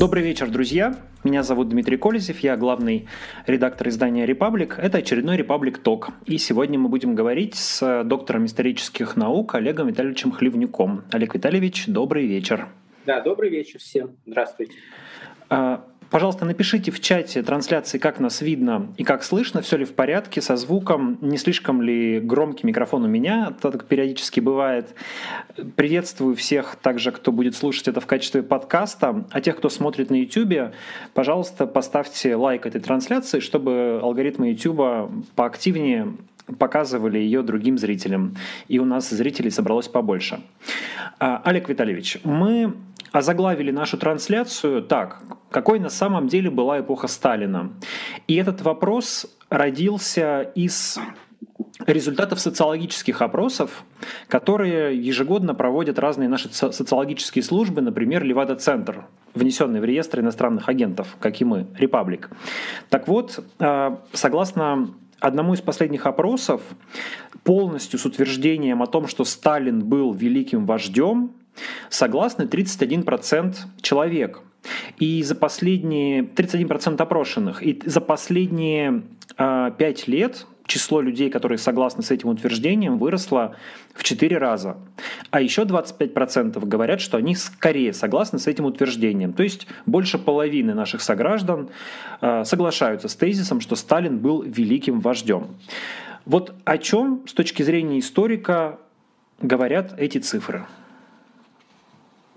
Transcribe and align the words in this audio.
Добрый 0.00 0.22
вечер, 0.22 0.48
друзья. 0.48 0.96
Меня 1.24 1.42
зовут 1.42 1.68
Дмитрий 1.68 1.98
Колезев, 1.98 2.38
я 2.38 2.56
главный 2.56 3.06
редактор 3.46 3.88
издания 3.88 4.24
«Репаблик». 4.24 4.78
Это 4.78 4.96
очередной 4.96 5.36
«Репаблик 5.36 5.76
Ток». 5.76 6.08
И 6.24 6.38
сегодня 6.38 6.78
мы 6.78 6.88
будем 6.88 7.14
говорить 7.14 7.54
с 7.56 8.02
доктором 8.04 8.46
исторических 8.46 9.16
наук 9.16 9.54
Олегом 9.56 9.88
Витальевичем 9.88 10.32
Хлевнюком. 10.32 11.04
Олег 11.12 11.34
Витальевич, 11.34 11.84
добрый 11.86 12.26
вечер. 12.26 12.68
Да, 13.04 13.20
добрый 13.20 13.50
вечер 13.50 13.78
всем. 13.78 14.16
Здравствуйте. 14.24 14.72
Пожалуйста, 16.10 16.44
напишите 16.44 16.90
в 16.90 16.98
чате 16.98 17.40
трансляции, 17.44 17.98
как 17.98 18.18
нас 18.18 18.40
видно 18.40 18.88
и 18.96 19.04
как 19.04 19.22
слышно, 19.22 19.62
все 19.62 19.76
ли 19.76 19.84
в 19.84 19.94
порядке 19.94 20.40
со 20.40 20.56
звуком, 20.56 21.18
не 21.20 21.38
слишком 21.38 21.80
ли 21.80 22.18
громкий 22.18 22.66
микрофон 22.66 23.04
у 23.04 23.08
меня, 23.08 23.54
так 23.60 23.84
периодически 23.84 24.40
бывает. 24.40 24.92
Приветствую 25.76 26.34
всех 26.34 26.74
также, 26.82 27.12
кто 27.12 27.30
будет 27.30 27.54
слушать 27.54 27.86
это 27.86 28.00
в 28.00 28.06
качестве 28.06 28.42
подкаста. 28.42 29.24
А 29.30 29.40
тех, 29.40 29.56
кто 29.56 29.68
смотрит 29.68 30.10
на 30.10 30.16
YouTube, 30.16 30.74
пожалуйста, 31.14 31.68
поставьте 31.68 32.34
лайк 32.34 32.66
этой 32.66 32.80
трансляции, 32.80 33.38
чтобы 33.38 34.00
алгоритмы 34.02 34.48
YouTube 34.50 35.12
поактивнее 35.36 36.16
показывали 36.58 37.18
ее 37.18 37.42
другим 37.42 37.78
зрителям. 37.78 38.34
И 38.66 38.80
у 38.80 38.84
нас 38.84 39.10
зрителей 39.10 39.52
собралось 39.52 39.86
побольше. 39.86 40.40
А, 41.20 41.40
Олег 41.44 41.68
Витальевич, 41.68 42.18
мы 42.24 42.74
озаглавили 43.12 43.70
нашу 43.70 43.98
трансляцию 43.98 44.82
так, 44.82 45.22
какой 45.50 45.78
на 45.78 45.88
самом 45.88 46.28
деле 46.28 46.50
была 46.50 46.80
эпоха 46.80 47.08
Сталина. 47.08 47.72
И 48.28 48.36
этот 48.36 48.62
вопрос 48.62 49.26
родился 49.48 50.42
из 50.54 50.98
результатов 51.86 52.40
социологических 52.40 53.22
опросов, 53.22 53.84
которые 54.28 54.96
ежегодно 54.96 55.54
проводят 55.54 55.98
разные 55.98 56.28
наши 56.28 56.52
социологические 56.52 57.42
службы, 57.42 57.80
например, 57.80 58.24
Левада-центр, 58.24 59.06
внесенный 59.34 59.80
в 59.80 59.84
реестр 59.84 60.20
иностранных 60.20 60.68
агентов, 60.68 61.16
как 61.20 61.40
и 61.40 61.44
мы, 61.44 61.66
Репаблик. 61.78 62.30
Так 62.90 63.08
вот, 63.08 63.42
э, 63.58 63.96
согласно 64.12 64.90
одному 65.20 65.54
из 65.54 65.60
последних 65.60 66.06
опросов, 66.06 66.62
полностью 67.44 67.98
с 67.98 68.06
утверждением 68.06 68.82
о 68.82 68.86
том, 68.86 69.06
что 69.06 69.24
Сталин 69.24 69.84
был 69.84 70.12
великим 70.12 70.66
вождем, 70.66 71.32
согласны 71.88 72.42
31% 72.44 73.56
человек. 73.82 74.42
И 74.98 75.22
за 75.22 75.34
последние 75.34 76.22
31% 76.22 77.00
опрошенных. 77.00 77.62
И 77.62 77.80
за 77.84 78.00
последние 78.00 79.02
э, 79.38 79.70
5 79.76 80.08
лет 80.08 80.46
число 80.70 81.00
людей, 81.00 81.30
которые 81.30 81.58
согласны 81.58 82.02
с 82.02 82.10
этим 82.10 82.28
утверждением, 82.28 82.96
выросло 82.98 83.56
в 83.94 84.04
4 84.04 84.38
раза. 84.38 84.76
А 85.30 85.40
еще 85.40 85.62
25% 85.62 86.64
говорят, 86.64 87.00
что 87.00 87.16
они 87.16 87.34
скорее 87.34 87.92
согласны 87.92 88.38
с 88.38 88.46
этим 88.46 88.66
утверждением. 88.66 89.32
То 89.32 89.42
есть 89.42 89.66
больше 89.86 90.18
половины 90.18 90.74
наших 90.74 91.00
сограждан 91.00 91.70
э, 92.20 92.44
соглашаются 92.44 93.08
с 93.08 93.16
тезисом, 93.16 93.60
что 93.60 93.76
Сталин 93.76 94.18
был 94.18 94.42
великим 94.42 95.00
вождем. 95.00 95.48
Вот 96.24 96.54
о 96.64 96.78
чем 96.78 97.22
с 97.26 97.32
точки 97.32 97.62
зрения 97.62 97.98
историка 97.98 98.78
говорят 99.40 99.94
эти 99.98 100.18
цифры? 100.18 100.66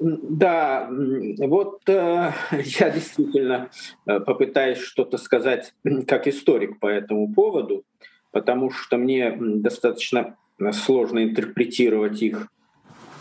Да, 0.06 0.90
вот 0.90 1.88
э, 1.88 2.32
я 2.52 2.90
действительно 2.90 3.70
э, 4.06 4.20
попытаюсь 4.20 4.80
что-то 4.80 5.18
сказать 5.18 5.74
как 6.08 6.28
историк 6.28 6.80
по 6.80 6.88
этому 6.88 7.34
поводу, 7.34 7.86
потому 8.32 8.70
что 8.70 8.98
мне 8.98 9.34
достаточно 9.40 10.36
сложно 10.74 11.24
интерпретировать 11.24 12.22
их 12.22 12.50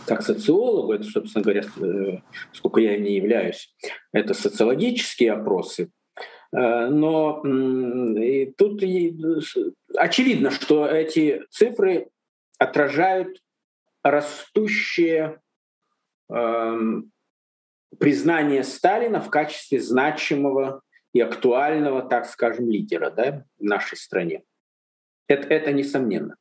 как 0.06 0.22
социологу, 0.22 0.94
это, 0.94 1.04
собственно 1.04 1.44
говоря, 1.44 1.62
э, 1.80 2.18
сколько 2.52 2.80
я 2.80 2.98
не 2.98 3.14
являюсь, 3.14 3.72
это 4.12 4.34
социологические 4.34 5.34
опросы. 5.34 5.88
Э, 6.52 6.88
но 6.88 7.42
и 7.44 8.52
тут 8.58 8.82
очевидно, 9.94 10.50
что 10.50 10.88
эти 10.88 11.42
цифры 11.48 12.08
отражают 12.58 13.40
растущее 14.02 15.38
признание 17.98 18.64
Сталина 18.64 19.20
в 19.20 19.30
качестве 19.30 19.80
значимого 19.80 20.82
и 21.12 21.20
актуального, 21.20 22.02
так 22.02 22.26
скажем, 22.26 22.70
лидера 22.70 23.10
да, 23.10 23.44
в 23.58 23.62
нашей 23.62 23.98
стране. 23.98 24.42
Это, 25.28 25.48
это 25.48 25.72
несомненно. 25.72 26.36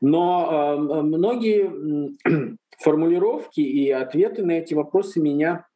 Но 0.00 0.76
э, 0.76 1.02
многие 1.02 2.56
формулировки 2.78 3.60
и 3.60 3.90
ответы 3.90 4.44
на 4.44 4.52
эти 4.52 4.74
вопросы 4.74 5.20
меня, 5.20 5.66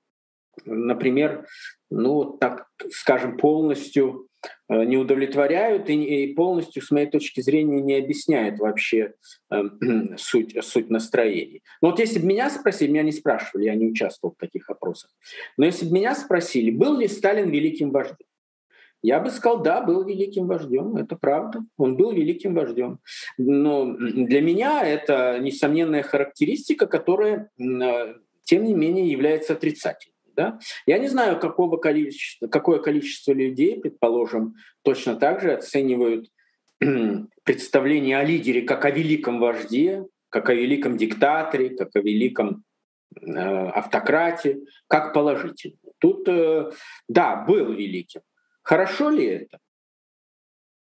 например, 0.65 1.47
ну, 1.91 2.37
так 2.39 2.67
скажем, 2.91 3.37
полностью 3.37 4.29
не 4.69 4.97
удовлетворяют 4.97 5.89
и 5.89 6.35
полностью, 6.35 6.83
с 6.83 6.91
моей 6.91 7.07
точки 7.07 7.41
зрения, 7.41 7.81
не 7.81 7.95
объясняют 7.95 8.59
вообще 8.59 9.15
э, 9.51 9.63
суть, 10.17 10.57
суть 10.65 10.91
настроений. 10.91 11.63
Но 11.81 11.91
вот 11.91 11.99
если 11.99 12.19
бы 12.19 12.27
меня 12.27 12.51
спросили, 12.51 12.91
меня 12.91 13.03
не 13.03 13.13
спрашивали, 13.13 13.67
я 13.67 13.75
не 13.75 13.87
участвовал 13.87 14.35
в 14.35 14.41
таких 14.41 14.69
опросах, 14.71 15.11
но 15.57 15.65
если 15.65 15.87
бы 15.87 15.93
меня 15.93 16.15
спросили, 16.15 16.71
был 16.71 16.99
ли 16.99 17.09
Сталин 17.09 17.51
великим 17.51 17.91
вождем, 17.91 18.27
я 19.03 19.19
бы 19.19 19.31
сказал, 19.31 19.63
да, 19.63 19.81
был 19.81 20.05
великим 20.05 20.47
вождем, 20.47 20.97
это 20.97 21.17
правда, 21.17 21.61
он 21.77 21.97
был 21.97 22.13
великим 22.13 22.55
вождем. 22.55 23.01
Но 23.37 23.93
для 23.97 24.41
меня 24.41 24.85
это 24.85 25.39
несомненная 25.41 26.05
характеристика, 26.05 26.87
которая, 26.87 27.51
э, 27.59 28.15
тем 28.45 28.65
не 28.65 28.75
менее, 28.75 29.11
является 29.11 29.55
отрицательной. 29.55 30.12
Да? 30.37 30.59
Я 30.87 30.99
не 30.99 31.09
знаю, 31.09 31.39
какого 31.39 31.77
количества, 31.77 32.47
какое 32.47 32.79
количество 32.79 33.33
людей, 33.33 33.81
предположим, 33.81 34.55
точно 34.83 35.17
так 35.17 35.41
же 35.41 35.53
оценивают 35.53 36.29
представление 37.45 38.19
о 38.19 38.25
лидере 38.25 38.63
как 38.63 38.85
о 38.85 38.91
великом 38.91 39.39
вожде, 39.39 40.05
как 40.29 40.49
о 40.49 40.55
великом 40.55 40.97
диктаторе, 40.97 41.71
как 41.71 41.95
о 41.95 42.01
великом 42.01 42.65
э, 43.21 43.31
автократе, 43.31 44.61
как 44.89 45.13
положительно. 45.13 45.77
Тут, 45.99 46.27
э, 46.29 46.71
да, 47.09 47.37
был 47.37 47.73
великим. 47.73 48.23
Хорошо 48.63 49.11
ли 49.11 49.25
это? 49.27 49.59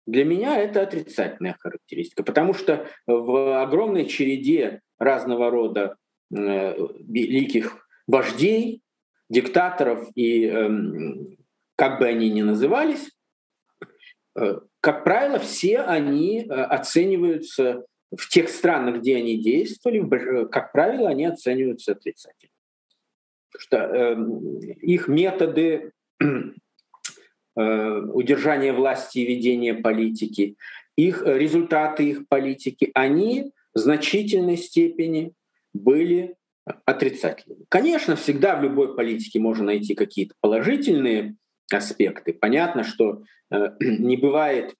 Для 0.06 0.24
меня 0.24 0.58
это 0.58 0.82
отрицательная 0.82 1.56
характеристика, 1.58 2.24
потому 2.24 2.54
что 2.54 2.88
в 3.06 3.62
огромной 3.62 4.06
череде 4.06 4.80
разного 4.98 5.50
рода 5.50 5.96
э, 6.34 6.74
великих 7.00 7.86
вождей 8.06 8.82
диктаторов 9.32 10.08
и 10.14 10.46
эм, 10.46 11.38
как 11.76 11.98
бы 11.98 12.06
они 12.06 12.30
ни 12.30 12.42
назывались, 12.42 13.10
э, 14.36 14.60
как 14.80 15.04
правило, 15.04 15.38
все 15.38 15.78
они 15.80 16.40
э, 16.40 16.44
оцениваются 16.44 17.86
в 18.14 18.28
тех 18.28 18.50
странах, 18.50 19.00
где 19.00 19.16
они 19.16 19.38
действовали, 19.38 20.42
э, 20.42 20.46
как 20.46 20.72
правило, 20.72 21.08
они 21.08 21.24
оцениваются 21.24 21.92
отрицательно. 21.92 22.52
Потому 23.50 23.62
что 23.62 23.76
э, 23.78 24.16
их 24.82 25.08
методы 25.08 25.92
удержания 27.54 28.72
власти 28.72 29.18
и 29.18 29.26
ведения 29.26 29.74
политики, 29.74 30.56
их 30.96 31.22
результаты 31.24 32.08
их 32.08 32.28
политики, 32.28 32.90
они 32.94 33.52
в 33.74 33.78
значительной 33.78 34.56
степени 34.56 35.32
были 35.74 36.36
отрицательными. 36.84 37.64
Конечно, 37.68 38.16
всегда 38.16 38.56
в 38.56 38.62
любой 38.62 38.94
политике 38.94 39.40
можно 39.40 39.64
найти 39.64 39.94
какие-то 39.94 40.34
положительные 40.40 41.36
аспекты. 41.72 42.32
Понятно, 42.32 42.84
что 42.84 43.22
э, 43.50 43.70
не 43.80 44.16
бывает 44.16 44.74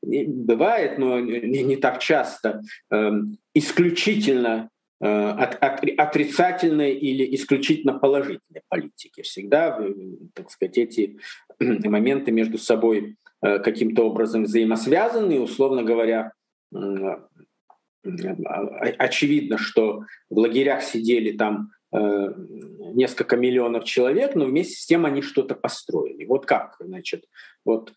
бывает, 0.00 0.98
но 0.98 1.20
не, 1.20 1.76
так 1.76 1.98
часто, 1.98 2.62
э, 2.90 3.10
исключительно 3.54 4.70
э, 5.00 5.06
от, 5.06 5.56
от, 5.62 5.82
отрицательной 5.98 6.92
или 6.92 7.34
исключительно 7.34 7.98
положительной 7.98 8.62
политики. 8.68 9.22
Всегда, 9.22 9.76
э, 9.80 9.92
так 10.34 10.50
сказать, 10.50 10.78
эти 10.78 11.18
моменты 11.58 12.30
между 12.30 12.58
собой 12.58 13.16
э, 13.42 13.58
каким-то 13.58 14.04
образом 14.04 14.44
взаимосвязаны, 14.44 15.40
условно 15.40 15.82
говоря, 15.82 16.32
очевидно, 18.98 19.58
что 19.58 20.04
в 20.30 20.38
лагерях 20.38 20.82
сидели 20.82 21.36
там 21.36 21.70
несколько 21.92 23.36
миллионов 23.36 23.84
человек, 23.84 24.34
но 24.34 24.44
вместе 24.44 24.74
с 24.74 24.86
тем 24.86 25.06
они 25.06 25.22
что-то 25.22 25.54
построили. 25.54 26.26
Вот 26.26 26.44
как, 26.44 26.76
значит, 26.80 27.24
вот 27.64 27.92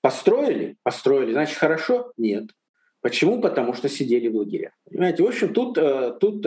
построили, 0.00 0.76
построили, 0.82 1.32
значит 1.32 1.58
хорошо? 1.58 2.12
Нет. 2.16 2.50
Почему? 3.00 3.40
Потому 3.40 3.74
что 3.74 3.88
сидели 3.88 4.28
в 4.28 4.36
лагерях. 4.36 4.72
Понимаете, 4.88 5.22
в 5.24 5.26
общем, 5.26 5.52
тут, 5.52 5.74
тут 6.20 6.46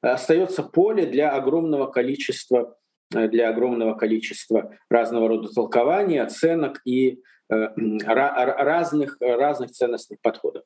остается 0.00 0.62
поле 0.62 1.04
для 1.04 1.32
огромного 1.32 1.86
количества 1.86 2.76
для 3.10 3.48
огромного 3.50 3.94
количества 3.94 4.74
разного 4.90 5.28
рода 5.28 5.48
толкований, 5.48 6.20
оценок 6.20 6.80
и 6.84 7.20
Э, 7.48 7.68
разных, 8.04 9.18
разных 9.20 9.70
ценностных 9.70 10.20
подходов. 10.20 10.64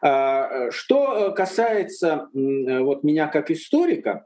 А, 0.00 0.70
что 0.70 1.32
касается 1.32 2.28
вот 2.32 3.04
меня 3.04 3.28
как 3.28 3.50
историка, 3.50 4.24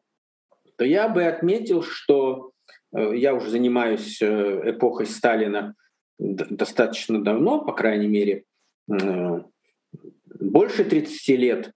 то 0.76 0.84
я 0.84 1.08
бы 1.08 1.24
отметил, 1.24 1.82
что 1.82 2.52
э, 2.94 3.16
я 3.16 3.34
уже 3.34 3.50
занимаюсь 3.50 4.22
э, 4.22 4.70
эпохой 4.70 5.06
Сталина 5.06 5.74
достаточно 6.20 7.22
давно, 7.22 7.64
по 7.64 7.72
крайней 7.72 8.08
мере, 8.08 8.44
больше 10.40 10.84
30 10.84 11.28
лет. 11.38 11.72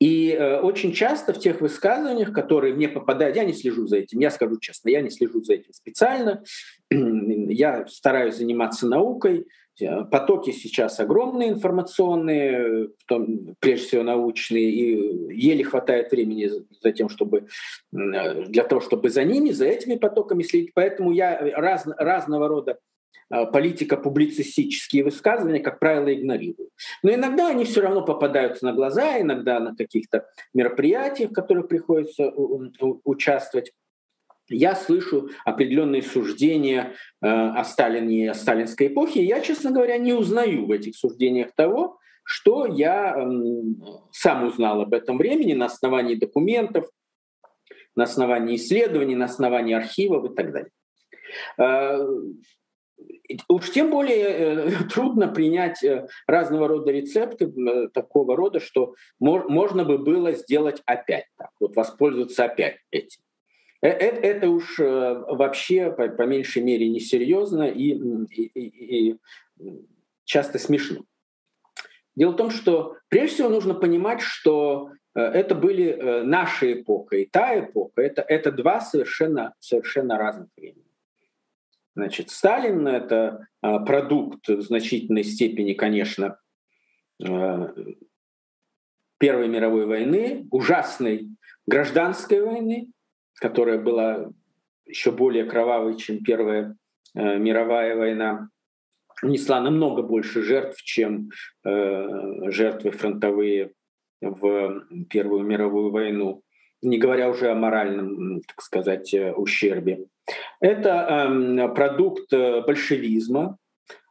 И 0.00 0.30
э, 0.30 0.60
очень 0.60 0.92
часто 0.92 1.34
в 1.34 1.38
тех 1.38 1.60
высказываниях, 1.60 2.32
которые 2.32 2.74
мне 2.74 2.88
попадают, 2.88 3.36
я 3.36 3.44
не 3.44 3.52
слежу 3.52 3.86
за 3.86 3.98
этим, 3.98 4.18
я 4.18 4.30
скажу 4.30 4.58
честно, 4.58 4.88
я 4.88 5.02
не 5.02 5.10
слежу 5.10 5.42
за 5.42 5.54
этим 5.54 5.74
специально, 5.74 6.42
я 6.90 7.86
стараюсь 7.86 8.36
заниматься 8.36 8.88
наукой, 8.88 9.46
э, 9.78 10.04
потоки 10.04 10.52
сейчас 10.52 11.00
огромные 11.00 11.50
информационные, 11.50 12.88
том, 13.06 13.54
прежде 13.60 13.88
всего 13.88 14.02
научные, 14.02 14.70
и 14.70 15.34
еле 15.34 15.64
хватает 15.64 16.10
времени 16.12 16.50
за 16.82 16.92
тем, 16.92 17.10
чтобы, 17.10 17.48
для 17.92 18.64
того, 18.64 18.80
чтобы 18.80 19.10
за 19.10 19.24
ними, 19.24 19.50
за 19.50 19.66
этими 19.66 19.96
потоками 19.96 20.42
следить. 20.44 20.70
Поэтому 20.72 21.12
я 21.12 21.38
раз, 21.56 21.86
разного 21.98 22.48
рода 22.48 22.78
Э, 23.32 23.46
политико-публицистические 23.46 25.04
высказывания, 25.04 25.60
как 25.60 25.78
правило, 25.78 26.12
игнорирую. 26.12 26.70
Но 27.04 27.14
иногда 27.14 27.46
они 27.46 27.64
все 27.64 27.80
равно 27.80 28.04
попадаются 28.04 28.64
на 28.64 28.72
глаза, 28.72 29.20
иногда 29.20 29.60
на 29.60 29.76
каких-то 29.76 30.26
мероприятиях, 30.52 31.30
в 31.30 31.34
которых 31.34 31.68
приходится 31.68 32.32
участвовать. 33.04 33.72
Я 34.48 34.74
слышу 34.74 35.30
определенные 35.44 36.02
суждения 36.02 36.94
э, 37.22 37.28
о 37.28 37.62
Сталине 37.62 38.24
и 38.24 38.26
о 38.26 38.34
сталинской 38.34 38.88
эпохе, 38.88 39.22
и 39.22 39.26
я, 39.26 39.40
честно 39.40 39.70
говоря, 39.70 39.96
не 39.96 40.12
узнаю 40.12 40.66
в 40.66 40.72
этих 40.72 40.96
суждениях 40.96 41.52
того, 41.54 42.00
что 42.24 42.66
я 42.66 43.14
сам 44.10 44.44
узнал 44.44 44.82
об 44.82 44.92
этом 44.92 45.18
времени 45.18 45.52
на 45.52 45.66
основании 45.66 46.16
документов, 46.16 46.88
на 47.94 48.04
основании 48.04 48.56
исследований, 48.56 49.14
на 49.14 49.26
основании 49.26 49.74
архивов 49.74 50.32
и 50.32 50.34
так 50.34 50.52
далее. 50.52 50.70
Уж 53.48 53.70
тем 53.70 53.90
более 53.90 54.28
э, 54.28 54.70
трудно 54.92 55.28
принять 55.28 55.82
э, 55.84 56.08
разного 56.26 56.68
рода 56.68 56.90
рецепты 56.90 57.46
э, 57.46 57.88
такого 57.88 58.36
рода, 58.36 58.60
что 58.60 58.94
можно 59.18 59.84
бы 59.84 59.98
было 59.98 60.32
сделать 60.32 60.82
опять 60.86 61.26
так, 61.36 61.50
вот 61.60 61.76
воспользоваться 61.76 62.44
опять 62.44 62.78
этим. 62.90 63.20
Это 63.82 64.50
уж 64.50 64.78
вообще, 64.78 65.90
по, 65.90 66.26
меньшей 66.26 66.62
мере, 66.62 66.90
несерьезно 66.90 67.62
и, 67.62 67.94
и, 67.94 69.12
и, 69.14 69.18
часто 70.24 70.58
смешно. 70.58 71.04
Дело 72.14 72.32
в 72.32 72.36
том, 72.36 72.50
что 72.50 72.96
прежде 73.08 73.36
всего 73.36 73.48
нужно 73.48 73.72
понимать, 73.72 74.20
что 74.20 74.90
это 75.14 75.54
были 75.54 76.20
наша 76.24 76.74
эпоха 76.74 77.16
и 77.16 77.24
та 77.24 77.58
эпоха. 77.58 78.02
Это, 78.02 78.20
это 78.20 78.52
два 78.52 78.82
совершенно, 78.82 79.54
совершенно 79.60 80.18
разных 80.18 80.50
времени. 80.58 80.89
Значит, 81.96 82.30
Сталин— 82.30 82.86
это 82.88 83.48
а, 83.60 83.80
продукт 83.80 84.48
в 84.48 84.62
значительной 84.62 85.24
степени, 85.24 85.74
конечно, 85.74 86.38
а, 87.24 87.74
Первой 89.18 89.48
мировой 89.48 89.86
войны, 89.86 90.46
ужасной 90.50 91.28
гражданской 91.66 92.42
войны, 92.42 92.90
которая 93.34 93.78
была 93.78 94.30
еще 94.86 95.10
более 95.10 95.44
кровавой, 95.44 95.96
чем 95.96 96.22
Первая 96.22 96.76
а, 97.14 97.36
мировая 97.36 97.96
война, 97.96 98.48
несла 99.22 99.60
намного 99.60 100.02
больше 100.02 100.42
жертв, 100.42 100.82
чем 100.82 101.28
жертвы 101.62 102.90
фронтовые 102.92 103.74
в 104.22 104.86
Первую 105.10 105.44
мировую 105.44 105.90
войну, 105.90 106.42
не 106.82 106.98
говоря 106.98 107.28
уже 107.28 107.50
о 107.50 107.54
моральном, 107.54 108.40
так 108.42 108.62
сказать, 108.62 109.14
ущербе. 109.36 110.06
Это 110.60 111.26
эм, 111.28 111.74
продукт 111.74 112.32
э, 112.32 112.62
большевизма, 112.62 113.58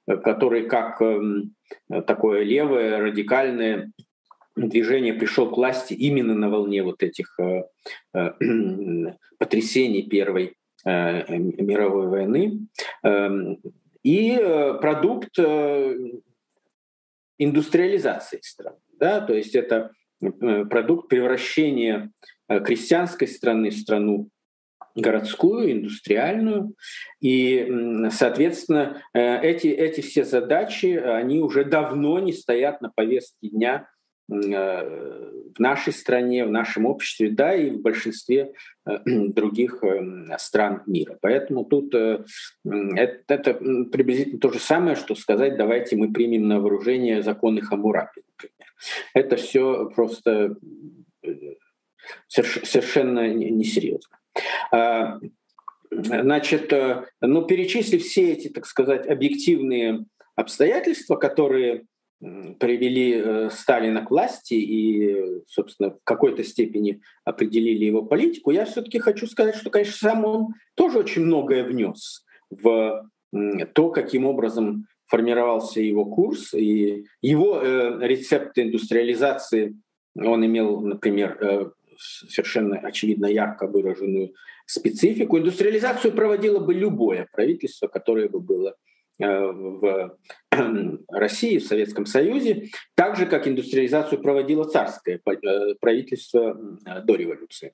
который 0.05 0.67
как 0.67 1.01
эм, 1.01 1.55
такое 2.07 2.43
левое, 2.43 2.99
радикальное 2.99 3.91
движение 4.55 5.13
пришел 5.13 5.49
к 5.49 5.57
власти 5.57 5.93
именно 5.93 6.33
на 6.33 6.49
волне 6.49 6.83
вот 6.83 7.03
этих 7.03 7.39
э, 7.39 7.63
э, 8.13 8.31
потрясений 9.37 10.03
Первой 10.03 10.55
мировой 10.85 12.07
войны. 12.07 12.67
Эм, 13.03 13.59
и 14.01 14.37
продукт 14.79 15.37
индустриализации 17.37 18.39
страны. 18.41 18.77
Да? 18.97 19.19
То 19.19 19.33
есть 19.33 19.55
это 19.55 19.91
продукт 20.21 21.09
превращения 21.09 22.13
крестьянской 22.49 23.27
страны 23.27 23.69
в 23.69 23.77
страну 23.77 24.29
городскую, 24.95 25.71
индустриальную. 25.71 26.73
И, 27.21 27.67
соответственно, 28.11 29.01
э, 29.13 29.41
эти, 29.41 29.67
эти 29.67 30.01
все 30.01 30.23
задачи, 30.23 30.95
они 30.97 31.39
уже 31.39 31.65
давно 31.65 32.19
не 32.19 32.33
стоят 32.33 32.81
на 32.81 32.89
повестке 32.89 33.49
дня 33.49 33.89
э, 34.31 34.35
в 35.55 35.59
нашей 35.59 35.93
стране, 35.93 36.45
в 36.45 36.51
нашем 36.51 36.85
обществе, 36.85 37.29
да, 37.29 37.55
и 37.55 37.69
в 37.69 37.81
большинстве 37.81 38.53
э, 38.85 38.97
других 39.05 39.83
стран 40.37 40.83
мира. 40.85 41.17
Поэтому 41.21 41.65
тут 41.65 41.93
это, 41.93 42.33
это 43.27 43.53
приблизительно 43.53 44.39
то 44.39 44.51
же 44.51 44.59
самое, 44.59 44.95
что 44.95 45.15
сказать, 45.15 45.57
давайте 45.57 45.95
мы 45.95 46.11
примем 46.11 46.47
на 46.47 46.59
вооружение 46.59 47.21
законы 47.21 47.61
Хамурапи, 47.61 48.21
например. 48.27 48.55
Это 49.13 49.35
все 49.35 49.89
просто 49.93 50.55
совершенно 52.27 53.27
несерьезно. 53.33 54.17
А, 54.71 55.19
значит, 55.91 56.71
э, 56.73 57.05
ну, 57.21 57.45
перечислив 57.45 58.03
все 58.03 58.33
эти, 58.33 58.49
так 58.49 58.65
сказать, 58.65 59.07
объективные 59.07 60.05
обстоятельства, 60.35 61.15
которые 61.15 61.85
привели 62.19 63.13
э, 63.15 63.49
Сталина 63.49 64.05
к 64.05 64.11
власти 64.11 64.53
и, 64.53 65.41
собственно, 65.47 65.91
в 65.91 65.99
какой-то 66.03 66.43
степени 66.43 67.01
определили 67.23 67.85
его 67.85 68.03
политику, 68.03 68.51
я 68.51 68.65
все-таки 68.65 68.99
хочу 68.99 69.25
сказать, 69.25 69.55
что, 69.55 69.69
конечно, 69.69 70.09
сам 70.09 70.25
он 70.25 70.47
тоже 70.75 70.99
очень 70.99 71.23
многое 71.23 71.63
внес 71.63 72.25
в 72.49 73.09
то, 73.73 73.89
каким 73.91 74.25
образом 74.25 74.87
формировался 75.05 75.81
его 75.81 76.05
курс 76.05 76.53
и 76.53 77.05
его 77.21 77.61
э, 77.61 77.99
рецепты 78.01 78.63
индустриализации. 78.63 79.75
Он 80.15 80.45
имел, 80.45 80.81
например, 80.81 81.73
совершенно 81.99 82.77
очевидно 82.77 83.25
ярко 83.25 83.67
выраженную 83.67 84.33
специфику. 84.65 85.37
Индустриализацию 85.37 86.13
проводило 86.13 86.59
бы 86.59 86.73
любое 86.73 87.27
правительство, 87.31 87.87
которое 87.87 88.29
бы 88.29 88.39
было 88.39 88.75
э, 89.19 89.27
в 89.27 90.17
России, 91.09 91.57
в 91.57 91.65
Советском 91.65 92.05
Союзе, 92.05 92.69
так 92.95 93.17
же, 93.17 93.25
как 93.25 93.47
индустриализацию 93.47 94.21
проводило 94.21 94.63
царское 94.63 95.19
э, 95.25 95.75
правительство 95.79 96.57
до 97.03 97.15
революции. 97.15 97.73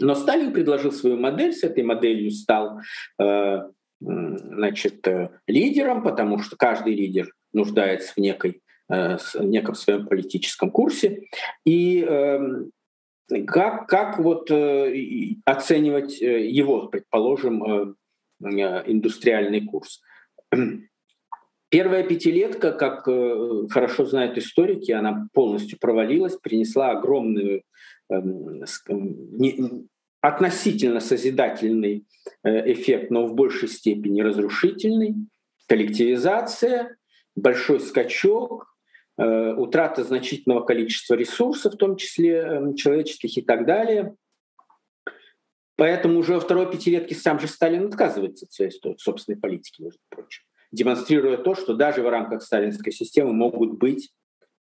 Но 0.00 0.14
Сталин 0.16 0.52
предложил 0.52 0.90
свою 0.90 1.16
модель, 1.16 1.52
с 1.52 1.62
этой 1.62 1.84
моделью 1.84 2.30
стал 2.32 2.80
э, 3.20 3.58
значит, 4.00 5.06
лидером, 5.46 6.02
потому 6.02 6.38
что 6.40 6.56
каждый 6.56 6.94
лидер 6.94 7.32
нуждается 7.52 8.12
в 8.14 8.18
некой 8.18 8.60
в 8.86 9.40
неком 9.40 9.74
своем 9.74 10.06
политическом 10.06 10.70
курсе. 10.70 11.22
И 11.64 12.02
эм, 12.02 12.70
как, 13.46 13.86
как 13.88 14.18
вот 14.18 14.50
э, 14.50 15.36
оценивать 15.44 16.20
э, 16.20 16.46
его, 16.46 16.88
предположим, 16.88 17.64
э, 17.64 17.94
индустриальный 18.40 19.62
курс? 19.62 20.02
Первая 21.70 22.04
пятилетка, 22.04 22.72
как 22.72 23.04
хорошо 23.72 24.04
знают 24.04 24.38
историки, 24.38 24.92
она 24.92 25.26
полностью 25.32 25.78
провалилась, 25.80 26.36
принесла 26.36 26.90
огромную 26.90 27.62
эм, 28.10 29.88
относительно 30.20 31.00
созидательный 31.00 32.06
эффект, 32.44 33.10
но 33.10 33.26
в 33.26 33.34
большей 33.34 33.68
степени 33.68 34.20
разрушительный. 34.20 35.16
Коллективизация, 35.66 36.96
большой 37.34 37.80
скачок, 37.80 38.73
Э, 38.73 38.73
утрата 39.16 40.02
значительного 40.04 40.64
количества 40.64 41.14
ресурсов, 41.14 41.74
в 41.74 41.76
том 41.76 41.96
числе 41.96 42.36
эм, 42.36 42.74
человеческих 42.74 43.36
и 43.38 43.42
так 43.42 43.66
далее. 43.66 44.16
Поэтому 45.76 46.18
уже 46.18 46.34
во 46.34 46.40
второй 46.40 46.70
пятилетке 46.70 47.14
сам 47.14 47.40
же 47.40 47.48
Сталин 47.48 47.86
отказывается 47.86 48.46
от 48.46 48.52
своей 48.52 48.72
собственной 48.98 49.38
политики, 49.38 49.82
между 49.82 50.00
прочим, 50.08 50.44
демонстрируя 50.72 51.36
то, 51.36 51.54
что 51.54 51.74
даже 51.74 52.02
в 52.02 52.08
рамках 52.08 52.42
сталинской 52.42 52.92
системы 52.92 53.32
могут 53.32 53.78
быть 53.78 54.12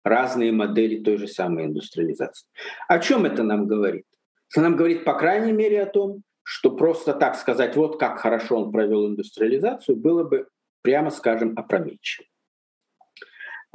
разные 0.03 0.51
модели 0.51 1.03
той 1.03 1.17
же 1.17 1.27
самой 1.27 1.65
индустриализации. 1.65 2.47
О 2.87 2.99
чем 2.99 3.25
это 3.25 3.43
нам 3.43 3.67
говорит? 3.67 4.05
Это 4.51 4.61
нам 4.61 4.75
говорит, 4.75 5.03
по 5.03 5.17
крайней 5.17 5.51
мере, 5.51 5.81
о 5.81 5.85
том, 5.85 6.23
что 6.43 6.71
просто 6.71 7.13
так 7.13 7.35
сказать, 7.35 7.75
вот 7.75 7.99
как 7.99 8.19
хорошо 8.19 8.57
он 8.57 8.71
провел 8.71 9.07
индустриализацию, 9.07 9.95
было 9.95 10.23
бы, 10.23 10.47
прямо 10.81 11.09
скажем, 11.09 11.53
опрометчиво. 11.57 12.27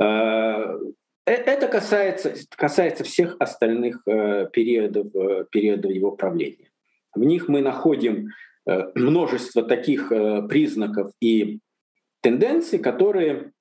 Э, 0.01 0.79
э, 1.27 1.33
это 1.33 1.69
касается, 1.69 2.35
касается 2.57 3.05
всех 3.05 3.37
остальных 3.39 4.03
э, 4.07 4.49
периодов, 4.53 5.09
периодов 5.51 5.91
его 5.91 6.13
правления. 6.13 6.71
В 7.15 7.21
них 7.21 7.49
мы 7.49 7.61
находим 7.61 8.29
множество 8.95 9.63
таких 9.63 10.11
признаков 10.11 11.11
и 11.23 11.61
тенденций, 12.21 12.79
которые 12.79 13.53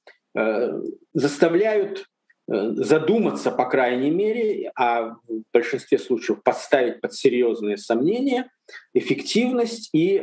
заставляют 1.14 2.08
задуматься, 2.46 3.52
по 3.52 3.70
крайней 3.70 4.12
мере, 4.12 4.70
а 4.76 5.16
в 5.28 5.44
большинстве 5.54 5.98
случаев 5.98 6.44
поставить 6.44 7.00
под 7.00 7.14
серьезные 7.14 7.78
сомнения 7.78 8.52
эффективность 8.94 9.90
и 9.94 10.22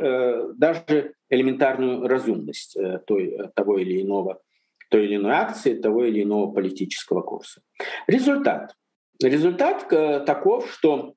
даже 0.55 1.15
элементарную 1.31 2.07
разумность 2.07 2.77
той, 3.07 3.49
того 3.55 3.79
или 3.79 4.03
иного 4.03 4.39
той 4.89 5.05
или 5.05 5.15
иной 5.15 5.33
акции, 5.33 5.73
того 5.73 6.05
или 6.05 6.23
иного 6.23 6.51
политического 6.51 7.21
курса. 7.21 7.61
Результат. 8.07 8.75
Результат 9.21 9.91
э, 9.91 10.19
таков, 10.21 10.71
что 10.71 11.13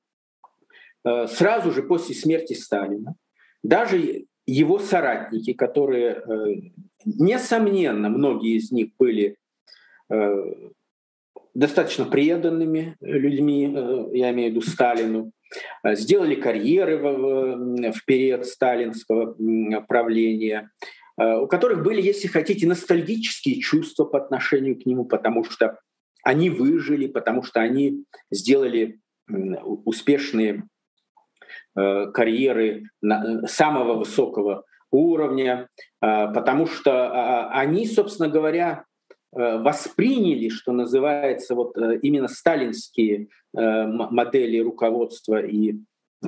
э, 1.03 1.27
сразу 1.27 1.71
же 1.71 1.83
после 1.83 2.15
смерти 2.15 2.53
Сталина 2.53 3.15
даже 3.61 4.25
его 4.45 4.79
соратники, 4.79 5.53
которые, 5.53 6.11
э, 6.11 6.71
несомненно, 7.05 8.09
многие 8.09 8.55
из 8.57 8.71
них 8.71 8.89
были 8.97 9.35
достаточно 11.53 12.05
преданными 12.05 12.95
людьми, 12.99 13.71
я 14.17 14.31
имею 14.31 14.49
в 14.49 14.55
виду 14.55 14.61
Сталину, 14.61 15.31
сделали 15.85 16.33
карьеры 16.33 16.97
в, 16.97 17.91
в 17.91 18.05
период 18.05 18.47
сталинского 18.47 19.35
правления, 19.87 20.71
у 21.19 21.47
которых 21.47 21.83
были, 21.83 22.01
если 22.01 22.27
хотите, 22.27 22.65
ностальгические 22.65 23.59
чувства 23.59 24.05
по 24.05 24.17
отношению 24.17 24.79
к 24.79 24.85
нему, 24.85 25.03
потому 25.03 25.43
что 25.43 25.77
они 26.23 26.49
выжили, 26.49 27.07
потому 27.07 27.43
что 27.43 27.59
они 27.59 28.05
сделали 28.31 28.99
успешные 29.27 30.63
э, 31.75 32.11
карьеры 32.13 32.85
самого 33.47 33.95
высокого 33.95 34.63
уровня, 34.91 35.67
э, 36.01 36.33
потому 36.33 36.67
что 36.67 36.91
а, 36.91 37.49
они, 37.59 37.85
собственно 37.85 38.29
говоря, 38.29 38.85
восприняли, 39.31 40.49
что 40.49 40.71
называется, 40.71 41.53
вот 41.53 41.77
именно 41.77 42.27
сталинские 42.27 43.27
модели 43.53 44.57
руководства 44.57 45.39
и 45.39 45.75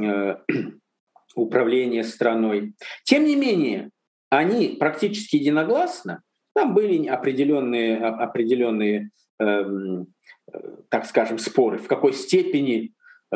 управления 1.36 2.04
страной. 2.04 2.76
Тем 3.04 3.26
не 3.26 3.36
менее, 3.36 3.90
они 4.32 4.78
практически 4.80 5.36
единогласно, 5.36 6.24
там 6.56 6.74
были 6.74 7.06
определенные, 7.08 7.98
определенные 7.98 9.12
эм, 9.40 10.08
э, 10.52 10.60
так 10.90 11.06
скажем, 11.06 11.38
споры, 11.38 11.78
в 11.78 11.88
какой 11.88 12.14
степени 12.14 12.94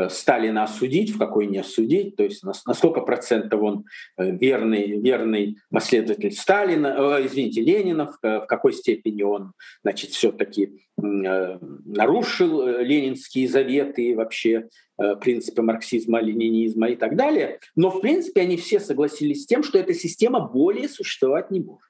Сталина 0.10 0.64
осудить, 0.64 1.12
в 1.12 1.18
какой 1.18 1.48
не 1.48 1.60
осудить, 1.60 2.16
то 2.16 2.24
есть 2.24 2.44
на, 2.44 2.54
процентов 3.02 3.62
он 3.62 3.86
э, 4.18 4.32
верный, 4.32 5.00
верный 5.00 5.58
последователь 5.72 6.34
Сталина, 6.34 7.18
э, 7.20 7.26
извините, 7.26 7.62
Ленина, 7.62 8.08
в, 8.08 8.46
какой 8.46 8.74
степени 8.74 9.24
он 9.24 9.54
значит, 9.84 10.12
все-таки 10.12 10.86
э, 11.02 11.58
нарушил 11.86 12.80
ленинские 12.80 13.48
заветы 13.48 14.16
вообще 14.16 14.68
э, 14.98 15.16
принципы 15.16 15.62
марксизма, 15.62 16.20
ленинизма 16.20 16.90
и 16.90 16.96
так 16.96 17.16
далее. 17.16 17.60
Но 17.76 17.90
в 17.90 18.02
принципе 18.02 18.42
они 18.42 18.58
все 18.58 18.82
согласились 18.82 19.44
с 19.44 19.46
тем, 19.46 19.64
что 19.64 19.80
эта 19.80 19.94
система 19.94 20.42
более 20.42 20.90
существовать 20.90 21.52
не 21.52 21.62
может. 21.62 21.90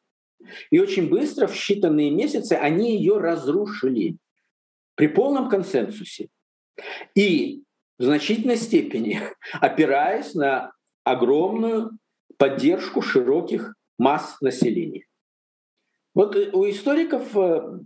И 0.69 0.79
очень 0.79 1.09
быстро, 1.09 1.47
в 1.47 1.55
считанные 1.55 2.11
месяцы, 2.11 2.53
они 2.53 2.97
ее 2.97 3.17
разрушили 3.17 4.17
при 4.93 5.07
полном 5.07 5.49
консенсусе. 5.49 6.29
И 7.15 7.64
в 7.97 8.03
значительной 8.03 8.57
степени 8.57 9.21
опираясь 9.61 10.33
на 10.33 10.71
огромную 11.03 11.91
поддержку 12.37 13.01
широких 13.01 13.75
масс 13.97 14.41
населения. 14.41 15.05
Вот 16.13 16.35
у 16.35 16.69
историков 16.69 17.35
э, 17.37 17.79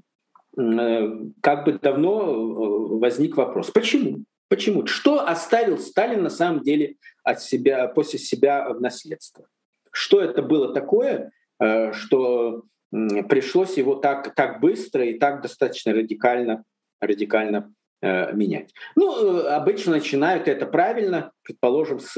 э, 0.57 1.09
как 1.41 1.65
бы 1.65 1.73
давно 1.73 2.21
э, 2.21 2.99
возник 2.99 3.37
вопрос, 3.37 3.71
почему? 3.71 4.23
Почему? 4.47 4.85
Что 4.87 5.27
оставил 5.27 5.77
Сталин 5.77 6.23
на 6.23 6.29
самом 6.29 6.63
деле 6.63 6.95
от 7.23 7.41
себя, 7.41 7.87
после 7.87 8.17
себя 8.17 8.69
в 8.69 8.81
наследство? 8.81 9.47
Что 9.91 10.21
это 10.21 10.41
было 10.41 10.73
такое, 10.73 11.31
что 11.59 12.63
пришлось 12.91 13.77
его 13.77 13.95
так, 13.95 14.33
так 14.33 14.59
быстро 14.59 15.05
и 15.05 15.19
так 15.19 15.41
достаточно 15.41 15.93
радикально, 15.93 16.63
радикально 16.99 17.71
менять. 18.01 18.73
Ну, 18.95 19.41
э, 19.41 19.49
обычно 19.49 19.93
начинают 19.93 20.47
это 20.47 20.65
правильно, 20.65 21.31
предположим, 21.43 21.99
с 21.99 22.13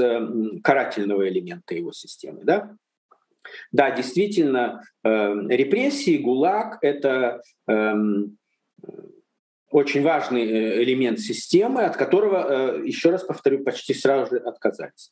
карательного 0.63 1.27
элемента 1.27 1.73
его 1.73 1.91
системы. 1.91 2.41
Да, 2.43 2.75
да 3.71 3.91
действительно, 3.91 4.83
э, 5.03 5.09
репрессии, 5.49 6.17
ГУЛАГ— 6.17 6.77
это 6.81 7.41
эм, 7.67 8.37
очень 9.69 10.03
важный 10.03 10.83
элемент 10.83 11.19
системы, 11.19 11.83
от 11.83 11.97
которого, 11.97 12.83
еще 12.83 13.09
раз 13.09 13.23
повторю, 13.23 13.63
почти 13.63 13.93
сразу 13.93 14.35
же 14.35 14.41
отказались. 14.41 15.11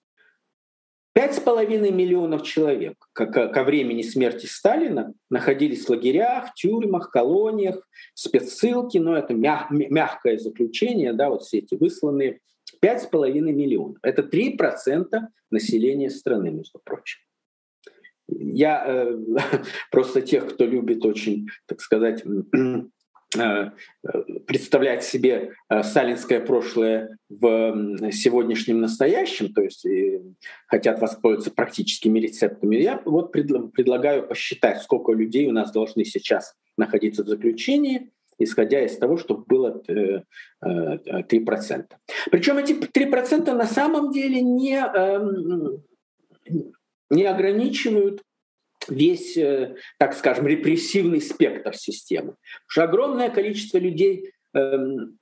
Пять 1.13 1.35
с 1.35 1.39
половиной 1.39 1.91
миллионов 1.91 2.43
человек 2.43 2.95
ко 3.13 3.63
времени 3.63 4.03
смерти 4.03 4.45
Сталина 4.45 5.13
находились 5.29 5.85
в 5.85 5.89
лагерях, 5.89 6.53
тюрьмах, 6.53 7.09
колониях, 7.09 7.87
спецссылки, 8.13 8.99
но 8.99 9.17
это 9.17 9.33
мягкое 9.33 10.37
заключение, 10.37 11.13
да, 11.13 11.29
вот 11.29 11.41
все 11.43 11.59
эти 11.59 11.75
высланные. 11.75 12.39
Пять 12.79 13.01
с 13.01 13.07
половиной 13.07 13.51
миллионов. 13.51 13.97
Это 14.03 14.21
три 14.21 14.55
процента 14.55 15.29
населения 15.49 16.11
страны, 16.11 16.51
между 16.51 16.79
прочим. 16.83 17.19
Я 18.27 18.83
э, 18.85 19.17
просто 19.91 20.21
тех, 20.21 20.53
кто 20.53 20.65
любит 20.65 21.03
очень, 21.03 21.47
так 21.65 21.81
сказать, 21.81 22.23
представлять 24.47 25.03
себе 25.03 25.53
э, 25.69 25.83
сталинское 25.83 26.39
прошлое 26.39 27.17
в 27.29 28.11
сегодняшнем 28.11 28.81
настоящем, 28.81 29.53
то 29.53 29.61
есть 29.61 29.85
хотят 30.65 30.99
воспользоваться 30.99 31.51
практическими 31.51 32.19
рецептами, 32.19 32.77
я 32.77 33.01
вот 33.05 33.31
предлагаю 33.31 34.27
посчитать, 34.27 34.81
сколько 34.81 35.11
людей 35.11 35.47
у 35.47 35.51
нас 35.51 35.71
должны 35.71 36.05
сейчас 36.05 36.55
находиться 36.75 37.23
в 37.23 37.27
заключении, 37.27 38.11
исходя 38.39 38.83
из 38.83 38.97
того, 38.97 39.17
чтобы 39.17 39.43
было 39.45 39.83
3%. 39.87 40.15
Э, 40.63 41.83
Причем 42.31 42.57
эти 42.57 42.73
3% 42.73 43.53
на 43.53 43.67
самом 43.67 44.11
деле 44.11 44.41
не, 44.41 44.77
эм, 44.77 45.83
не 47.09 47.25
ограничивают 47.25 48.23
весь, 48.91 49.37
э, 49.37 49.75
так 49.97 50.13
скажем, 50.13 50.47
репрессивный 50.47 51.21
спектр 51.21 51.75
системы. 51.75 52.35
Потому 52.35 52.67
что 52.67 52.83
огромное 52.83 53.29
количество 53.29 53.77
людей 53.77 54.31
эм, 54.53 55.17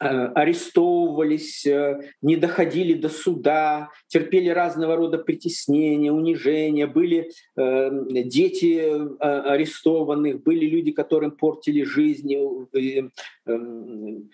э, 0.00 0.06
арестовывались, 0.06 1.66
э, 1.66 2.00
не 2.22 2.36
доходили 2.36 2.94
до 2.94 3.08
суда, 3.08 3.90
терпели 4.08 4.48
разного 4.48 4.96
рода 4.96 5.18
притеснения, 5.18 6.12
унижения, 6.12 6.86
были 6.86 7.30
эм, 7.56 8.08
дети 8.28 8.92
арестованных, 9.20 10.42
были 10.42 10.66
люди, 10.66 10.92
которым 10.92 11.32
портили 11.32 11.82
жизнь, 11.82 12.34
эм, 12.34 14.30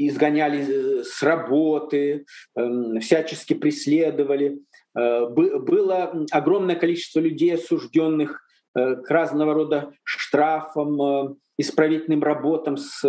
изгоняли 0.00 1.02
с 1.02 1.22
работы, 1.24 2.24
всячески 3.00 3.54
преследовали. 3.54 4.60
Э, 4.98 5.28
было 5.28 6.26
огромное 6.30 6.76
количество 6.76 7.20
людей, 7.20 7.54
осужденных 7.54 8.42
э, 8.74 8.96
к 8.96 9.10
разного 9.10 9.54
рода 9.54 9.92
штрафам, 10.02 11.00
э, 11.00 11.34
исправительным 11.58 12.22
работам 12.22 12.76
с 12.76 13.04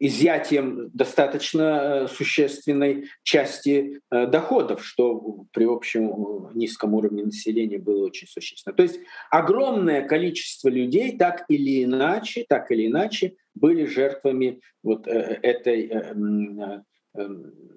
изъятием 0.00 0.90
достаточно 0.92 2.08
существенной 2.08 3.08
части 3.22 4.00
доходов, 4.10 4.84
что 4.84 5.44
при 5.52 5.64
общем 5.64 6.48
низком 6.54 6.94
уровне 6.94 7.24
населения 7.24 7.78
было 7.78 8.06
очень 8.06 8.26
существенно. 8.26 8.74
То 8.74 8.82
есть 8.82 8.98
огромное 9.30 10.02
количество 10.02 10.68
людей 10.68 11.16
так 11.16 11.44
или 11.48 11.84
иначе, 11.84 12.44
так 12.48 12.70
или 12.72 12.88
иначе 12.88 13.36
были 13.54 13.84
жертвами 13.84 14.60
вот 14.82 15.06
этой 15.06 15.88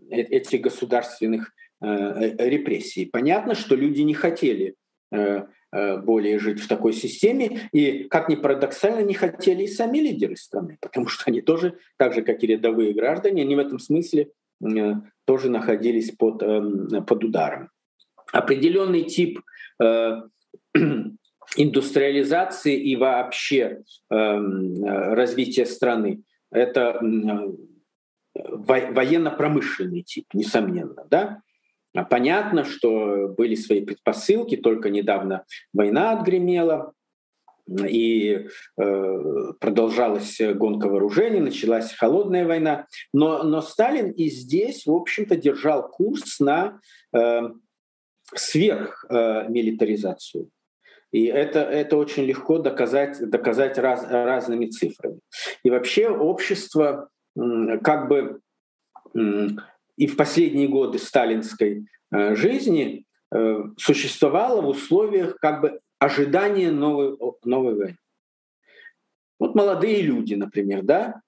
этих 0.10 0.62
государственных 0.62 1.54
репрессий. 1.82 3.06
Понятно, 3.06 3.56
что 3.56 3.76
люди 3.76 4.02
не 4.02 4.14
хотели 4.14 4.76
более 5.12 6.40
жить 6.40 6.60
в 6.60 6.68
такой 6.68 6.94
системе. 6.94 7.70
И, 7.72 8.04
как 8.06 8.30
ни 8.30 8.36
парадоксально, 8.36 9.04
не 9.04 9.16
хотели 9.16 9.64
и 9.64 9.68
сами 9.68 9.98
лидеры 9.98 10.36
страны, 10.36 10.78
потому 10.82 11.08
что 11.08 11.24
они 11.28 11.42
тоже, 11.42 11.78
так 11.98 12.14
же, 12.14 12.22
как 12.22 12.44
и 12.44 12.48
рядовые 12.48 12.94
граждане, 12.94 13.42
они 13.42 13.56
в 13.56 13.60
этом 13.60 13.80
смысле 13.80 14.30
тоже 15.26 15.50
находились 15.50 16.12
под, 16.12 16.40
под 16.40 17.24
ударом. 17.24 17.70
Определенный 18.32 19.04
тип 19.04 19.42
индустриализации 21.58 22.76
и 22.76 22.96
вообще 22.96 23.84
развития 24.10 25.66
страны– 25.66 26.22
это 26.52 27.02
военно-промышленный 28.36 30.02
тип, 30.02 30.26
несомненно. 30.34 31.06
Да? 31.10 31.42
А 31.96 32.04
понятно, 32.04 32.64
что 32.64 33.34
были 33.38 33.54
свои 33.56 33.86
предпосылки, 33.86 34.58
только 34.58 34.90
недавно 34.90 35.46
война 35.74 36.12
отгремела, 36.12 36.94
и 37.88 38.48
э, 38.78 39.24
продолжалась 39.60 40.38
гонка 40.56 40.90
вооружений, 40.90 41.40
началась 41.40 41.94
холодная 41.94 42.46
война. 42.46 42.88
Но, 43.14 43.44
но 43.44 43.62
Сталин 43.62 44.12
и 44.12 44.30
здесь, 44.30 44.86
в 44.86 44.92
общем-то, 44.92 45.38
держал 45.38 45.90
курс 45.90 46.42
на 46.42 46.82
э, 47.16 47.42
сверхмилитаризацию. 48.36 50.44
Э, 50.44 50.48
и 51.14 51.26
это, 51.26 51.60
это 51.60 51.96
очень 51.96 52.24
легко 52.24 52.58
доказать, 52.58 53.20
доказать 53.30 53.78
раз, 53.78 54.04
разными 54.10 54.66
цифрами. 54.66 55.20
И 55.64 55.70
вообще 55.70 56.10
общество 56.10 57.10
как 57.36 58.08
бы 58.08 58.42
и 59.96 60.08
в 60.08 60.16
последние 60.16 60.68
годы 60.68 60.98
сталинской 60.98 61.88
э, 62.12 62.36
жизни 62.36 63.06
э, 63.32 63.64
существовало 63.78 64.62
в 64.62 64.68
условиях 64.70 65.38
как 65.38 65.62
бы 65.62 65.80
ожидания 66.00 66.72
новой, 66.72 67.18
новой 67.44 67.76
войны. 67.76 67.98
Вот 69.40 69.56
молодые 69.56 70.02
люди, 70.02 70.34
например, 70.34 70.84
да, 70.84 71.22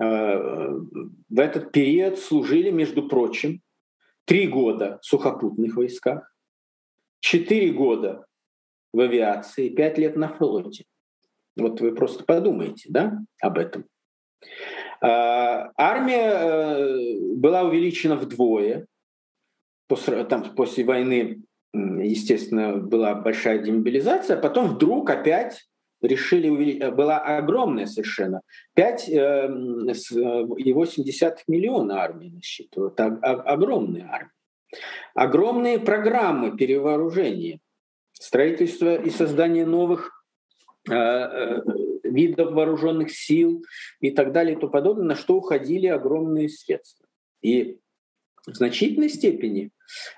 э, 0.00 0.04
в 0.04 1.38
этот 1.38 1.72
период 1.72 2.18
служили, 2.18 2.70
между 2.70 3.08
прочим, 3.08 3.60
три 4.24 4.46
года 4.46 4.98
в 5.02 5.06
сухопутных 5.06 5.76
войсках, 5.76 6.32
четыре 7.20 7.72
года 7.72 8.26
в 8.92 9.00
авиации, 9.00 9.68
пять 9.68 9.98
лет 9.98 10.16
на 10.16 10.28
флоте. 10.28 10.84
Вот 11.56 11.80
вы 11.80 11.94
просто 11.94 12.24
подумайте 12.24 12.88
да, 12.90 13.18
об 13.40 13.58
этом. 13.58 13.86
А, 15.00 15.70
армия 15.76 16.30
э, 16.30 17.18
была 17.36 17.62
увеличена 17.62 18.16
вдвое. 18.16 18.86
После, 19.86 20.24
там, 20.24 20.42
после 20.54 20.84
войны, 20.84 21.42
естественно, 21.72 22.76
была 22.76 23.14
большая 23.14 23.58
демобилизация, 23.58 24.36
потом 24.36 24.74
вдруг 24.74 25.08
опять 25.10 25.68
решили 26.02 26.48
увеличить, 26.48 26.82
э, 26.82 26.90
была 26.90 27.18
огромная 27.18 27.86
совершенно, 27.86 28.40
5,8 28.76 31.22
э, 31.22 31.36
миллиона 31.46 32.02
армии 32.02 32.30
насчитывает, 32.30 32.98
огромная 32.98 34.10
армия. 34.10 34.32
Огромные 35.14 35.78
программы 35.78 36.56
перевооружения, 36.56 37.60
строительство 38.12 38.96
и 38.96 39.10
создание 39.10 39.64
новых 39.64 40.24
видов 42.10 42.52
вооруженных 42.52 43.10
сил 43.10 43.64
и 44.00 44.10
так 44.10 44.32
далее 44.32 44.56
и 44.56 44.58
тому 44.58 44.72
подобное, 44.72 45.04
на 45.04 45.16
что 45.16 45.36
уходили 45.36 45.86
огромные 45.86 46.48
средства. 46.48 47.06
И 47.42 47.78
в 48.46 48.54
значительной 48.54 49.08
степени 49.08 49.70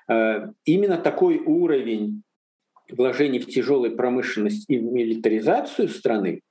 э, 0.08 0.48
именно 0.64 0.98
такой 0.98 1.38
уровень 1.38 2.22
вложений 2.90 3.40
в 3.40 3.46
тяжелую 3.46 3.96
промышленность 3.96 4.64
и 4.68 4.78
в 4.78 4.84
милитаризацию 4.84 5.88
страны, 5.88 6.42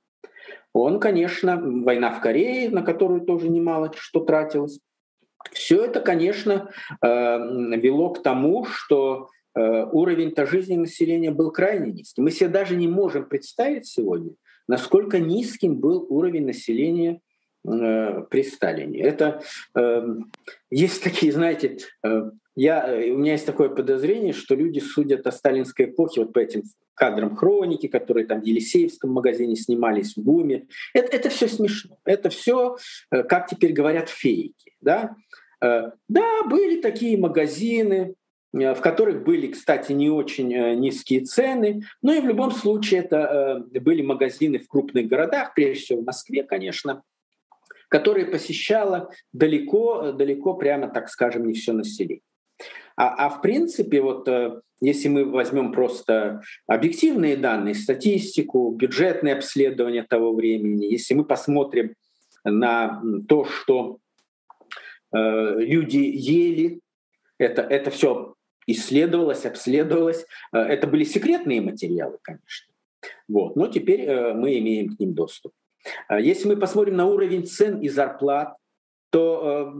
он, 0.72 1.00
конечно, 1.00 1.60
война 1.60 2.12
в 2.12 2.20
Корее, 2.20 2.70
на 2.70 2.82
которую 2.82 3.22
тоже 3.22 3.48
немало 3.48 3.92
что 3.96 4.20
тратилось, 4.20 4.78
все 5.52 5.84
это, 5.84 6.00
конечно, 6.00 6.70
э, 7.02 7.06
вело 7.06 8.10
к 8.10 8.22
тому, 8.22 8.64
что 8.64 9.28
э, 9.54 9.60
уровень-то 9.60 10.46
жизни 10.46 10.76
населения 10.76 11.30
был 11.30 11.50
крайне 11.50 11.92
низкий. 11.92 12.20
Мы 12.20 12.30
себе 12.30 12.48
даже 12.48 12.76
не 12.76 12.88
можем 12.88 13.26
представить 13.26 13.86
сегодня, 13.86 14.32
насколько 14.70 15.18
низким 15.18 15.80
был 15.80 16.06
уровень 16.08 16.46
населения 16.46 17.20
э, 17.66 18.22
при 18.30 18.44
Сталине. 18.44 19.00
Это 19.00 19.42
э, 19.74 20.06
есть 20.70 21.02
такие, 21.02 21.32
знаете, 21.32 21.78
э, 22.04 22.30
я, 22.54 22.86
у 22.86 23.18
меня 23.18 23.32
есть 23.32 23.46
такое 23.46 23.68
подозрение, 23.68 24.32
что 24.32 24.54
люди 24.54 24.78
судят 24.78 25.26
о 25.26 25.32
сталинской 25.32 25.86
эпохе 25.86 26.20
вот 26.20 26.32
по 26.32 26.38
этим 26.38 26.62
кадрам 26.94 27.34
хроники, 27.34 27.88
которые 27.88 28.26
там 28.26 28.42
в 28.42 28.44
Елисеевском 28.44 29.10
магазине 29.10 29.56
снимались 29.56 30.14
в 30.16 30.22
БУМе. 30.22 30.68
Это, 30.94 31.16
это 31.16 31.30
все 31.30 31.48
смешно. 31.48 31.98
Это 32.04 32.30
все, 32.30 32.76
э, 33.10 33.24
как 33.24 33.48
теперь 33.48 33.72
говорят, 33.72 34.08
фейки. 34.08 34.76
Да? 34.80 35.16
Э, 35.60 35.90
да, 36.08 36.44
были 36.44 36.80
такие 36.80 37.18
магазины, 37.18 38.14
Э, 38.14 38.19
в 38.52 38.80
которых 38.80 39.22
были, 39.24 39.48
кстати, 39.48 39.92
не 39.92 40.10
очень 40.10 40.52
э, 40.52 40.74
низкие 40.74 41.20
цены, 41.20 41.82
но 42.02 42.12
и 42.12 42.20
в 42.20 42.26
любом 42.26 42.50
случае 42.50 43.00
это 43.00 43.62
э, 43.74 43.80
были 43.80 44.02
магазины 44.02 44.58
в 44.58 44.66
крупных 44.66 45.06
городах, 45.06 45.54
прежде 45.54 45.84
всего 45.84 46.00
в 46.00 46.04
Москве, 46.04 46.42
конечно, 46.42 47.02
которые 47.88 48.26
посещало 48.26 49.10
далеко, 49.32 50.12
далеко 50.12 50.54
прямо, 50.54 50.88
так 50.88 51.08
скажем, 51.08 51.46
не 51.46 51.54
все 51.54 51.72
население. 51.72 52.22
А, 52.96 53.26
а 53.26 53.28
в 53.30 53.40
принципе, 53.40 54.00
вот 54.00 54.28
если 54.80 55.08
мы 55.08 55.24
возьмем 55.24 55.72
просто 55.72 56.42
объективные 56.66 57.36
данные, 57.36 57.74
статистику, 57.74 58.70
бюджетные 58.70 59.34
обследования 59.34 60.02
того 60.02 60.34
времени, 60.34 60.86
если 60.86 61.14
мы 61.14 61.24
посмотрим 61.24 61.94
на 62.44 63.02
то, 63.28 63.44
что 63.44 63.98
э, 65.12 65.18
люди 65.18 65.98
ели, 65.98 66.80
это, 67.38 67.62
это 67.62 67.90
все 67.90 68.34
исследовалось, 68.72 69.46
обследовалось. 69.46 70.26
Э, 70.52 70.58
это 70.58 70.86
были 70.86 71.04
секретные 71.04 71.60
материалы, 71.60 72.18
конечно. 72.22 72.72
Вот. 73.28 73.56
Но 73.56 73.66
теперь 73.66 74.02
э, 74.02 74.34
мы 74.34 74.58
имеем 74.58 74.94
к 74.94 75.00
ним 75.00 75.14
доступ. 75.14 75.52
Э, 76.08 76.20
если 76.20 76.48
мы 76.48 76.56
посмотрим 76.56 76.96
на 76.96 77.06
уровень 77.06 77.46
цен 77.46 77.80
и 77.80 77.88
зарплат, 77.88 78.56
то, 79.10 79.74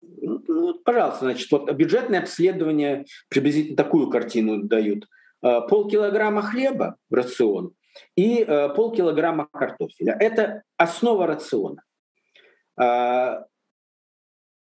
ну, 0.00 0.74
пожалуйста, 0.84 1.24
значит, 1.24 1.50
вот 1.50 1.72
бюджетное 1.72 2.20
обследование 2.20 3.06
приблизительно 3.28 3.76
такую 3.76 4.08
картину 4.08 4.62
дают. 4.62 5.08
Полкилограмма 5.40 6.42
хлеба 6.42 6.94
в 7.10 7.14
рацион 7.14 7.74
и 8.14 8.44
полкилограмма 8.44 9.48
картофеля. 9.52 10.16
Это 10.20 10.62
основа 10.76 11.26
рациона. 11.26 11.82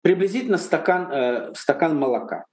Приблизительно 0.01 0.57
стакан, 0.57 1.53
стакан 1.53 1.97
молока. 1.97 2.45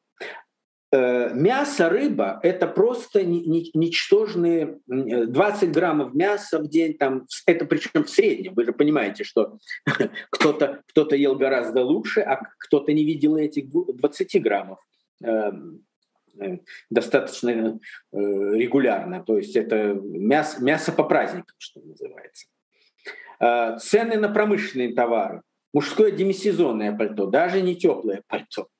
Э, 0.92 1.32
мясо, 1.34 1.88
рыба– 1.88 2.40
это 2.42 2.66
просто 2.66 3.24
ничтожные 3.24 4.80
20 4.88 5.70
граммов 5.70 6.14
мяса 6.14 6.58
в 6.58 6.68
день, 6.68 6.94
там, 6.94 7.26
это 7.46 7.64
причем 7.64 8.02
в 8.02 8.10
среднем. 8.10 8.54
Вы 8.54 8.64
же 8.64 8.72
понимаете, 8.72 9.22
что 9.22 9.58
кто-то 10.30 10.82
кто 10.88 11.08
ел 11.14 11.36
гораздо 11.36 11.84
лучше, 11.84 12.22
а 12.22 12.40
кто-то 12.58 12.92
не 12.92 13.04
видел 13.04 13.36
этих 13.36 13.68
20 13.70 14.42
граммов 14.42 14.80
эм, 15.22 15.84
э, 16.40 16.58
достаточно 16.90 17.50
э, 17.50 17.78
регулярно. 18.12 19.22
То 19.22 19.36
есть 19.36 19.54
это 19.54 19.94
мясо, 19.94 20.60
мясо 20.60 20.90
по 20.90 21.04
праздникам, 21.04 21.54
что 21.58 21.80
называется. 21.80 22.46
Цены 23.78 24.18
на 24.18 24.28
промышленные 24.28 24.92
товары. 24.92 25.42
Мужское 25.72 26.10
демисезонное 26.10 26.94
пальто, 26.94 27.26
даже 27.26 27.62
не 27.62 27.76
теплое 27.76 28.22
пальто– 28.26 28.66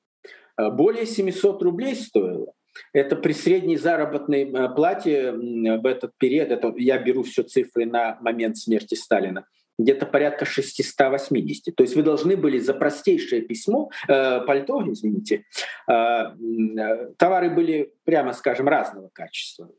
более 0.69 1.05
700 1.05 1.61
рублей 1.63 1.95
стоило. 1.95 2.53
Это 2.93 3.15
при 3.15 3.33
средней 3.33 3.77
заработной 3.77 4.43
э, 4.43 4.69
плате 4.75 5.33
в 5.33 5.85
этот 5.85 6.11
период, 6.17 6.51
это 6.51 6.73
я 6.77 6.97
беру 6.97 7.23
все 7.23 7.43
цифры 7.43 7.85
на 7.85 8.17
момент 8.21 8.57
смерти 8.57 8.95
Сталина, 8.95 9.45
где-то 9.77 10.05
порядка 10.05 10.45
680. 10.45 11.75
То 11.75 11.83
есть 11.83 11.95
вы 11.95 12.03
должны 12.03 12.37
были 12.37 12.59
за 12.59 12.73
простейшее 12.73 13.41
письмо, 13.41 13.89
э, 14.07 14.41
пальто, 14.41 14.83
извините, 14.89 15.45
э, 15.89 15.93
э, 15.93 17.13
товары 17.17 17.49
были, 17.49 17.93
прямо 18.05 18.33
скажем, 18.33 18.67
разного 18.67 19.09
качества 19.13 19.69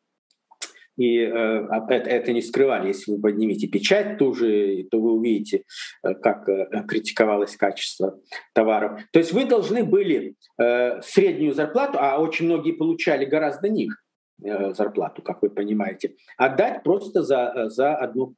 и 0.96 1.18
э, 1.18 1.30
это, 1.30 1.94
это 1.94 2.32
не 2.32 2.42
скрывали. 2.42 2.88
Если 2.88 3.12
вы 3.12 3.20
поднимете 3.20 3.66
печать 3.66 4.18
ту 4.18 4.34
же, 4.34 4.84
то 4.90 5.00
вы 5.00 5.12
увидите, 5.12 5.64
э, 6.02 6.14
как 6.14 6.48
э, 6.48 6.84
критиковалось 6.86 7.56
качество 7.56 8.18
товаров. 8.54 9.00
То 9.12 9.18
есть 9.18 9.32
вы 9.32 9.44
должны 9.44 9.84
были 9.84 10.36
среднюю 10.58 11.54
зарплату, 11.54 11.98
а 12.00 12.18
очень 12.18 12.46
многие 12.46 12.72
получали 12.72 13.24
гораздо 13.24 13.68
ниже 13.68 13.96
зарплату, 14.38 15.22
как 15.22 15.42
вы 15.42 15.50
понимаете, 15.50 16.14
отдать 16.36 16.82
просто 16.82 17.22
за, 17.22 17.68
за 17.68 17.94
одну 17.94 18.34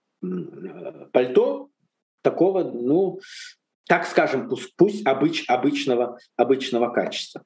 пальто 1.13 1.71
такого, 2.23 2.63
ну, 2.63 3.21
так 3.87 4.07
скажем, 4.07 4.49
пусть, 4.49 4.75
пусть 4.77 5.07
обыч, 5.07 5.45
обычного, 5.49 6.19
обычного 6.37 6.91
качества. 6.91 7.43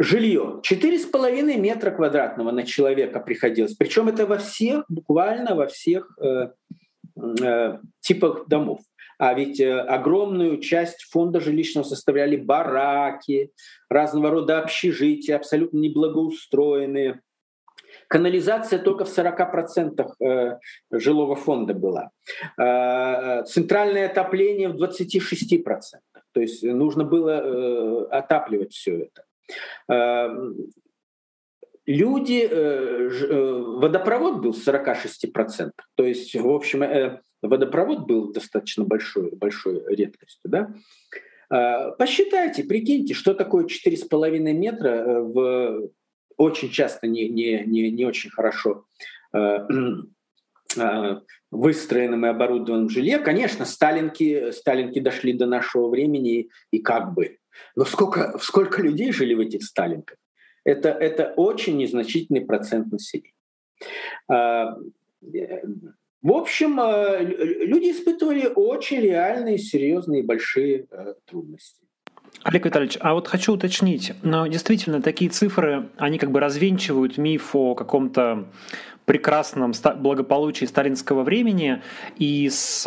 Жилье 0.00 0.60
4,5 0.68 1.56
метра 1.56 1.90
квадратного 1.92 2.50
на 2.50 2.64
человека 2.64 3.20
приходилось. 3.20 3.74
Причем 3.74 4.08
это 4.08 4.26
во 4.26 4.38
всех, 4.38 4.84
буквально 4.88 5.54
во 5.54 5.66
всех 5.66 6.18
э, 6.20 6.48
э, 7.40 7.78
типах 8.00 8.48
домов. 8.48 8.80
А 9.18 9.34
ведь 9.34 9.60
э, 9.60 9.80
огромную 9.80 10.58
часть 10.60 11.02
фонда 11.10 11.40
жилищного 11.40 11.84
составляли 11.84 12.36
бараки, 12.36 13.52
разного 13.88 14.30
рода 14.30 14.58
общежития, 14.58 15.36
абсолютно 15.36 15.78
неблагоустроенные. 15.78 17.20
Канализация 18.08 18.80
только 18.80 19.04
в 19.04 19.16
40% 19.16 20.10
э, 20.20 20.58
жилого 20.90 21.36
фонда 21.36 21.74
была. 21.74 22.10
Э, 22.58 23.44
центральное 23.44 24.06
отопление 24.06 24.68
в 24.68 24.82
26%. 24.82 25.82
То 26.32 26.40
есть 26.40 26.64
нужно 26.64 27.04
было 27.04 28.08
отапливать 28.10 28.72
все 28.72 29.02
это. 29.02 29.23
Эм, 29.88 30.56
люди, 31.86 32.46
э, 32.50 33.10
э, 33.10 33.52
водопровод 33.78 34.40
был 34.40 34.54
46%, 34.54 35.72
то 35.94 36.04
есть, 36.04 36.34
в 36.34 36.48
общем, 36.48 36.82
э, 36.82 37.20
водопровод 37.42 38.06
был 38.06 38.32
достаточно 38.32 38.84
большой, 38.84 39.30
большой 39.32 39.82
редкостью, 39.94 40.50
да? 40.50 40.74
Посчитайте, 41.98 42.64
прикиньте, 42.64 43.12
что 43.12 43.34
такое 43.34 43.66
4,5 43.66 44.52
метра 44.54 45.20
в 45.20 45.90
очень 46.36 46.70
часто 46.70 47.06
не, 47.06 47.28
не, 47.28 47.62
не, 47.66 47.90
не 47.90 48.06
очень 48.06 48.30
хорошо 48.30 48.86
выстроенном 51.50 52.26
и 52.26 52.28
оборудованном 52.28 52.88
жилье. 52.88 53.18
Конечно, 53.18 53.66
сталинки, 53.66 54.50
сталинки 54.50 54.98
дошли 54.98 55.34
до 55.34 55.46
нашего 55.46 55.88
времени 55.88 56.48
и 56.72 56.78
как 56.80 57.14
бы 57.14 57.38
но 57.76 57.84
сколько, 57.84 58.38
сколько 58.38 58.82
людей 58.82 59.12
жили 59.12 59.34
в 59.34 59.40
этих 59.40 59.62
Сталинках? 59.62 60.18
Это, 60.64 60.90
это 60.90 61.32
очень 61.36 61.76
незначительный 61.76 62.40
процент 62.40 62.90
населения. 62.90 63.32
А, 64.28 64.76
в 65.20 66.32
общем, 66.32 66.80
а, 66.80 67.18
люди 67.20 67.90
испытывали 67.90 68.50
очень 68.54 69.00
реальные, 69.00 69.58
серьезные, 69.58 70.22
большие 70.22 70.86
э, 70.90 71.14
трудности. 71.26 71.84
Олег 72.42 72.66
Витальевич, 72.66 72.98
а 73.00 73.14
вот 73.14 73.28
хочу 73.28 73.54
уточнить, 73.54 74.12
но 74.22 74.46
действительно 74.46 75.00
такие 75.00 75.30
цифры, 75.30 75.88
они 75.96 76.18
как 76.18 76.30
бы 76.30 76.40
развенчивают 76.40 77.16
миф 77.16 77.54
о 77.54 77.74
каком-то 77.74 78.46
прекрасном 79.06 79.72
благополучии 79.96 80.64
сталинского 80.64 81.22
времени 81.22 81.82
и 82.16 82.48
с, 82.48 82.86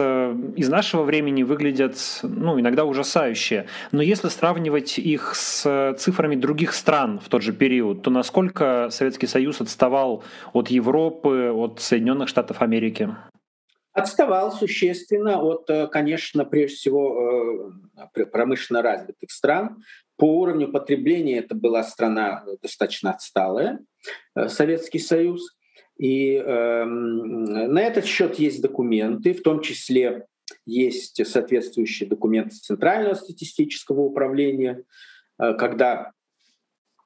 из 0.56 0.70
нашего 0.70 1.04
времени 1.04 1.44
выглядят 1.44 1.96
ну, 2.24 2.60
иногда 2.60 2.86
ужасающе. 2.86 3.68
Но 3.92 4.02
если 4.02 4.30
сравнивать 4.30 4.98
их 4.98 5.36
с 5.36 5.96
цифрами 6.00 6.36
других 6.36 6.74
стран 6.74 7.20
в 7.24 7.30
тот 7.30 7.44
же 7.44 7.54
период, 7.54 8.02
то 8.02 8.10
насколько 8.10 8.90
Советский 8.92 9.28
Союз 9.28 9.62
отставал 9.62 10.24
от 10.54 10.70
Европы, 10.70 11.52
от 11.54 11.80
Соединенных 11.80 12.30
Штатов 12.30 12.62
Америки? 12.62 13.16
Отставал 13.98 14.52
существенно 14.52 15.42
от, 15.42 15.68
э, 15.72 15.88
конечно, 15.88 16.46
прежде 16.46 16.76
всего 16.76 17.74
э, 18.16 18.26
промышленно 18.26 18.84
развитых 18.84 19.32
стран. 19.32 19.84
По 20.18 20.26
уровню 20.26 20.72
потребления 20.72 21.40
это 21.40 21.56
была 21.56 21.84
страна 21.84 22.46
достаточно 22.62 23.10
отсталая, 23.12 23.80
э, 24.36 24.50
Советский 24.50 25.00
Союз. 25.00 25.58
И 25.98 26.36
э, 26.36 26.86
на 26.86 27.82
этот 27.82 28.06
счет 28.06 28.38
есть 28.38 28.62
документы, 28.62 29.34
в 29.34 29.42
том 29.42 29.62
числе 29.62 30.28
есть 30.68 31.26
соответствующие 31.26 32.08
документы 32.08 32.56
Центрального 32.56 33.16
статистического 33.16 34.02
управления, 34.02 34.84
э, 35.40 35.56
когда, 35.56 36.12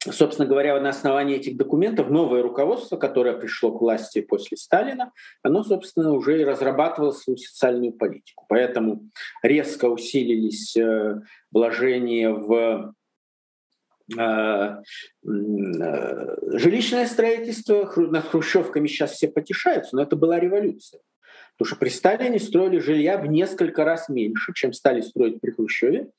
собственно 0.09 0.47
говоря, 0.47 0.79
на 0.79 0.89
основании 0.89 1.35
этих 1.35 1.57
документов 1.57 2.09
новое 2.09 2.41
руководство, 2.41 2.97
которое 2.97 3.37
пришло 3.37 3.71
к 3.71 3.81
власти 3.81 4.21
после 4.21 4.57
Сталина, 4.57 5.11
оно, 5.43 5.63
собственно, 5.63 6.13
уже 6.13 6.41
и 6.41 6.45
разрабатывало 6.45 7.11
свою 7.11 7.37
социальную 7.37 7.93
политику. 7.93 8.45
Поэтому 8.49 9.09
резко 9.43 9.85
усилились 9.85 10.75
э, 10.75 11.21
вложения 11.51 12.31
в 12.31 12.93
Э, 14.17 14.81
э, 15.23 16.57
жилищное 16.57 17.05
строительство, 17.07 17.91
над 17.95 18.27
хрущевками 18.27 18.87
сейчас 18.87 19.11
все 19.11 19.27
потешаются, 19.27 19.95
но 19.95 20.03
это 20.03 20.15
была 20.15 20.39
революция. 20.39 21.01
Потому 21.61 21.75
что 21.75 21.79
при 21.79 21.89
Сталине 21.89 22.39
строили 22.39 22.79
жилья 22.79 23.19
в 23.19 23.27
несколько 23.27 23.85
раз 23.85 24.09
меньше, 24.09 24.51
чем 24.55 24.73
стали 24.73 25.01
строить 25.01 25.39
при 25.39 25.51
Хрущеве. 25.51 26.09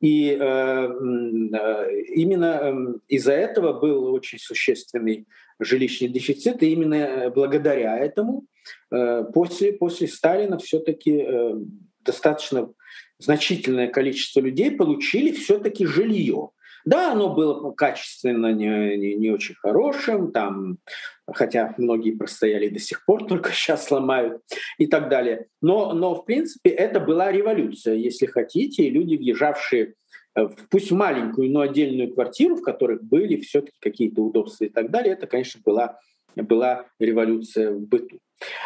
И 0.00 0.30
э, 0.30 0.38
э 0.40 2.02
именно 2.14 2.58
эм, 2.62 3.02
из-за 3.06 3.34
этого 3.34 3.78
был 3.78 4.14
очень 4.14 4.38
существенный 4.38 5.26
жилищный 5.58 6.08
дефицит. 6.08 6.62
И 6.62 6.72
именно 6.72 7.28
благодаря 7.28 7.98
этому 7.98 8.46
э, 8.90 9.24
после, 9.34 9.74
после 9.74 10.08
Сталина 10.08 10.56
все-таки 10.56 11.26
э, 11.28 11.54
достаточно 12.00 12.72
значительное 13.18 13.88
количество 13.88 14.40
людей 14.40 14.70
получили 14.70 15.30
все-таки 15.32 15.84
жилье. 15.84 16.52
Да, 16.86 17.12
оно 17.12 17.34
было 17.34 17.72
качественно 17.72 18.52
не, 18.52 18.96
не, 18.96 19.14
не 19.16 19.30
очень 19.30 19.56
хорошим, 19.56 20.30
там, 20.30 20.78
хотя 21.26 21.74
многие 21.78 22.12
простояли 22.12 22.68
до 22.68 22.78
сих 22.78 23.04
пор, 23.04 23.26
только 23.26 23.50
сейчас 23.52 23.86
сломают 23.86 24.40
и 24.78 24.86
так 24.86 25.08
далее. 25.08 25.48
Но, 25.60 25.92
но 25.92 26.14
в 26.14 26.24
принципе 26.24 26.70
это 26.70 27.00
была 27.00 27.32
революция, 27.32 27.94
если 27.94 28.26
хотите, 28.26 28.84
и 28.84 28.90
люди, 28.90 29.16
въезжавшие 29.16 29.94
в 30.36 30.68
пусть 30.70 30.92
маленькую, 30.92 31.50
но 31.50 31.60
отдельную 31.60 32.12
квартиру, 32.12 32.56
в 32.56 32.62
которых 32.62 33.02
были 33.02 33.40
все-таки 33.40 33.76
какие-то 33.80 34.22
удобства 34.22 34.64
и 34.64 34.68
так 34.68 34.90
далее, 34.90 35.14
это, 35.14 35.26
конечно, 35.26 35.60
была, 35.64 35.98
была 36.36 36.86
революция 37.00 37.72
в 37.72 37.80
быту. 37.80 38.18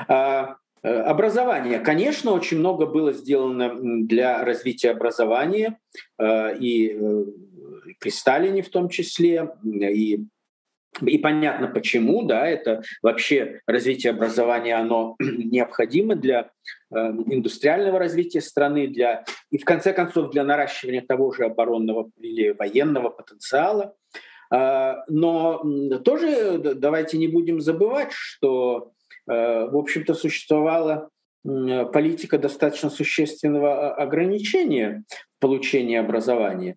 А, 0.09 0.57
э, 0.83 0.93
Образование. 0.93 1.79
Конечно, 1.79 2.33
очень 2.33 2.59
много 2.59 2.87
было 2.87 3.13
сделано 3.13 3.77
для 4.05 4.45
развития 4.45 4.91
образования, 4.91 5.79
э, 6.19 6.59
и 6.59 6.91
э, 6.91 7.25
при 7.99 8.11
Сталине 8.11 8.63
в 8.63 8.69
том 8.69 8.89
числе, 8.89 9.51
и 9.65 10.25
и 11.01 11.19
понятно 11.19 11.69
почему, 11.69 12.25
да, 12.25 12.47
это 12.47 12.83
вообще 13.03 13.61
развитие 13.67 14.11
образования, 14.11 14.75
оно 14.75 15.17
необходимо 15.21 16.17
для 16.17 16.51
э, 16.91 16.97
индустриального 16.97 17.99
развития 17.99 18.41
страны, 18.41 18.89
для, 18.89 19.25
и 19.51 19.59
в 19.59 19.65
конце 19.65 19.93
концов 19.93 20.31
для 20.31 20.45
наращивания 20.45 21.03
того 21.03 21.33
же 21.33 21.45
оборонного 21.45 22.11
или 22.19 22.51
военного 22.51 23.09
потенциала. 23.11 23.95
Э, 24.53 24.97
но 25.09 25.63
тоже 26.05 26.59
давайте 26.59 27.19
не 27.19 27.29
будем 27.29 27.61
забывать, 27.61 28.13
что, 28.13 28.93
э, 29.29 29.33
в 29.33 29.77
общем-то, 29.77 30.15
существовала 30.15 31.09
политика 31.43 32.37
достаточно 32.37 32.91
существенного 32.91 33.95
ограничения 33.95 35.05
получения 35.39 35.99
образования. 35.99 36.77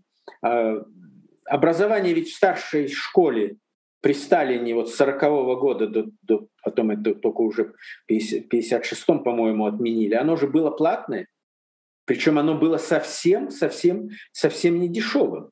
Образование 1.45 2.13
ведь 2.13 2.29
в 2.29 2.35
старшей 2.35 2.87
школе 2.87 3.57
при 4.01 4.13
Сталине 4.13 4.75
вот 4.75 4.89
с 4.89 4.95
40 4.95 5.23
-го 5.23 5.55
года 5.55 5.87
до, 5.87 6.05
до 6.21 6.47
потом 6.63 6.91
это 6.91 7.15
только 7.15 7.41
уже 7.41 7.73
в 8.07 8.11
56-м, 8.11 9.23
по-моему, 9.23 9.65
отменили, 9.65 10.13
оно 10.13 10.35
же 10.35 10.47
было 10.47 10.71
платное, 10.71 11.27
причем 12.05 12.37
оно 12.37 12.57
было 12.57 12.77
совсем, 12.77 13.49
совсем, 13.49 14.09
совсем 14.31 14.79
не 14.79 14.89
дешевым. 14.89 15.51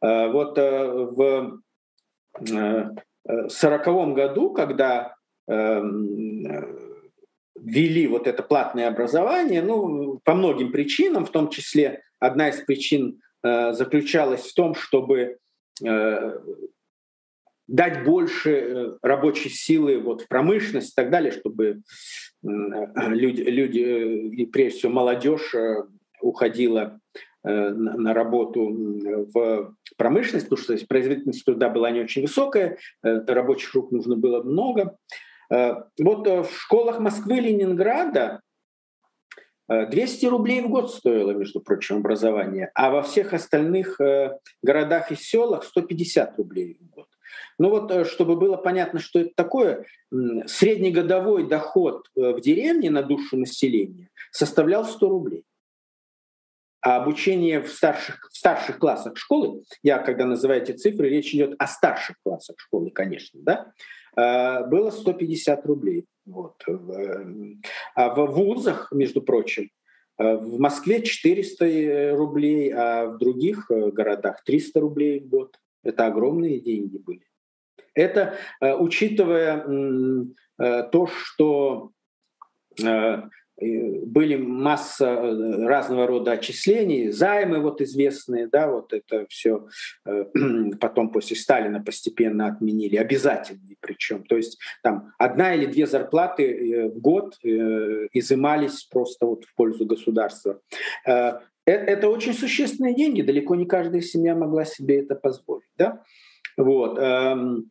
А, 0.00 0.28
вот 0.28 0.58
э, 0.58 0.86
в 0.92 1.60
40 3.48 3.86
э, 3.86 4.12
году, 4.12 4.52
когда 4.52 5.14
ввели 7.56 8.06
вот 8.06 8.26
это 8.26 8.42
платное 8.42 8.88
образование, 8.88 9.62
ну, 9.62 10.20
по 10.24 10.34
многим 10.34 10.72
причинам, 10.72 11.26
в 11.26 11.30
том 11.30 11.48
числе 11.48 12.02
одна 12.20 12.48
из 12.48 12.60
причин 12.60 13.20
Э, 13.22 13.31
заключалась 13.42 14.46
в 14.46 14.54
том, 14.54 14.74
чтобы 14.74 15.38
э, 15.84 16.38
дать 17.66 18.04
больше 18.04 18.50
э, 18.50 18.98
рабочей 19.02 19.48
силы 19.48 19.98
вот 19.98 20.22
в 20.22 20.28
промышленность 20.28 20.92
и 20.92 20.94
так 20.94 21.10
далее, 21.10 21.32
чтобы 21.32 21.82
люди, 22.42 23.42
люди 23.42 23.78
и 23.78 24.46
прежде 24.46 24.78
всего 24.78 24.92
молодежь 24.92 25.54
уходила 26.20 27.00
на 27.44 28.14
работу 28.14 28.68
в 29.32 29.74
промышленность, 29.96 30.48
потому 30.48 30.62
что 30.62 30.86
производительность 30.86 31.44
труда 31.44 31.68
была 31.68 31.90
не 31.90 32.00
очень 32.00 32.22
высокая, 32.22 32.78
рабочих 33.02 33.74
рук 33.74 33.90
нужно 33.90 34.16
было 34.16 34.42
много. 34.42 34.96
Вот 35.48 36.26
в 36.26 36.48
школах 36.56 37.00
Москвы 37.00 37.38
и 37.38 37.40
Ленинграда 37.40 38.40
200 39.68 40.26
рублей 40.26 40.62
в 40.62 40.68
год 40.68 40.92
стоило, 40.92 41.32
между 41.32 41.60
прочим, 41.60 41.96
образование, 41.98 42.70
а 42.74 42.90
во 42.90 43.02
всех 43.02 43.32
остальных 43.32 44.00
э, 44.00 44.38
городах 44.62 45.12
и 45.12 45.16
селах 45.16 45.64
150 45.64 46.36
рублей 46.36 46.78
в 46.80 46.90
год. 46.90 47.06
Ну 47.58 47.70
вот, 47.70 48.06
чтобы 48.08 48.36
было 48.36 48.56
понятно, 48.56 48.98
что 48.98 49.20
это 49.20 49.30
такое, 49.34 49.86
среднегодовой 50.46 51.46
доход 51.46 52.06
в 52.14 52.40
деревне 52.40 52.90
на 52.90 53.02
душу 53.02 53.36
населения 53.36 54.10
составлял 54.30 54.84
100 54.84 55.08
рублей. 55.08 55.44
А 56.82 56.96
обучение 56.96 57.60
в 57.60 57.70
старших, 57.70 58.28
в 58.32 58.36
старших 58.36 58.78
классах 58.78 59.16
школы, 59.16 59.62
я 59.84 59.98
когда 59.98 60.24
называю 60.24 60.62
эти 60.62 60.72
цифры, 60.72 61.08
речь 61.08 61.32
идет 61.32 61.54
о 61.58 61.68
старших 61.68 62.16
классах 62.24 62.56
школы, 62.58 62.90
конечно, 62.90 63.40
да, 63.40 63.72
э, 64.16 64.66
было 64.66 64.90
150 64.90 65.64
рублей. 65.64 66.06
Вот. 66.24 66.62
А 67.94 68.14
в 68.14 68.26
вузах, 68.26 68.92
между 68.92 69.22
прочим, 69.22 69.70
э, 70.18 70.36
в 70.36 70.58
Москве 70.58 71.02
400 71.02 72.14
рублей, 72.16 72.72
а 72.72 73.06
в 73.06 73.18
других 73.18 73.70
э, 73.70 73.90
городах 73.90 74.42
300 74.44 74.80
рублей 74.80 75.20
в 75.20 75.28
год. 75.28 75.58
Это 75.82 76.06
огромные 76.06 76.60
деньги 76.60 76.98
были. 76.98 77.26
Это 77.94 78.38
учитывая 78.60 79.66
то, 80.56 81.06
что 81.06 81.90
были 83.60 84.36
масса 84.36 85.06
э, 85.06 85.66
разного 85.66 86.06
рода 86.06 86.32
отчислений, 86.32 87.10
займы 87.10 87.60
вот 87.60 87.80
известные, 87.80 88.48
да, 88.48 88.68
вот 88.68 88.92
это 88.92 89.26
все 89.28 89.66
э, 90.06 90.24
потом 90.80 91.10
после 91.10 91.36
Сталина 91.36 91.80
постепенно 91.80 92.46
отменили, 92.46 92.96
обязательные 92.96 93.76
причем. 93.80 94.24
То 94.24 94.36
есть 94.36 94.58
там 94.82 95.12
одна 95.18 95.54
или 95.54 95.66
две 95.66 95.86
зарплаты 95.86 96.44
э, 96.44 96.88
в 96.88 96.98
год 97.00 97.38
изымались 97.42 98.84
просто 98.84 99.26
вот 99.26 99.44
в 99.44 99.54
пользу 99.54 99.86
государства. 99.86 100.60
Это 101.04 102.08
очень 102.08 102.34
существенные 102.34 102.94
деньги, 102.94 103.22
далеко 103.22 103.54
не 103.54 103.66
каждая 103.66 104.00
семья 104.00 104.34
могла 104.34 104.64
себе 104.64 105.00
это 105.00 105.14
позволить. 105.14 105.68
Да? 105.78 106.02
Вот. 106.56 106.98
Эм, 106.98 107.70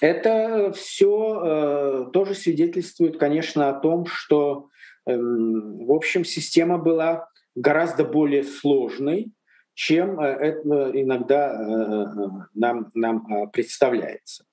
это 0.00 0.72
все 0.74 2.10
тоже 2.12 2.34
свидетельствует, 2.34 3.18
конечно, 3.18 3.68
о 3.68 3.80
том, 3.80 4.06
что 4.06 4.68
в 5.06 5.92
общем, 5.92 6.24
система 6.24 6.78
была 6.78 7.28
гораздо 7.54 8.04
более 8.04 8.44
сложной, 8.44 9.32
чем 9.74 10.20
э, 10.20 10.26
это 10.26 10.90
иногда 10.94 11.52
э, 11.52 12.46
нам, 12.54 12.90
нам 12.94 13.26
э, 13.26 13.46
представляется. 13.48 14.44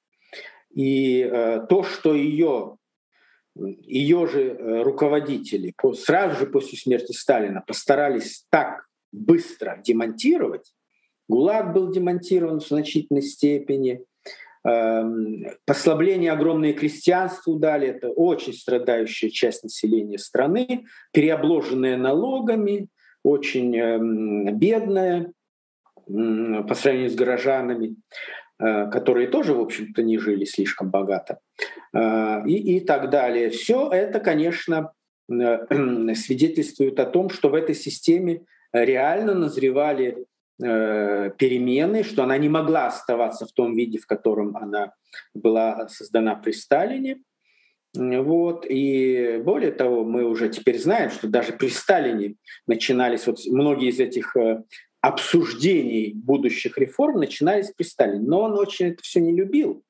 И 0.71 1.27
то, 1.67 1.81
что 1.81 2.13
ее, 2.13 2.77
ее 3.55 4.27
же 4.27 4.83
руководители 4.83 5.73
сразу 5.95 6.39
же 6.39 6.45
после 6.45 6.77
смерти 6.77 7.11
Сталина 7.11 7.63
постарались 7.65 8.45
так 8.51 8.85
быстро 9.11 9.81
демонтировать, 9.83 10.71
ГУЛАГ 11.27 11.73
был 11.73 11.91
демонтирован 11.91 12.59
в 12.59 12.67
значительной 12.67 13.23
степени, 13.23 14.05
Эм, 14.18 14.18
послабление 15.65 16.31
огромное 16.31 16.73
крестьянству 16.73 17.55
дали, 17.55 17.87
это 17.87 18.09
очень 18.09 18.53
страдающая 18.53 19.29
часть 19.29 19.63
населения 19.63 20.17
страны, 20.17 20.85
переобложенная 21.13 21.97
налогами, 21.97 22.89
очень 23.23 23.75
эм, 23.77 24.57
бедная 24.57 25.31
по 26.05 26.73
сравнению 26.73 27.11
с 27.11 27.15
горожанами, 27.15 27.95
э, 28.59 28.89
которые 28.89 29.27
тоже, 29.27 29.53
в 29.53 29.61
общем-то, 29.61 30.01
не 30.01 30.17
жили 30.17 30.45
слишком 30.45 30.89
богато, 30.89 31.39
э, 31.93 32.47
и, 32.47 32.77
и 32.77 32.79
так 32.79 33.09
далее. 33.09 33.49
Все 33.49 33.89
это, 33.91 34.19
конечно, 34.19 34.91
э, 35.31 36.13
свидетельствует 36.15 36.99
о 36.99 37.05
том, 37.05 37.29
что 37.29 37.49
в 37.49 37.53
этой 37.53 37.75
системе 37.75 38.41
реально 38.73 39.35
назревали 39.35 40.25
Э, 40.61 41.31
перемены, 41.37 42.03
что 42.03 42.23
она 42.23 42.37
не 42.37 42.49
могла 42.49 42.87
оставаться 42.87 43.45
в 43.45 43.53
том 43.53 43.75
виде, 43.75 43.97
в 43.97 44.05
котором 44.05 44.57
она 44.57 44.91
была 45.33 45.87
создана 45.87 46.35
при 46.35 46.51
Сталине. 46.51 47.21
Вот. 47.95 48.65
И 48.67 49.41
более 49.41 49.71
того, 49.71 50.03
мы 50.03 50.25
уже 50.25 50.49
теперь 50.49 50.77
знаем, 50.77 51.11
что 51.11 51.29
даже 51.29 51.53
при 51.53 51.69
Сталине 51.69 52.35
начинались 52.67 53.25
вот 53.25 53.39
многие 53.47 53.89
из 53.89 54.01
этих 54.01 54.35
э, 54.35 54.63
обсуждений 54.99 56.11
будущих 56.13 56.77
реформ 56.77 57.19
начинались 57.19 57.71
при 57.71 57.85
Сталине. 57.85 58.27
Но 58.27 58.41
он 58.41 58.59
очень 58.59 58.87
это 58.87 59.01
все 59.01 59.21
не 59.21 59.33
любил. 59.33 59.85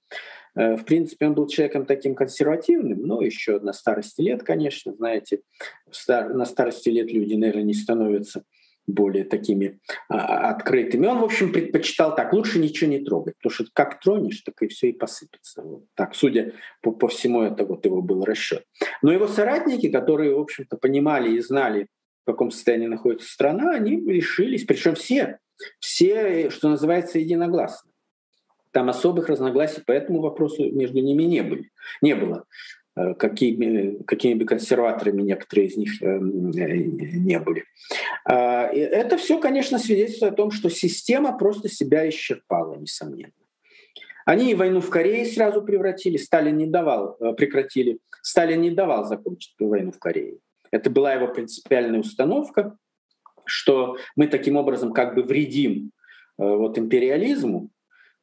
Э, 0.53 0.75
в 0.75 0.85
принципе, 0.85 1.25
он 1.25 1.33
был 1.33 1.47
человеком 1.47 1.87
таким 1.87 2.13
консервативным, 2.13 3.01
но 3.01 3.23
еще 3.23 3.59
на 3.59 3.73
старости 3.73 4.21
лет, 4.21 4.43
конечно, 4.43 4.93
знаете, 4.93 5.41
на 6.07 6.45
старости 6.45 6.89
лет 6.89 7.11
люди, 7.11 7.33
наверное, 7.33 7.63
не 7.63 7.73
становятся 7.73 8.43
более 8.93 9.23
такими 9.23 9.79
а, 10.07 10.49
открытыми. 10.49 11.07
Он, 11.07 11.19
в 11.19 11.23
общем, 11.23 11.51
предпочитал 11.51 12.15
так, 12.15 12.33
лучше 12.33 12.59
ничего 12.59 12.89
не 12.89 12.99
трогать, 12.99 13.35
потому 13.37 13.53
что 13.53 13.65
как 13.73 13.99
тронешь, 13.99 14.41
так 14.41 14.61
и 14.61 14.67
все 14.67 14.89
и 14.89 14.93
посыпется. 14.93 15.61
Вот 15.61 15.85
так, 15.95 16.15
судя 16.15 16.53
по, 16.81 16.91
по 16.91 17.07
всему, 17.07 17.41
это 17.41 17.65
вот 17.65 17.85
его 17.85 18.01
был 18.01 18.23
расчет. 18.25 18.63
Но 19.01 19.11
его 19.11 19.27
соратники, 19.27 19.89
которые, 19.89 20.35
в 20.35 20.39
общем-то, 20.39 20.77
понимали 20.77 21.35
и 21.35 21.39
знали, 21.39 21.87
в 22.23 22.31
каком 22.31 22.51
состоянии 22.51 22.87
находится 22.87 23.31
страна, 23.31 23.73
они 23.73 23.97
решились, 24.09 24.65
причем 24.65 24.95
все, 24.95 25.39
все, 25.79 26.49
что 26.49 26.69
называется, 26.69 27.19
единогласно. 27.19 27.91
Там 28.71 28.89
особых 28.89 29.29
разногласий 29.29 29.81
по 29.81 29.91
этому 29.91 30.21
вопросу 30.21 30.71
между 30.71 30.99
ними 30.99 31.23
не, 31.23 31.41
были, 31.41 31.71
не 32.01 32.15
было. 32.15 32.45
Э, 32.99 33.13
какими, 33.13 34.03
какими 34.03 34.33
бы 34.33 34.45
консерваторами 34.45 35.21
некоторые 35.21 35.67
из 35.67 35.77
них 35.77 36.01
э, 36.01 36.17
не 36.19 37.39
были. 37.39 37.63
А, 38.25 38.65
это 38.65 39.17
все, 39.17 39.39
конечно, 39.39 39.79
свидетельствует 39.79 40.33
о 40.33 40.35
том, 40.35 40.51
что 40.51 40.69
система 40.69 41.37
просто 41.37 41.69
себя 41.69 42.09
исчерпала, 42.09 42.75
несомненно. 42.75 43.31
Они 44.25 44.51
и 44.51 44.55
войну 44.55 44.81
в 44.81 44.89
Корее 44.89 45.25
сразу 45.25 45.61
превратили, 45.61 46.17
Сталин 46.17 46.57
не 46.57 46.67
давал, 46.67 47.15
э, 47.21 47.33
прекратили, 47.33 47.99
Сталин 48.21 48.61
не 48.61 48.71
давал 48.71 49.05
закончить 49.05 49.55
войну 49.59 49.93
в 49.93 49.99
Корее. 49.99 50.39
Это 50.71 50.89
была 50.89 51.13
его 51.13 51.29
принципиальная 51.29 52.01
установка, 52.01 52.75
что 53.45 53.97
мы 54.17 54.27
таким 54.27 54.57
образом 54.57 54.91
как 54.91 55.15
бы 55.15 55.23
вредим 55.23 55.91
вот 56.37 56.77
империализму, 56.77 57.71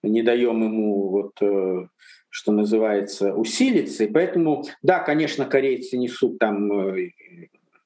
не 0.02 0.22
даем 0.22 0.62
ему 0.62 1.08
вот 1.08 1.88
что 2.36 2.52
называется, 2.52 3.32
усилиться. 3.32 4.04
И 4.04 4.08
поэтому, 4.08 4.62
да, 4.82 4.98
конечно, 4.98 5.46
корейцы 5.46 5.96
несут 5.96 6.38
там 6.38 6.70
э, 6.70 7.12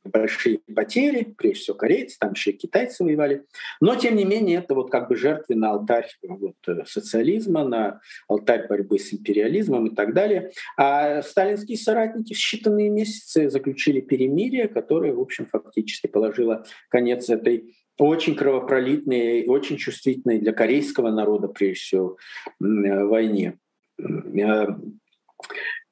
большие 0.04 0.58
потери, 0.74 1.34
прежде 1.38 1.60
всего 1.60 1.76
корейцы, 1.76 2.16
там 2.18 2.32
еще 2.32 2.50
и 2.50 2.56
китайцы 2.56 3.04
воевали. 3.04 3.44
Но, 3.80 3.94
тем 3.94 4.16
не 4.16 4.24
менее, 4.24 4.58
это 4.58 4.74
вот 4.74 4.90
как 4.90 5.08
бы 5.08 5.14
жертвы 5.14 5.54
на 5.54 5.70
алтарь 5.70 6.08
вот, 6.24 6.56
э, 6.66 6.84
социализма, 6.84 7.62
на 7.62 8.00
алтарь 8.26 8.66
борьбы 8.66 8.98
с 8.98 9.12
империализмом 9.12 9.86
и 9.86 9.94
так 9.94 10.14
далее. 10.14 10.50
А 10.76 11.22
сталинские 11.22 11.78
соратники 11.78 12.34
в 12.34 12.36
считанные 12.36 12.88
месяцы 12.88 13.50
заключили 13.50 14.00
перемирие, 14.00 14.66
которое, 14.66 15.12
в 15.12 15.20
общем, 15.20 15.46
фактически 15.46 16.08
положило 16.08 16.64
конец 16.88 17.30
этой 17.30 17.72
очень 17.98 18.34
кровопролитной, 18.34 19.46
очень 19.46 19.76
чувствительной 19.76 20.40
для 20.40 20.52
корейского 20.52 21.12
народа, 21.12 21.46
прежде 21.46 21.80
всего, 21.80 22.16
э, 22.60 23.04
войне. 23.04 23.60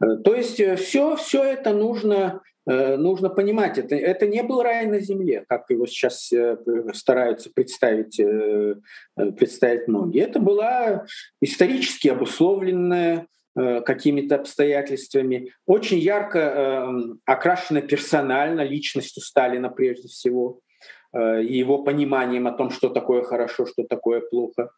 Э, 0.01 0.17
то 0.25 0.35
есть 0.35 0.55
все, 0.81 1.15
э, 1.15 1.17
все 1.17 1.45
это 1.45 1.73
нужно, 1.73 2.43
э, 2.67 2.97
нужно 2.97 3.29
понимать. 3.29 3.79
Это, 3.79 3.95
это 3.97 4.27
не 4.27 4.43
был 4.43 4.63
рай 4.63 4.87
на 4.87 5.01
земле, 5.01 5.45
как 5.49 5.71
его 5.71 5.87
сейчас 5.87 6.33
стараются 6.93 7.51
представить, 7.55 8.21
представить 9.37 9.89
многие. 9.89 10.23
Это 10.23 10.39
была 10.39 11.07
исторически 11.41 12.09
обусловленная 12.09 13.27
какими-то 13.55 14.37
обстоятельствами, 14.37 15.51
очень 15.67 15.99
ярко 15.99 16.93
окрашена 17.25 17.81
персонально 17.81 18.61
личностью 18.61 19.21
Сталина 19.21 19.69
прежде 19.69 20.07
всего. 20.07 20.61
Э, 21.13 21.43
и 21.43 21.57
его 21.57 21.83
пониманием 21.83 22.47
о 22.47 22.53
том, 22.53 22.71
что 22.71 22.91
такое 22.91 23.23
хорошо, 23.23 23.67
что 23.67 23.85
такое 23.85 24.21
плохо. 24.21 24.71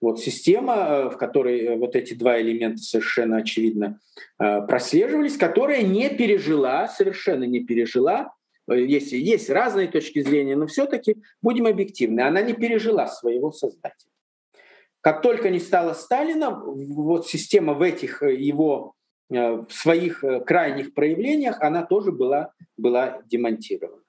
Вот 0.00 0.20
система, 0.20 0.74
э, 0.74 1.10
в 1.10 1.16
которой 1.16 1.60
э, 1.60 1.76
вот 1.76 1.96
эти 1.96 2.14
два 2.14 2.40
элемента 2.40 2.78
совершенно 2.78 3.38
очевидно 3.38 4.00
прослеживались, 4.36 5.36
которая 5.36 5.82
не 5.82 6.10
пережила, 6.10 6.88
совершенно 6.88 7.44
не 7.44 7.60
пережила, 7.60 8.32
есть, 8.68 9.12
есть 9.12 9.48
разные 9.48 9.88
точки 9.88 10.20
зрения, 10.22 10.56
но 10.56 10.66
все-таки 10.66 11.16
будем 11.40 11.66
объективны, 11.66 12.20
она 12.20 12.42
не 12.42 12.52
пережила 12.52 13.06
своего 13.06 13.52
создателя. 13.52 14.10
Как 15.00 15.22
только 15.22 15.50
не 15.50 15.60
стало 15.60 15.94
Сталина, 15.94 16.50
вот 16.50 17.28
система 17.28 17.74
в 17.74 17.82
этих 17.82 18.22
его 18.22 18.94
в 19.30 19.66
своих 19.70 20.24
крайних 20.46 20.94
проявлениях, 20.94 21.60
она 21.60 21.84
тоже 21.84 22.12
была, 22.12 22.52
была 22.76 23.20
демонтирована. 23.26 24.02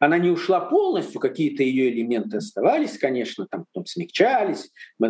Она 0.00 0.18
не 0.18 0.30
ушла 0.30 0.60
полностью, 0.60 1.20
какие-то 1.20 1.62
ее 1.62 1.90
элементы 1.90 2.38
оставались, 2.38 2.98
конечно, 2.98 3.46
там 3.46 3.64
потом 3.72 3.86
смягчались, 3.86 4.70
э, 5.00 5.06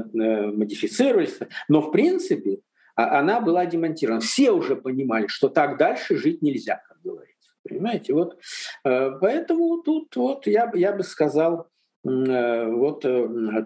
модифицировались, 0.47 1.39
но 1.69 1.81
в 1.81 1.91
принципе 1.91 2.61
а, 2.97 3.21
она 3.21 3.41
была 3.41 3.67
демонтирована. 3.67 4.21
Все 4.21 4.51
уже 4.51 4.77
понимали, 4.77 5.27
что 5.27 5.49
так 5.49 5.79
дальше 5.79 6.17
жить 6.17 6.43
нельзя, 6.43 6.83
как 6.87 6.99
говорится. 7.03 7.51
Понимаете, 7.69 8.13
вот 8.15 8.39
э, 8.85 9.11
поэтому 9.21 9.83
тут 9.83 10.15
вот 10.17 10.47
я, 10.47 10.71
я 10.75 10.93
бы 10.93 11.03
сказал, 11.03 11.69
вот 12.07 13.03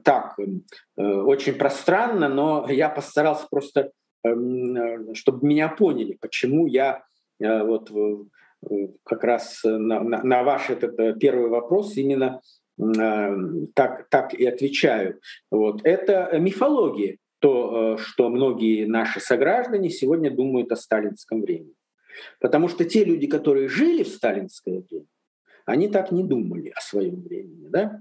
так, 0.04 0.38
очень 0.96 1.54
пространно, 1.54 2.28
но 2.28 2.68
я 2.70 2.88
постарался 2.88 3.48
просто, 3.50 3.90
чтобы 4.22 5.44
меня 5.44 5.66
поняли, 5.66 6.16
почему 6.20 6.68
я 6.68 7.02
вот 7.40 7.90
как 9.04 9.24
раз 9.24 9.60
на, 9.64 10.00
на, 10.00 10.22
на 10.22 10.42
ваш 10.42 10.70
этот 10.70 11.18
первый 11.18 11.48
вопрос 11.48 11.96
именно 11.96 12.40
так, 12.76 14.08
так 14.08 14.34
и 14.34 14.46
отвечаю. 14.46 15.20
Вот. 15.50 15.80
Это 15.84 16.30
мифология, 16.38 17.18
то, 17.40 17.96
что 17.98 18.28
многие 18.30 18.84
наши 18.84 19.20
сограждане 19.20 19.90
сегодня 19.90 20.30
думают 20.30 20.72
о 20.72 20.76
сталинском 20.76 21.42
времени. 21.42 21.74
Потому 22.40 22.68
что 22.68 22.84
те 22.84 23.04
люди, 23.04 23.26
которые 23.26 23.68
жили 23.68 24.02
в 24.02 24.08
сталинское 24.08 24.82
время, 24.88 25.06
они 25.66 25.88
так 25.88 26.12
не 26.12 26.24
думали 26.24 26.70
о 26.74 26.80
своем 26.80 27.22
времени. 27.22 27.68
Да? 27.68 28.00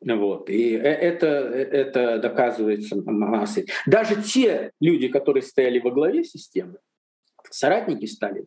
Вот. 0.00 0.48
И 0.48 0.74
э, 0.74 0.80
это, 0.80 1.26
это 1.26 2.18
доказывается 2.18 2.96
массой. 2.96 3.68
Даже 3.86 4.22
те 4.22 4.72
люди, 4.80 5.08
которые 5.08 5.42
стояли 5.42 5.78
во 5.78 5.90
главе 5.90 6.24
системы, 6.24 6.78
соратники 7.50 8.06
Сталина, 8.06 8.46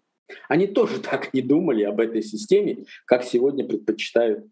они 0.50 0.68
тоже 0.68 1.00
так 1.12 1.34
не 1.34 1.42
думали 1.42 1.84
об 1.84 2.00
этой 2.00 2.22
системе, 2.22 2.86
как 3.06 3.24
сегодня 3.24 3.66
предпочитают 3.66 4.46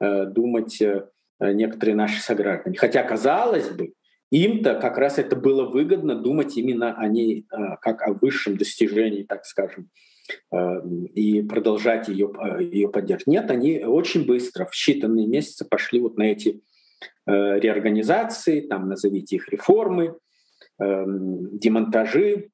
э, 0.00 0.26
думать 0.26 0.80
э, 0.80 1.08
некоторые 1.40 1.94
наши 1.94 2.20
сограждане. 2.20 2.76
Хотя, 2.76 3.02
казалось 3.02 3.70
бы, 3.70 3.92
им-то 4.30 4.74
как 4.74 4.98
раз 4.98 5.18
это 5.18 5.36
было 5.36 5.64
выгодно 5.64 6.14
думать 6.14 6.56
именно 6.56 6.94
о 6.94 7.08
ней 7.08 7.46
э, 7.50 7.56
как 7.80 8.02
о 8.02 8.12
высшем 8.12 8.56
достижении, 8.56 9.22
так 9.22 9.46
скажем, 9.46 9.88
э, 10.52 10.58
и 11.14 11.42
продолжать 11.42 12.08
ее, 12.08 12.30
э, 12.38 12.62
ее 12.62 12.88
поддерживать. 12.88 13.26
Нет, 13.26 13.50
они 13.50 13.80
очень 13.84 14.26
быстро, 14.26 14.66
в 14.66 14.74
считанные 14.74 15.26
месяцы 15.26 15.64
пошли 15.64 16.00
вот 16.00 16.16
на 16.18 16.24
эти 16.24 16.62
реорганизации, 17.26 18.62
там 18.62 18.88
назовите 18.88 19.36
их 19.36 19.48
реформы, 19.50 20.16
демонтажи 20.80 22.48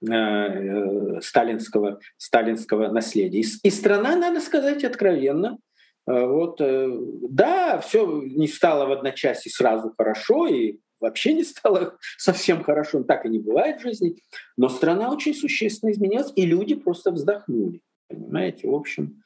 сталинского, 0.00 2.00
сталинского 2.16 2.88
наследия. 2.88 3.40
И 3.40 3.70
страна, 3.70 4.16
надо 4.16 4.40
сказать 4.40 4.84
откровенно, 4.84 5.58
вот, 6.06 6.60
да, 6.60 7.80
все 7.80 8.22
не 8.22 8.48
стало 8.48 8.86
в 8.86 8.92
одночасье 8.92 9.50
сразу 9.50 9.92
хорошо, 9.96 10.46
и 10.46 10.78
вообще 11.00 11.34
не 11.34 11.44
стало 11.44 11.96
совсем 12.16 12.62
хорошо, 12.62 13.02
так 13.02 13.26
и 13.26 13.28
не 13.28 13.38
бывает 13.38 13.80
в 13.80 13.82
жизни, 13.82 14.16
но 14.56 14.68
страна 14.68 15.10
очень 15.10 15.34
существенно 15.34 15.90
изменилась, 15.90 16.32
и 16.36 16.46
люди 16.46 16.74
просто 16.74 17.10
вздохнули. 17.10 17.80
Понимаете, 18.08 18.68
в 18.68 18.74
общем, 18.74 19.22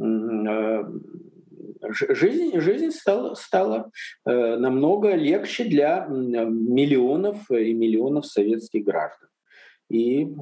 э, 0.00 0.84
жизнь, 1.90 2.58
жизнь 2.58 2.90
стала, 2.90 3.34
стала 3.34 3.90
э, 4.24 4.56
намного 4.56 5.14
легче 5.14 5.64
для 5.64 6.06
миллионов 6.08 7.50
и 7.50 7.74
миллионов 7.74 8.26
советских 8.26 8.84
граждан. 8.84 9.28
И 9.88 10.34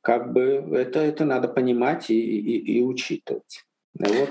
как 0.00 0.32
бы 0.32 0.42
это, 0.72 1.00
это 1.00 1.24
надо 1.24 1.48
понимать 1.48 2.10
и, 2.10 2.20
и, 2.20 2.78
и 2.78 2.82
учитывать. 2.82 3.64
Вот. 3.98 4.30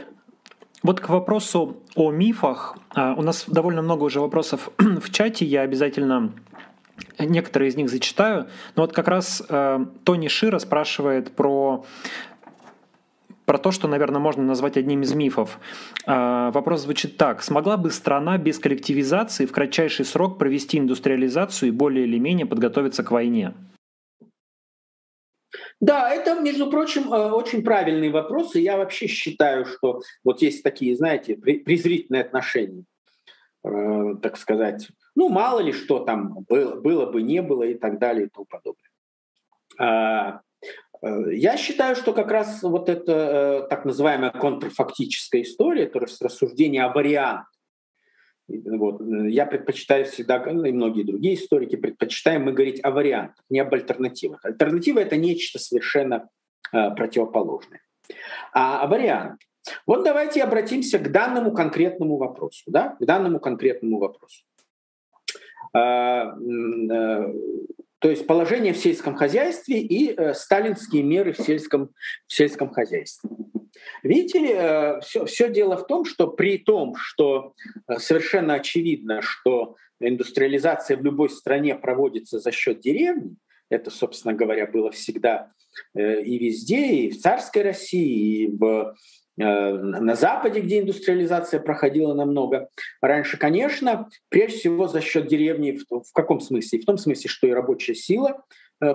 Вот 0.84 1.00
к 1.00 1.10
вопросу 1.10 1.78
о 1.96 2.12
мифах. 2.12 2.78
А, 2.90 3.14
у 3.16 3.22
нас 3.22 3.46
довольно 3.48 3.82
много 3.82 4.04
уже 4.04 4.20
вопросов 4.20 4.70
в 4.78 5.10
чате. 5.12 5.46
Я 5.46 5.62
обязательно 5.62 6.34
некоторые 7.20 7.70
из 7.70 7.76
них 7.76 7.90
зачитаю. 7.90 8.48
Но 8.76 8.84
вот 8.84 8.94
как 8.94 9.08
раз 9.08 9.42
э, 9.48 9.86
Тони 10.04 10.28
Шира 10.28 10.60
спрашивает 10.60 11.32
про 11.32 11.86
про 13.46 13.58
то, 13.58 13.72
что, 13.72 13.90
наверное, 13.90 14.22
можно 14.22 14.42
назвать 14.44 14.78
одним 14.78 15.02
из 15.02 15.14
мифов. 15.14 15.60
Э, 16.06 16.52
вопрос 16.54 16.82
звучит 16.82 17.18
так. 17.18 17.44
Смогла 17.44 17.78
бы 17.78 17.92
страна 17.92 18.38
без 18.38 18.60
коллективизации 18.60 19.46
в 19.46 19.52
кратчайший 19.52 20.06
срок 20.06 20.38
провести 20.38 20.80
индустриализацию 20.80 21.70
и 21.70 21.72
более 21.72 22.06
или 22.06 22.20
менее 22.20 22.46
подготовиться 22.46 23.04
к 23.04 23.12
войне? 23.12 23.54
Да, 25.84 26.10
это, 26.10 26.40
между 26.40 26.70
прочим, 26.70 27.14
э, 27.14 27.32
очень 27.32 27.62
правильный 27.62 28.10
вопрос, 28.10 28.56
и 28.56 28.62
я 28.62 28.78
вообще 28.78 29.08
считаю, 29.08 29.66
что 29.66 30.02
вот 30.24 30.42
есть 30.42 30.64
такие, 30.64 30.96
знаете, 30.96 31.36
презрительные 31.36 32.22
отношения, 32.22 32.86
э, 33.66 34.16
так 34.22 34.38
сказать. 34.38 34.88
Ну, 35.14 35.28
мало 35.28 35.60
ли 35.60 35.74
что 35.74 36.00
там 36.00 36.46
было, 36.48 36.80
было 36.80 37.12
бы, 37.12 37.22
не 37.22 37.42
было 37.42 37.64
и 37.64 37.74
так 37.74 38.00
далее 38.00 38.28
и 38.28 38.30
тому 38.30 38.46
подобное. 38.46 38.90
А, 39.78 40.40
э, 41.02 41.34
я 41.34 41.58
считаю, 41.58 41.98
что 41.98 42.14
как 42.14 42.32
раз 42.32 42.64
вот 42.64 42.88
эта 42.88 43.68
так 43.70 43.84
называемая 43.84 44.32
контрфактическая 44.32 45.42
история, 45.42 45.88
то 45.88 46.00
есть 46.00 46.22
рассуждение 46.22 46.86
о 46.86 46.94
вариантах, 46.94 47.53
вот. 48.48 49.02
Я 49.28 49.46
предпочитаю 49.46 50.06
всегда, 50.06 50.38
и 50.38 50.72
многие 50.72 51.04
другие 51.04 51.36
историки 51.36 51.76
предпочитаем 51.76 52.44
мы 52.44 52.54
говорить 52.54 52.84
о 52.84 52.92
вариантах, 52.92 53.44
не 53.50 53.60
об 53.60 53.74
альтернативах. 53.74 54.44
Альтернатива— 54.44 55.00
это 55.02 55.16
нечто 55.16 55.60
совершенно 55.60 56.30
э, 56.74 56.92
противоположное. 56.92 57.82
А, 58.54 58.84
а 58.84 58.88
вариант. 58.88 59.40
Вот 59.88 60.04
давайте 60.04 60.44
обратимся 60.44 61.00
к 61.00 61.12
данному 61.12 61.54
конкретному 61.54 62.18
вопросу. 62.18 62.64
Да? 62.68 62.98
К 63.00 63.06
данному 63.06 63.40
конкретному 63.40 63.98
вопросу. 63.98 64.44
А, 65.74 66.36
э, 66.36 67.34
то 68.00 68.10
есть 68.10 68.28
положение 68.28 68.74
в 68.74 68.78
сельском 68.78 69.16
хозяйстве 69.16 69.80
и 69.80 70.14
э, 70.14 70.34
сталинские 70.34 71.04
меры 71.04 71.32
в 71.32 71.40
сельском, 71.40 71.92
в 72.28 72.34
сельском 72.34 72.70
хозяйстве. 72.70 73.30
Видите 74.04 75.00
все, 75.02 75.26
все 75.26 75.50
дело 75.50 75.78
в 75.78 75.88
том, 75.88 76.06
что 76.06 76.28
при 76.28 76.58
том, 76.58 76.96
что 76.96 77.54
э, 77.88 77.98
совершенно 78.00 78.56
очевидно, 78.56 79.22
что 79.22 79.76
индустриализация 80.00 80.98
в 80.98 81.04
любой 81.04 81.30
стране 81.30 81.76
проводится 81.76 82.40
за 82.40 82.52
счет 82.52 82.80
деревни, 82.82 83.36
это, 83.70 83.90
собственно 83.90 84.34
говоря, 84.34 84.68
было 84.68 84.92
всегда 84.92 85.52
э, 85.96 86.22
и 86.22 86.38
везде, 86.38 86.88
и 86.88 87.10
в 87.12 87.20
царской 87.20 87.64
России, 87.64 88.44
и 88.44 88.48
в 88.48 88.96
э, 89.40 89.44
на 89.44 90.16
Западе, 90.16 90.60
где 90.62 90.80
индустриализация 90.80 91.60
проходила 91.60 92.14
намного 92.14 92.70
раньше, 93.02 93.38
конечно, 93.38 94.10
прежде 94.30 94.58
всего 94.58 94.88
за 94.88 95.02
счет 95.02 95.28
деревни. 95.28 95.80
В, 95.90 96.04
в 96.04 96.12
каком 96.14 96.40
смысле? 96.40 96.80
В 96.80 96.86
том 96.86 96.98
смысле, 96.98 97.30
что 97.30 97.48
и 97.48 97.52
рабочая 97.52 97.96
сила 97.96 98.44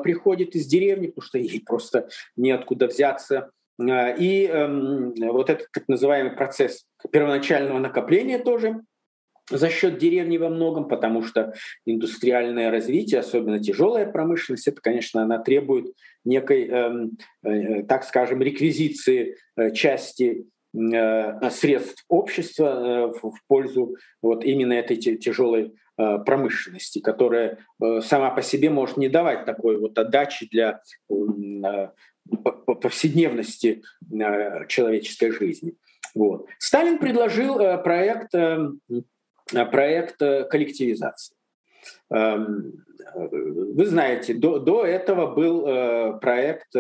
приходит 0.03 0.55
из 0.55 0.67
деревни, 0.67 1.07
потому 1.07 1.25
что 1.25 1.39
ей 1.39 1.63
просто 1.65 2.11
неоткуда 2.37 2.89
взяться 2.89 3.53
и 3.81 4.47
эм, 4.47 5.15
вот 5.15 5.51
этот 5.51 5.71
так 5.73 5.87
называемый 5.89 6.33
процесс 6.33 6.85
первоначального 7.13 7.79
накопления 7.79 8.39
тоже 8.39 8.81
за 9.51 9.71
счет 9.71 9.99
деревни 9.99 10.37
во 10.37 10.49
многом, 10.49 10.89
потому 10.89 11.23
что 11.23 11.55
индустриальное 11.87 12.71
развитие, 12.71 13.21
особенно 13.21 13.59
тяжелая 13.59 14.07
промышленность, 14.07 14.69
это, 14.69 14.81
конечно, 14.81 15.23
она 15.23 15.39
требует 15.39 15.95
некой, 16.25 16.69
эм, 16.69 17.19
э, 17.45 17.83
так 17.85 18.05
скажем, 18.05 18.43
реквизиции 18.43 19.37
э, 19.57 19.73
части 19.73 20.47
э, 20.75 21.51
средств 21.51 22.05
общества 22.09 23.13
в 23.23 23.39
пользу 23.47 23.97
вот 24.23 24.45
именно 24.45 24.75
этой 24.75 24.97
тяжелой 24.97 25.75
промышленности, 25.97 27.01
которая 27.01 27.59
сама 28.03 28.31
по 28.31 28.41
себе 28.41 28.71
может 28.71 28.99
не 28.99 29.09
давать 29.09 29.47
такой 29.47 29.81
вот 29.81 29.99
отдачи 29.99 30.47
для 30.49 30.81
повседневности 32.81 33.83
э, 34.11 34.67
человеческой 34.69 35.33
жизни. 35.33 35.75
Вот. 36.15 36.47
Сталин 36.59 36.99
предложил 36.99 37.59
э, 37.61 37.83
проект, 37.83 38.35
э, 38.35 38.71
проект 39.71 40.19
коллективизации. 40.19 41.37
Эм, 42.11 42.85
вы 43.15 43.87
знаете, 43.87 44.35
до, 44.35 44.59
до 44.59 44.85
этого 44.85 45.35
был 45.35 46.19
проект 46.19 46.73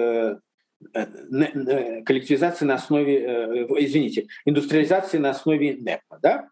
коллективизации 2.04 2.66
на 2.66 2.74
основе, 2.74 3.66
извините, 3.78 4.26
индустриализации 4.44 5.16
на 5.18 5.30
основе 5.30 5.76
НЭПа, 5.76 6.18
да? 6.20 6.48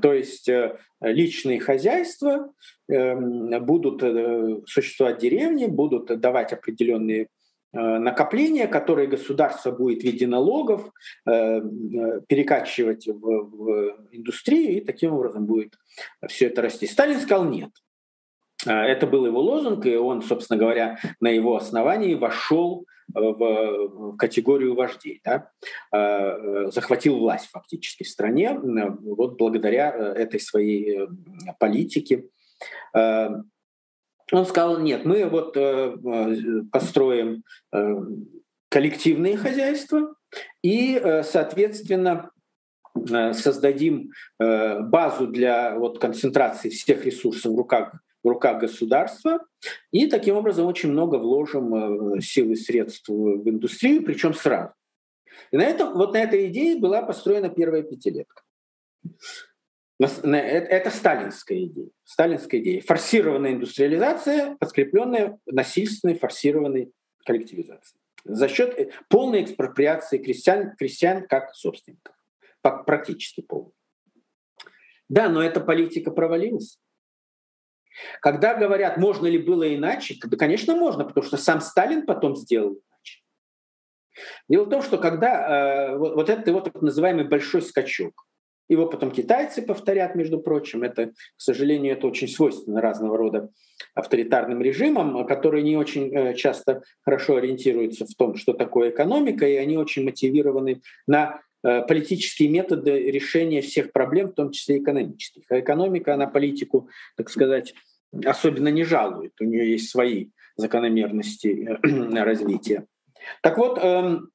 То 0.00 0.12
есть 0.12 0.48
личные 1.00 1.58
хозяйства 1.58 2.52
эм, 2.88 3.64
будут 3.64 4.02
существовать 4.68 5.18
деревни, 5.18 5.66
будут 5.66 6.20
давать 6.20 6.52
определенные 6.52 7.28
накопления, 7.76 8.66
которые 8.66 9.08
государство 9.08 9.70
будет 9.70 10.00
в 10.00 10.04
виде 10.04 10.26
налогов 10.26 10.90
э, 11.26 11.30
э, 11.32 11.60
перекачивать 12.26 13.06
в, 13.06 13.20
в 13.20 13.96
индустрию, 14.12 14.78
и 14.78 14.80
таким 14.80 15.12
образом 15.12 15.46
будет 15.46 15.74
все 16.26 16.46
это 16.46 16.62
расти. 16.62 16.86
Сталин 16.86 17.20
сказал 17.20 17.44
нет. 17.44 17.70
Это 18.64 19.06
был 19.06 19.26
его 19.26 19.40
лозунг, 19.40 19.84
и 19.86 19.94
он, 19.96 20.22
собственно 20.22 20.58
говоря, 20.58 20.98
на 21.20 21.28
его 21.28 21.56
основании 21.56 22.14
вошел 22.14 22.86
в 23.08 24.16
категорию 24.16 24.74
вождей, 24.74 25.20
да? 25.22 25.50
захватил 26.72 27.18
власть 27.18 27.48
фактически 27.52 28.02
в 28.02 28.08
стране 28.08 28.58
вот 28.58 29.36
благодаря 29.36 29.90
этой 29.90 30.40
своей 30.40 31.06
политике. 31.60 32.24
Он 34.32 34.44
сказал, 34.44 34.80
нет, 34.80 35.04
мы 35.04 35.24
вот 35.26 35.56
э, 35.56 35.60
э, 35.94 36.62
построим 36.72 37.44
э, 37.72 37.94
коллективные 38.68 39.36
хозяйства 39.36 40.14
и, 40.62 41.00
соответственно, 41.24 42.30
создадим 43.32 44.10
базу 44.38 45.28
для 45.28 45.78
вот, 45.78 46.00
концентрации 46.00 46.70
всех 46.70 47.04
ресурсов 47.04 47.52
в 47.52 47.56
руках 47.56 47.92
в 48.24 48.28
руках 48.28 48.60
государства, 48.60 49.38
и 49.92 50.08
таким 50.08 50.34
образом 50.34 50.66
очень 50.66 50.90
много 50.90 51.14
вложим 51.14 52.20
сил 52.20 52.50
и 52.50 52.56
средств 52.56 53.08
в 53.08 53.48
индустрию, 53.48 54.02
причем 54.02 54.34
сразу. 54.34 54.72
И 55.52 55.56
на 55.56 55.62
этом, 55.62 55.94
вот 55.94 56.12
на 56.12 56.18
этой 56.18 56.48
идее 56.48 56.80
была 56.80 57.02
построена 57.02 57.50
первая 57.50 57.84
пятилетка. 57.84 58.42
Это 59.98 60.90
сталинская 60.90 61.64
идея. 61.64 61.88
Сталинская 62.04 62.60
идея. 62.60 62.82
Форсированная 62.82 63.52
индустриализация, 63.52 64.56
подкрепленная 64.56 65.38
насильственной 65.46 66.18
форсированной 66.18 66.92
коллективизацией. 67.24 68.00
За 68.24 68.48
счет 68.48 68.78
э, 68.78 68.90
полной 69.08 69.44
экспроприации 69.44 70.18
крестьян, 70.18 70.74
крестьян 70.76 71.26
как 71.26 71.54
собственников. 71.54 72.14
Практически 72.60 73.40
полной. 73.40 73.72
Да, 75.08 75.28
но 75.28 75.40
эта 75.42 75.60
политика 75.60 76.10
провалилась. 76.10 76.78
Когда 78.20 78.54
говорят, 78.54 78.96
можно 78.98 79.26
ли 79.26 79.38
было 79.38 79.74
иначе, 79.74 80.16
да, 80.22 80.36
конечно, 80.36 80.74
можно, 80.74 81.04
потому 81.04 81.24
что 81.24 81.36
сам 81.36 81.60
Сталин 81.60 82.04
потом 82.04 82.36
сделал 82.36 82.72
иначе. 82.72 83.22
Дело 84.48 84.64
в 84.64 84.70
том, 84.70 84.82
что 84.82 84.98
когда 84.98 85.92
э, 85.92 85.96
вот, 85.96 86.14
вот 86.16 86.28
этот 86.28 86.48
его 86.48 86.60
так 86.60 86.82
называемый 86.82 87.26
большой 87.26 87.62
скачок, 87.62 88.26
его 88.68 88.86
потом 88.86 89.10
китайцы 89.10 89.62
повторят, 89.62 90.14
между 90.14 90.38
прочим. 90.38 90.82
Это, 90.82 91.08
к 91.08 91.12
сожалению, 91.36 91.92
это 91.92 92.06
очень 92.06 92.28
свойственно 92.28 92.80
разного 92.80 93.16
рода 93.16 93.50
авторитарным 93.94 94.62
режимам, 94.62 95.26
которые 95.26 95.62
не 95.62 95.76
очень 95.76 96.14
э, 96.14 96.34
часто 96.34 96.82
хорошо 97.02 97.36
ориентируются 97.36 98.06
в 98.06 98.14
том, 98.14 98.34
что 98.36 98.52
такое 98.52 98.90
экономика, 98.90 99.46
и 99.46 99.56
они 99.56 99.76
очень 99.76 100.04
мотивированы 100.04 100.80
на 101.06 101.42
э, 101.62 101.82
политические 101.82 102.48
методы 102.48 103.10
решения 103.10 103.60
всех 103.60 103.92
проблем, 103.92 104.28
в 104.28 104.34
том 104.34 104.50
числе 104.50 104.78
экономических. 104.78 105.44
А 105.50 105.60
экономика, 105.60 106.14
она 106.14 106.26
политику, 106.26 106.88
так 107.16 107.30
сказать, 107.30 107.74
особенно 108.24 108.68
не 108.68 108.84
жалует. 108.84 109.32
У 109.40 109.44
нее 109.44 109.72
есть 109.72 109.90
свои 109.90 110.28
закономерности 110.56 111.78
э, 111.82 112.24
развития. 112.24 112.86
Так 113.42 113.58
вот, 113.58 113.78
эм, 113.82 114.30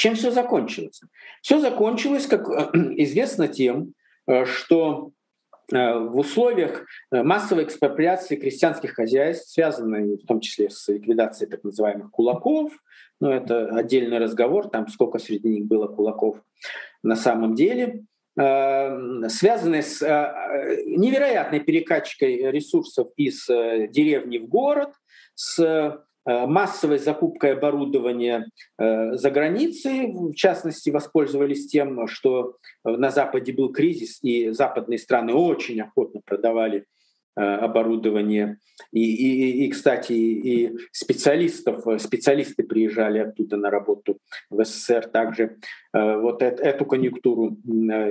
чем 0.00 0.14
все 0.14 0.30
закончилось? 0.30 1.02
Все 1.42 1.60
закончилось, 1.60 2.26
как 2.26 2.48
э, 2.48 2.70
известно, 3.04 3.48
тем, 3.48 3.92
э, 4.26 4.46
что 4.46 5.10
э, 5.70 5.98
в 5.98 6.16
условиях 6.16 6.86
массовой 7.10 7.64
экспроприации 7.64 8.36
крестьянских 8.36 8.94
хозяйств, 8.94 9.50
связанной 9.52 10.16
в 10.16 10.26
том 10.26 10.40
числе 10.40 10.70
с 10.70 10.88
ликвидацией 10.88 11.50
так 11.50 11.64
называемых 11.64 12.10
кулаков, 12.12 12.72
ну 13.20 13.30
это 13.30 13.66
отдельный 13.76 14.16
разговор, 14.16 14.70
там 14.70 14.88
сколько 14.88 15.18
среди 15.18 15.48
них 15.50 15.66
было 15.66 15.86
кулаков 15.86 16.38
на 17.02 17.16
самом 17.16 17.54
деле, 17.54 18.04
связанные 18.36 19.82
с 19.82 20.00
невероятной 20.86 21.60
перекачкой 21.60 22.50
ресурсов 22.50 23.08
из 23.16 23.46
деревни 23.46 24.38
в 24.38 24.48
город, 24.48 24.92
с 25.34 26.00
массовой 26.46 26.98
закупкой 26.98 27.54
оборудования 27.54 28.46
э, 28.78 29.12
за 29.12 29.30
границей, 29.30 30.12
в 30.12 30.34
частности, 30.34 30.90
воспользовались 30.90 31.66
тем, 31.66 32.06
что 32.06 32.56
на 32.84 33.10
Западе 33.10 33.52
был 33.52 33.72
кризис, 33.72 34.18
и 34.22 34.50
западные 34.50 34.98
страны 34.98 35.32
очень 35.32 35.80
охотно 35.80 36.20
продавали 36.24 36.84
э, 37.36 37.42
оборудование. 37.42 38.58
И, 38.92 39.02
и, 39.02 39.64
и, 39.66 39.70
кстати, 39.70 40.12
и 40.12 40.76
специалистов, 40.92 41.84
специалисты 42.00 42.62
приезжали 42.62 43.18
оттуда 43.18 43.56
на 43.56 43.70
работу 43.70 44.18
в 44.50 44.64
СССР 44.64 45.08
также. 45.08 45.56
Вот 45.92 46.42
эту 46.42 46.86
конъюнктуру 46.86 47.58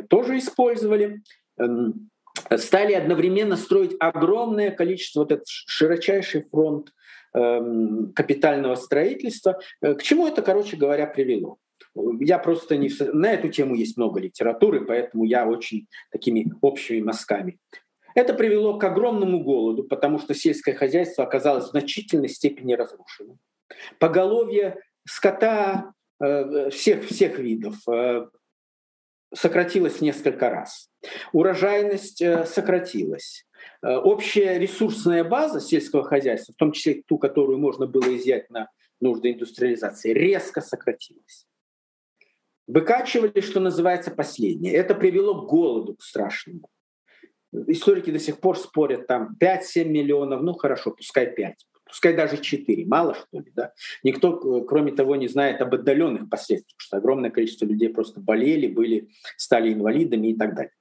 тоже 0.09 0.37
использовали 0.37 1.23
эм, 1.57 2.09
стали 2.57 2.93
одновременно 2.93 3.55
строить 3.57 3.95
огромное 3.99 4.71
количество, 4.71 5.21
вот 5.21 5.31
этот 5.31 5.47
широчайший 5.47 6.45
фронт 6.49 6.91
капитального 7.33 8.75
строительства. 8.75 9.59
Э, 9.81 9.93
к 9.93 10.03
чему 10.03 10.27
это, 10.27 10.41
короче 10.41 10.77
говоря, 10.77 11.05
привело? 11.05 11.57
Я 12.19 12.39
просто 12.39 12.77
не... 12.77 12.89
На 13.13 13.33
эту 13.33 13.49
тему 13.49 13.75
есть 13.75 13.97
много 13.97 14.19
литературы, 14.19 14.85
поэтому 14.85 15.25
я 15.25 15.47
очень 15.47 15.87
такими 16.11 16.51
общими 16.61 17.01
мазками. 17.01 17.59
Это 18.15 18.33
привело 18.33 18.77
к 18.77 18.83
огромному 18.83 19.43
голоду, 19.43 19.83
потому 19.83 20.19
что 20.19 20.33
сельское 20.33 20.73
хозяйство 20.73 21.23
оказалось 21.23 21.65
в 21.65 21.69
значительной 21.69 22.29
степени 22.29 22.73
разрушено. 22.73 23.37
Поголовье 23.99 24.77
скота 25.07 25.93
э, 26.21 26.69
всех, 26.71 27.05
всех 27.05 27.37
видов 27.37 27.75
э, 27.87 28.25
сократилось 29.33 30.01
несколько 30.01 30.49
раз. 30.49 30.89
Урожайность 31.31 32.23
сократилась. 32.47 33.45
Э, 33.81 33.95
общая 33.95 34.59
ресурсная 34.59 35.23
база 35.23 35.59
сельского 35.59 36.03
хозяйства, 36.03 36.53
в 36.53 36.57
том 36.57 36.71
числе 36.71 37.03
ту, 37.05 37.17
которую 37.17 37.59
можно 37.59 37.87
было 37.87 38.15
изъять 38.15 38.49
на 38.49 38.69
нужды 38.99 39.31
индустриализации, 39.31 40.11
резко 40.11 40.61
сократилась. 40.61 41.47
Выкачивали, 42.67 43.41
что 43.41 43.59
называется, 43.59 44.11
последнее. 44.11 44.73
Это 44.73 44.93
привело 44.93 45.41
к 45.41 45.49
голоду 45.49 45.95
к 45.95 46.03
страшному. 46.03 46.69
Историки 47.51 48.11
до 48.11 48.19
сих 48.19 48.39
пор 48.39 48.59
спорят, 48.59 49.07
там 49.07 49.35
5-7 49.41 49.85
миллионов, 49.85 50.43
ну 50.43 50.53
хорошо, 50.53 50.91
пускай 50.91 51.33
5, 51.33 51.55
пускай 51.83 52.15
даже 52.15 52.37
4, 52.37 52.85
мало 52.85 53.15
что 53.15 53.39
ли, 53.39 53.51
да. 53.55 53.73
Никто, 54.03 54.59
э, 54.59 54.65
кроме 54.65 54.91
того, 54.91 55.15
не 55.15 55.27
знает 55.27 55.59
об 55.61 55.73
отдаленных 55.73 56.29
последствиях, 56.29 56.75
что 56.77 56.97
огромное 56.97 57.31
количество 57.31 57.65
людей 57.65 57.89
просто 57.89 58.19
болели, 58.19 58.67
были, 58.67 59.09
стали 59.35 59.73
инвалидами 59.73 60.27
и 60.27 60.37
так 60.37 60.53
далее. 60.53 60.73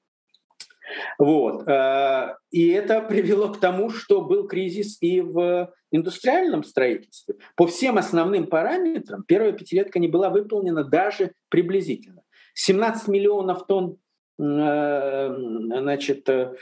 Вот. 1.19 1.67
Э, 1.69 2.37
и 2.51 2.69
это 2.69 3.01
привело 3.01 3.53
к 3.53 3.61
тому, 3.61 3.91
что 3.91 4.23
был 4.23 4.47
кризис 4.47 4.99
и 5.01 5.21
в 5.21 5.73
индустриальном 5.91 6.65
строительстве. 6.65 7.37
По 7.57 7.67
всем 7.67 7.99
основным 7.99 8.47
параметрам 8.47 9.23
первая 9.23 9.53
пятилетка 9.53 9.99
не 9.99 10.09
была 10.09 10.31
выполнена 10.31 10.85
даже 10.85 11.33
приблизительно. 11.49 12.23
17 12.55 13.09
миллионов 13.09 13.67
тонн 13.67 13.99
э, 14.39 15.37
значит, 15.37 16.29
э, 16.29 16.55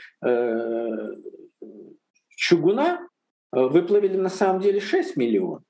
чугуна 2.29 3.07
выплавили 3.51 4.17
на 4.17 4.29
самом 4.29 4.61
деле 4.61 4.79
6 4.79 5.15
миллионов 5.17 5.63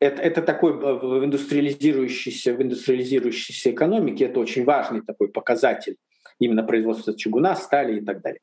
это, 0.00 0.22
это 0.22 0.42
такой 0.42 0.72
э, 0.72 0.74
в 0.74 1.24
индустриализирующейся, 1.24 2.54
в 2.54 2.62
индустриализирующейся 2.62 3.70
экономике 3.70 4.26
это 4.26 4.40
очень 4.40 4.64
важный 4.64 5.02
такой 5.02 5.28
показатель 5.28 5.96
именно 6.38 6.62
производства 6.64 7.16
чугуна, 7.16 7.54
стали 7.56 8.00
и 8.00 8.04
так 8.04 8.20
далее. 8.20 8.40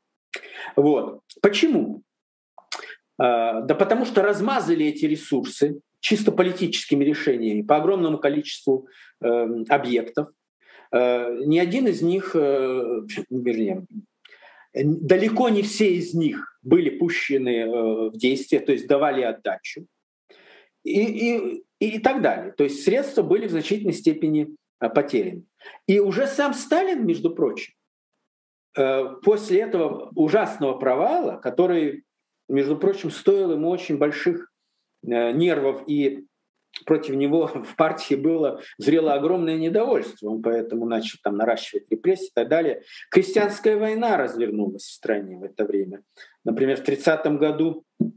Вот. 0.76 1.22
Почему? 1.42 2.04
А, 3.18 3.62
да 3.62 3.76
потому 3.76 4.06
что 4.06 4.22
размазали 4.22 4.86
эти 4.86 5.06
ресурсы 5.06 5.82
чисто 6.00 6.32
политическими 6.32 7.04
решениями 7.04 7.62
по 7.62 7.78
огромному 7.78 8.18
количеству 8.18 8.88
э, 9.22 9.64
объектов. 9.70 10.30
Э, 10.92 11.38
ни 11.46 11.60
один 11.60 11.88
из 11.88 12.02
них, 12.02 12.32
э, 12.36 13.02
вернее, 13.30 13.86
далеко 14.74 15.50
не 15.50 15.62
все 15.62 15.94
из 15.94 16.14
них 16.14 16.58
были 16.64 16.90
пущены 16.90 17.60
э, 17.60 18.10
в 18.10 18.18
действие, 18.18 18.62
то 18.62 18.72
есть 18.72 18.88
давали 18.88 19.22
отдачу 19.22 19.86
и, 20.84 21.64
и, 21.80 21.96
и 21.96 22.00
так 22.00 22.22
далее. 22.22 22.54
То 22.54 22.64
есть 22.64 22.84
средства 22.84 23.22
были 23.24 23.48
в 23.48 23.52
значительной 23.52 23.94
степени 23.94 24.56
а, 24.80 24.90
потеряны. 24.90 25.44
И 25.88 26.00
уже 26.00 26.28
сам 26.28 26.54
Сталин, 26.54 27.06
между 27.06 27.34
прочим, 27.34 27.74
э, 28.78 29.16
после 29.24 29.62
этого 29.62 30.12
ужасного 30.16 30.78
провала, 30.78 31.38
который, 31.38 32.04
между 32.50 32.78
прочим, 32.78 33.12
стоил 33.12 33.52
ему 33.52 33.70
очень 33.70 33.98
больших 33.98 34.52
э, 35.04 35.32
нервов 35.32 35.84
и 35.88 36.26
против 36.86 37.16
него 37.16 37.48
в 37.54 37.76
партии 37.76 38.16
было 38.16 38.62
зрело 38.78 39.14
огромное 39.14 39.58
недовольство, 39.58 40.30
он 40.30 40.42
поэтому 40.42 40.86
начал 40.86 41.20
там 41.24 41.38
наращивать 41.38 41.92
репрессии 41.92 42.28
и 42.28 42.34
так 42.34 42.48
далее. 42.48 42.82
Крестьянская 43.12 43.78
война 43.78 44.18
развернулась 44.18 44.84
в 44.84 44.94
стране 44.94 45.38
в 45.38 45.44
это 45.44 45.66
время. 45.66 46.04
Например, 46.44 46.78
в 46.78 46.84
30 46.84 47.26
году 47.38 47.86
Э, 48.00 48.06
э, 48.06 48.10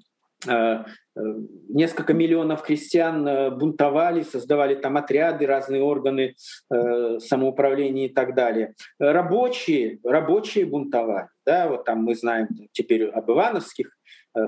несколько 1.68 2.12
миллионов 2.12 2.62
крестьян 2.62 3.26
э, 3.26 3.50
бунтовали, 3.50 4.22
создавали 4.22 4.74
там 4.74 4.96
отряды, 4.96 5.46
разные 5.46 5.82
органы 5.82 6.34
самоуправления 7.18 8.06
и 8.06 8.12
так 8.12 8.34
далее. 8.34 8.74
Рабочие, 8.98 10.00
рабочие 10.02 10.66
бунтовали. 10.66 11.28
Да, 11.46 11.68
вот 11.68 11.84
там 11.84 12.02
мы 12.04 12.14
знаем 12.14 12.48
теперь 12.72 13.04
об 13.06 13.30
ивановских 13.30 13.90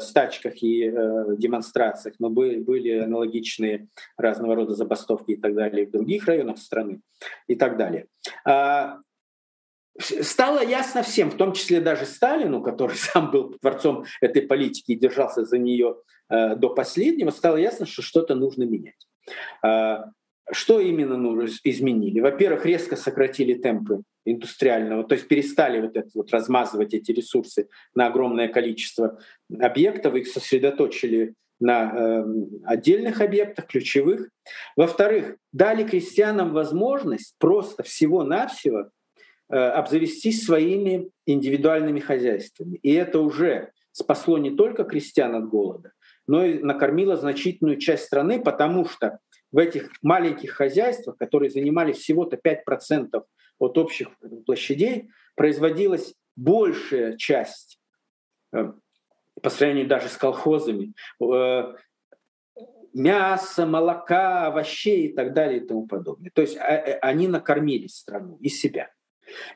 стачках 0.00 0.62
и 0.62 0.90
демонстрациях, 1.38 2.16
но 2.18 2.28
были, 2.28 2.98
аналогичные 2.98 3.86
разного 4.16 4.56
рода 4.56 4.74
забастовки 4.74 5.32
и 5.32 5.36
так 5.36 5.54
далее 5.54 5.86
в 5.86 5.92
других 5.92 6.26
районах 6.26 6.58
страны 6.58 7.00
и 7.46 7.54
так 7.54 7.76
далее. 7.76 8.06
Стало 9.98 10.62
ясно 10.62 11.02
всем, 11.02 11.30
в 11.30 11.36
том 11.36 11.52
числе 11.52 11.80
даже 11.80 12.06
Сталину, 12.06 12.62
который 12.62 12.96
сам 12.96 13.30
был 13.30 13.54
творцом 13.60 14.04
этой 14.20 14.42
политики 14.42 14.92
и 14.92 14.98
держался 14.98 15.44
за 15.44 15.58
нее 15.58 15.96
э, 16.28 16.56
до 16.56 16.70
последнего, 16.70 17.30
стало 17.30 17.56
ясно, 17.56 17.86
что 17.86 18.02
что-то 18.02 18.34
нужно 18.34 18.64
менять. 18.64 19.06
Э, 19.64 20.04
что 20.52 20.80
именно 20.80 21.16
ну, 21.16 21.44
изменили? 21.64 22.20
Во-первых, 22.20 22.66
резко 22.66 22.94
сократили 22.96 23.54
темпы 23.54 24.02
индустриального, 24.24 25.04
то 25.04 25.14
есть 25.14 25.28
перестали 25.28 25.80
вот 25.80 25.96
это 25.96 26.08
вот 26.14 26.30
размазывать 26.30 26.94
эти 26.94 27.12
ресурсы 27.12 27.68
на 27.94 28.06
огромное 28.06 28.48
количество 28.48 29.18
объектов, 29.58 30.14
их 30.14 30.28
сосредоточили 30.28 31.34
на 31.58 31.92
э, 31.92 32.24
отдельных 32.64 33.20
объектах, 33.20 33.66
ключевых. 33.66 34.28
Во-вторых, 34.76 35.36
дали 35.52 35.84
крестьянам 35.84 36.52
возможность 36.52 37.34
просто 37.38 37.82
всего-навсего 37.82 38.90
обзавестись 39.48 40.44
своими 40.44 41.10
индивидуальными 41.24 42.00
хозяйствами. 42.00 42.76
И 42.82 42.92
это 42.92 43.20
уже 43.20 43.70
спасло 43.92 44.38
не 44.38 44.50
только 44.50 44.84
крестьян 44.84 45.34
от 45.34 45.48
голода, 45.48 45.92
но 46.26 46.44
и 46.44 46.58
накормило 46.58 47.16
значительную 47.16 47.78
часть 47.78 48.04
страны, 48.04 48.42
потому 48.42 48.84
что 48.84 49.18
в 49.52 49.58
этих 49.58 49.90
маленьких 50.02 50.52
хозяйствах, 50.52 51.16
которые 51.16 51.50
занимали 51.50 51.92
всего-то 51.92 52.36
5% 52.36 53.24
от 53.58 53.78
общих 53.78 54.08
площадей, 54.44 55.08
производилась 55.34 56.14
большая 56.36 57.16
часть 57.16 57.80
э, 58.52 58.72
по 59.40 59.50
сравнению 59.50 59.88
даже 59.88 60.08
с 60.08 60.16
колхозами, 60.16 60.92
э, 61.22 61.74
мяса, 62.92 63.66
молока, 63.66 64.46
овощей 64.46 65.08
и 65.08 65.14
так 65.14 65.32
далее 65.32 65.60
и 65.60 65.66
тому 65.66 65.86
подобное. 65.86 66.30
То 66.34 66.42
есть 66.42 66.56
а, 66.56 66.70
э, 66.70 66.98
они 66.98 67.28
накормили 67.28 67.86
страну 67.86 68.38
и 68.40 68.48
себя. 68.48 68.90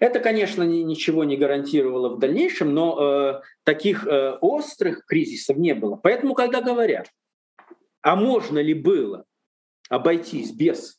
Это, 0.01 0.21
конечно, 0.21 0.63
ничего 0.63 1.25
не 1.25 1.37
гарантировало 1.37 2.15
в 2.15 2.19
дальнейшем, 2.19 2.75
но 2.75 2.99
э, 3.01 3.41
таких 3.65 4.07
э, 4.07 4.37
острых 4.41 5.05
кризисов 5.07 5.57
не 5.57 5.75
было. 5.75 5.97
Поэтому, 5.97 6.35
когда 6.35 6.61
говорят, 6.61 7.09
а 8.03 8.17
можно 8.17 8.59
ли 8.59 8.75
было 8.75 9.25
обойтись 9.89 10.53
без 10.53 10.99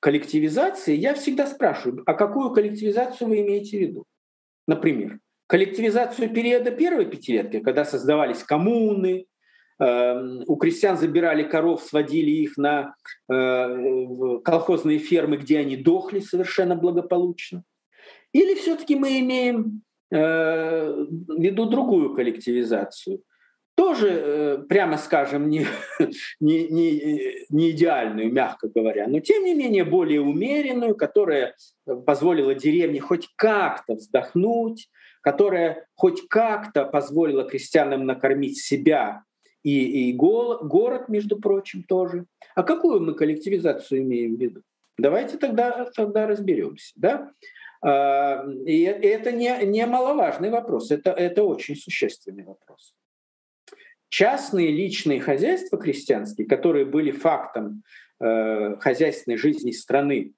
коллективизации, 0.00 0.94
я 0.94 1.14
всегда 1.14 1.46
спрашиваю, 1.46 2.02
а 2.06 2.14
какую 2.14 2.50
коллективизацию 2.50 3.28
вы 3.28 3.40
имеете 3.40 3.78
в 3.78 3.80
виду? 3.80 4.04
Например, 4.66 5.18
коллективизацию 5.46 6.32
периода 6.32 6.70
первой 6.70 7.06
пятилетки, 7.06 7.60
когда 7.60 7.84
создавались 7.84 8.42
коммуны, 8.42 9.26
эм, 9.78 10.42
у 10.46 10.56
крестьян 10.56 10.98
забирали 10.98 11.44
коров, 11.44 11.82
сводили 11.82 12.30
их 12.30 12.56
на 12.56 12.94
э, 13.30 14.38
колхозные 14.44 14.98
фермы, 14.98 15.38
где 15.38 15.58
они 15.58 15.76
дохли 15.76 16.20
совершенно 16.20 16.76
благополучно. 16.76 17.62
Или 18.36 18.54
все-таки 18.54 18.96
мы 18.96 19.20
имеем 19.20 19.82
э, 20.10 20.92
в 20.92 21.40
виду 21.40 21.66
другую 21.66 22.14
коллективизацию– 22.14 23.20
тоже, 23.76 24.08
э, 24.08 24.58
прямо 24.68 24.96
скажем, 24.96 25.48
не, 25.48 25.66
не, 26.40 26.66
не, 26.68 27.46
не 27.50 27.70
идеальную, 27.70 28.32
мягко 28.32 28.68
говоря, 28.74 29.06
но 29.06 29.20
тем 29.20 29.44
не 29.44 29.54
менее 29.54 29.84
более 29.84 30.22
умеренную, 30.22 30.96
которая 30.96 31.54
позволила 32.06 32.54
деревне 32.54 33.00
хоть 33.00 33.28
как-то 33.36 33.94
вздохнуть, 33.94 34.88
которая 35.20 35.86
хоть 35.94 36.26
как-то 36.28 36.84
позволила 36.86 37.44
крестьянам 37.44 38.06
накормить 38.06 38.58
себя 38.58 39.24
и, 39.62 40.08
и 40.08 40.12
город, 40.14 41.08
между 41.08 41.38
прочим, 41.38 41.82
тоже. 41.82 42.24
А 42.54 42.62
какую 42.62 43.00
мы 43.02 43.14
коллективизацию 43.14 44.00
имеем 44.00 44.36
в 44.36 44.40
виду? 44.40 44.62
Давайте 44.98 45.36
тогда, 45.36 45.90
тогда 45.94 46.26
разберемся. 46.26 46.92
Да? 46.96 47.30
И 47.84 48.82
это 48.82 49.32
не, 49.32 49.64
не 49.66 49.86
маловажный 49.86 50.50
вопрос, 50.50 50.90
это, 50.90 51.10
это 51.10 51.42
очень 51.42 51.76
существенный 51.76 52.44
вопрос. 52.44 52.94
Частные 54.08 54.70
личные 54.70 55.20
хозяйства 55.20 55.78
крестьянские, 55.78 56.46
которые 56.46 56.84
были 56.84 57.10
фактом 57.10 57.82
э, 58.20 58.76
хозяйственной 58.76 59.36
жизни 59.36 59.72
страны 59.72 60.32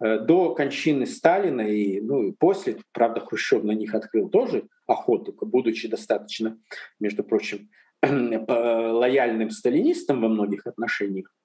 э, 0.00 0.18
до 0.20 0.54
кончины 0.54 1.06
Сталина 1.06 1.60
и, 1.60 2.00
ну, 2.00 2.22
и 2.22 2.32
после, 2.32 2.78
правда, 2.92 3.20
Хрущев 3.20 3.64
на 3.64 3.72
них 3.72 3.94
открыл 3.94 4.30
тоже 4.30 4.64
охоту, 4.86 5.36
будучи 5.40 5.88
достаточно, 5.88 6.58
между 7.00 7.22
прочим, 7.22 7.68
лояльным 8.02 9.50
сталинистом 9.50 10.22
во 10.22 10.28
многих 10.28 10.66
отношениях, 10.66 11.26
э, 11.28 11.41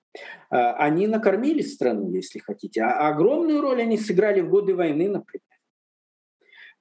они 0.50 1.08
накормили 1.08 1.62
страну, 1.62 2.12
если 2.12 2.40
хотите. 2.40 2.82
А 2.82 3.10
огромную 3.10 3.62
роль 3.62 3.82
они 3.82 3.98
сыграли 3.98 4.42
в 4.42 4.50
годы 4.50 4.76
войны, 4.76 5.10
например. 5.10 5.44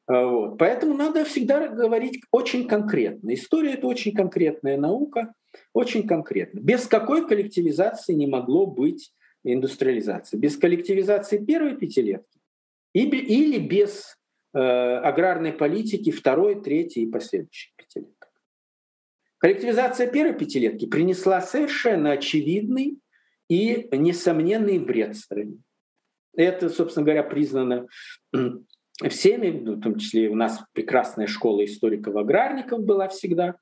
А, 0.07 0.27
вот. 0.27 0.59
Поэтому 0.59 0.95
надо 0.95 1.25
всегда 1.25 1.69
говорить 1.69 2.23
очень 2.31 2.69
конкретно. 2.69 3.35
История— 3.35 3.73
это 3.75 3.87
очень 3.87 4.15
конкретная 4.15 4.77
наука, 4.77 5.35
очень 5.73 6.07
конкретно. 6.07 6.61
Без 6.61 6.87
какой 6.87 7.27
коллективизации 7.27 8.15
не 8.15 8.27
могло 8.27 8.67
быть 8.67 9.13
индустриализации? 9.45 10.37
Без 10.37 10.57
коллективизации 10.57 11.39
первой 11.39 11.77
пятилетки 11.77 12.41
или 12.93 13.59
без 13.59 14.17
э, 14.55 14.59
аграрной 14.59 15.53
политики 15.53 16.11
второй, 16.11 16.63
третьей 16.63 17.05
и 17.05 17.11
последующей 17.11 17.73
пятилетки. 17.77 18.15
Коллективизация 19.39 20.07
первой 20.07 20.33
пятилетки 20.33 20.87
принесла 20.87 21.43
совершенно 21.43 22.13
очевидный 22.13 22.99
и 23.49 23.89
несомненный 23.93 24.79
вред 24.79 25.17
стране. 25.17 25.59
Это, 26.37 26.69
собственно 26.69 27.05
говоря, 27.05 27.23
признано 27.23 27.87
всеми, 29.09 29.51
ну, 29.51 29.75
в 29.75 29.81
том 29.81 29.99
числе 29.99 30.29
у 30.29 30.35
нас 30.35 30.63
прекрасная 30.73 31.27
школа 31.27 31.65
историков-аграрников 31.65 32.83
была 32.83 33.09
всегда, 33.09 33.57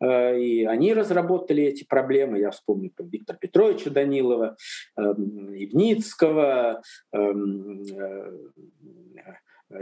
э, 0.00 0.40
и 0.40 0.64
они 0.64 0.94
разработали 0.94 1.62
эти 1.64 1.84
проблемы. 1.84 2.38
Я 2.38 2.50
вспомню 2.50 2.90
там, 2.96 3.08
Виктора 3.08 3.38
Петровича 3.38 3.90
Данилова, 3.90 4.56
эм, 4.96 5.54
Ивницкого, 5.54 6.82
эм, 7.12 7.82
э, 7.82 8.32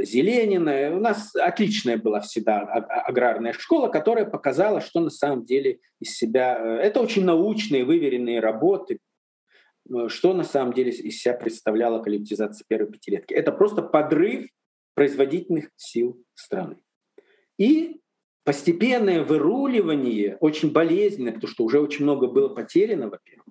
Зеленина. 0.00 0.96
У 0.96 0.98
нас 0.98 1.36
отличная 1.36 1.96
была 1.96 2.20
всегда 2.20 2.58
аграрная 2.58 3.52
школа, 3.52 3.86
которая 3.86 4.24
показала, 4.24 4.80
что 4.80 4.98
на 4.98 5.10
самом 5.10 5.44
деле 5.44 5.78
из 6.00 6.16
себя... 6.16 6.58
Э, 6.58 6.78
это 6.78 7.00
очень 7.00 7.24
научные, 7.24 7.84
выверенные 7.84 8.40
работы, 8.40 8.98
что 10.08 10.34
на 10.34 10.44
самом 10.44 10.72
деле 10.72 10.90
из 10.90 11.20
себя 11.20 11.34
представляла 11.34 12.02
коллективизация 12.02 12.64
первой 12.68 12.90
пятилетки. 12.90 13.34
Это 13.34 13.52
просто 13.52 13.82
подрыв 13.82 14.48
производительных 14.94 15.70
сил 15.76 16.22
страны. 16.34 16.76
И 17.58 18.00
постепенное 18.44 19.24
выруливание, 19.24 20.36
очень 20.40 20.70
болезненное, 20.70 21.32
потому 21.32 21.52
что 21.52 21.64
уже 21.64 21.80
очень 21.80 22.04
много 22.04 22.28
было 22.28 22.48
потеряно, 22.48 23.08
во-первых, 23.08 23.46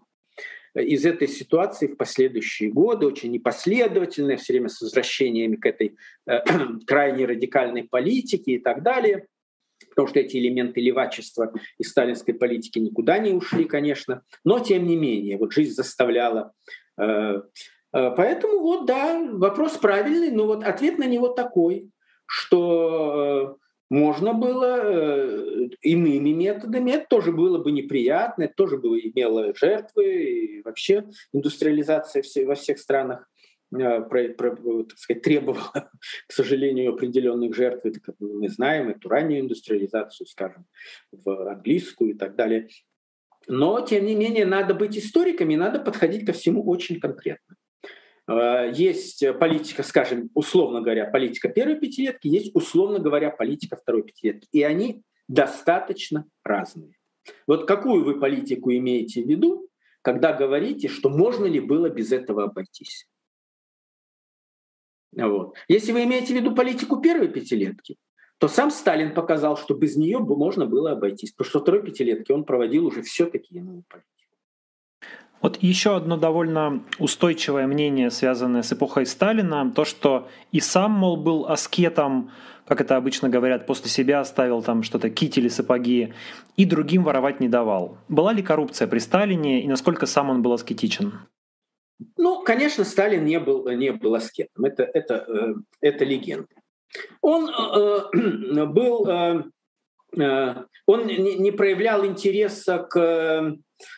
из 0.76 1.06
этой 1.06 1.28
ситуации 1.28 1.88
в 1.88 1.96
последующие 1.96 2.70
годы, 2.70 3.06
очень 3.06 3.32
непоследовательное, 3.32 4.38
все 4.38 4.54
время 4.54 4.70
с 4.70 4.82
возвращениями 4.82 5.56
к 5.56 5.66
этой 5.66 5.96
э, 6.28 6.40
крайне 6.86 7.26
радикальной 7.26 7.84
политике 7.86 8.54
и 8.54 8.60
так 8.60 8.84
далее, 8.84 9.28
потому 9.96 10.10
что 10.10 10.20
эти 10.20 10.38
элементы 10.38 10.82
левачества 10.82 11.54
из 11.78 11.90
сталинской 11.90 12.34
политики 12.34 12.80
никуда 12.80 13.18
не 13.18 13.32
ушли, 13.32 13.64
конечно, 13.64 14.22
но 14.44 14.60
тем 14.60 14.86
не 14.86 14.96
менее, 14.96 15.38
вот 15.38 15.54
жизнь 15.54 15.74
заставляла 15.74 16.52
э, 17.00 17.42
Э, 17.96 18.12
поэтому 18.16 18.60
вот, 18.60 18.86
да, 18.86 19.26
вопрос 19.32 19.78
правильный, 19.78 20.30
но 20.30 20.46
вот 20.46 20.64
ответ 20.64 20.98
на 20.98 21.06
него 21.06 21.30
такой, 21.30 21.90
что 22.26 23.56
э, 23.58 23.66
можно 23.90 24.34
было 24.34 25.70
иными 25.82 26.30
методами, 26.30 26.92
это 26.92 27.06
тоже 27.10 27.32
было 27.32 27.58
бы 27.58 27.72
неприятно, 27.72 28.44
это 28.44 28.54
тоже 28.56 28.78
было, 28.78 29.00
имело 29.00 29.56
жертвы, 29.56 30.24
и 30.24 30.62
вообще 30.64 31.06
индустриализация 31.32 32.24
во 32.46 32.56
всех 32.56 32.80
странах 32.80 33.30
про, 33.76 34.30
про, 34.30 34.84
так 34.84 34.98
сказать, 34.98 35.24
требовала, 35.24 35.90
к 36.28 36.32
сожалению, 36.32 36.94
определенных 36.94 37.56
жертв. 37.56 37.86
Это, 37.86 38.00
как 38.00 38.16
мы 38.20 38.50
знаем, 38.50 38.90
эту 38.90 39.10
раннюю 39.10 39.42
индустриализацию, 39.42 40.28
скажем, 40.28 40.66
в 41.12 41.52
английскую 41.52 42.12
и 42.12 42.14
так 42.14 42.36
далее. 42.36 42.70
Но, 43.48 43.82
тем 43.82 44.06
не 44.06 44.16
менее, 44.16 44.46
надо 44.46 44.74
быть 44.74 44.98
историками, 44.98 45.56
надо 45.56 45.80
подходить 45.80 46.26
ко 46.26 46.34
всему 46.34 46.64
очень 46.64 47.00
конкретно. 47.00 47.56
Э, 48.28 48.72
есть 48.74 49.24
политика, 49.40 49.84
скажем, 49.84 50.30
условно 50.34 50.82
говоря, 50.82 51.06
политика 51.06 51.50
первой 51.50 51.80
пятилетки, 51.80 52.28
есть, 52.28 52.56
условно 52.56 53.00
говоря, 53.00 53.30
политика 53.30 53.76
второй 53.76 54.04
пятилетки. 54.04 54.48
И 54.52 54.64
они 54.64 55.04
достаточно 55.28 56.26
разные. 56.44 56.98
Вот 57.48 57.68
какую 57.68 58.04
вы 58.04 58.20
политику 58.20 58.72
имеете 58.72 59.24
в 59.24 59.28
виду, 59.28 59.68
когда 60.02 60.34
говорите, 60.34 60.88
что 60.88 61.10
можно 61.10 61.46
ли 61.46 61.60
было 61.60 61.90
без 61.90 62.12
этого 62.12 62.44
обойтись? 62.44 63.08
Вот. 65.16 65.56
Если 65.68 65.92
вы 65.92 66.04
имеете 66.04 66.34
в 66.34 66.38
виду 66.38 66.54
политику 66.54 66.98
первой 66.98 67.28
пятилетки, 67.30 67.98
то 68.38 68.48
сам 68.48 68.70
Сталин 68.70 69.14
показал, 69.14 69.58
что 69.58 69.74
без 69.74 69.96
нее 69.96 70.20
можно 70.20 70.66
было 70.66 70.92
обойтись, 70.92 71.32
потому 71.32 71.50
что 71.50 71.60
второй 71.62 71.84
пятилетки 71.84 72.32
он 72.32 72.44
проводил 72.44 72.86
уже 72.86 73.02
все-таки 73.02 73.56
иную 73.56 73.84
политику. 73.88 74.12
Вот 75.42 75.62
еще 75.62 75.96
одно 75.96 76.18
довольно 76.18 76.84
устойчивое 76.98 77.68
мнение, 77.68 78.10
связанное 78.10 78.64
с 78.64 78.74
эпохой 78.74 79.06
Сталина, 79.06 79.72
то, 79.76 79.86
что 79.86 80.28
и 80.52 80.60
сам, 80.60 80.92
мол, 80.92 81.18
был 81.18 81.46
аскетом, 81.46 82.32
как 82.68 82.82
это 82.82 82.98
обычно 82.98 83.30
говорят, 83.30 83.68
после 83.68 83.90
себя 83.90 84.22
оставил 84.22 84.64
там 84.64 84.82
что-то, 84.82 85.10
кители, 85.10 85.48
сапоги, 85.48 86.14
и 86.58 86.66
другим 86.66 87.04
воровать 87.04 87.40
не 87.40 87.48
давал. 87.48 87.98
Была 88.10 88.34
ли 88.34 88.42
коррупция 88.42 88.88
при 88.88 89.00
Сталине, 89.00 89.64
и 89.64 89.68
насколько 89.68 90.08
сам 90.08 90.30
он 90.30 90.42
был 90.42 90.52
аскетичен? 90.54 91.14
Ну, 92.18 92.44
конечно, 92.44 92.84
Сталин 92.84 93.24
не 93.24 93.40
был, 93.40 93.68
не 93.70 93.92
был 93.92 94.16
аскетом. 94.16 94.66
Это, 94.66 94.84
это, 94.84 95.56
это 95.82 96.06
легенда. 96.06 96.48
Он 97.22 97.50
э, 97.50 98.66
был, 98.66 99.08
э, 99.08 99.44
он 100.86 101.08
не, 101.08 101.52
проявлял 101.52 102.06
интереса 102.06 102.80
к 102.80 103.58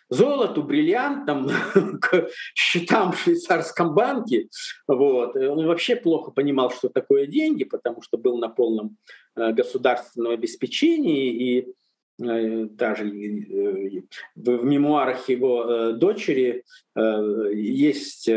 золоту, 0.09 0.63
бриллиантам, 0.63 1.49
к 2.01 2.29
счетам 2.55 3.11
в 3.11 3.19
швейцарском 3.19 3.93
банке. 3.93 4.47
Вот. 4.87 5.35
Он 5.35 5.65
вообще 5.65 5.95
плохо 5.95 6.31
понимал, 6.31 6.71
что 6.71 6.89
такое 6.89 7.27
деньги, 7.27 7.63
потому 7.63 8.01
что 8.01 8.17
был 8.17 8.37
на 8.37 8.49
полном 8.49 8.97
государственном 9.35 10.33
обеспечении 10.33 11.29
и 11.31 11.67
Э, 11.67 11.86
даже 12.17 13.07
э, 13.07 14.01
в 14.35 14.63
мемуарах 14.63 15.29
его 15.29 15.63
э, 15.63 15.93
дочери 15.93 16.63
есть 17.53 18.27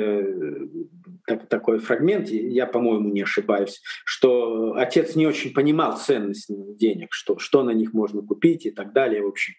такой 1.48 1.78
фрагмент, 1.78 2.28
я, 2.28 2.66
по-моему, 2.66 3.08
не 3.08 3.22
ошибаюсь, 3.22 3.80
что 4.04 4.74
отец 4.74 5.16
не 5.16 5.26
очень 5.26 5.54
понимал 5.54 5.96
ценность 5.96 6.50
денег, 6.76 7.14
что, 7.14 7.38
что 7.38 7.62
на 7.62 7.70
них 7.70 7.94
можно 7.94 8.20
купить 8.20 8.66
и 8.66 8.70
так 8.70 8.92
далее, 8.92 9.22
в 9.22 9.28
общем. 9.28 9.54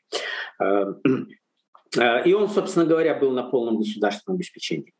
И 2.24 2.34
он, 2.34 2.48
собственно 2.48 2.86
говоря, 2.86 3.16
был 3.16 3.32
на 3.32 3.42
полном 3.42 3.80
государственном 3.80 4.36
обеспечении. 4.36 4.94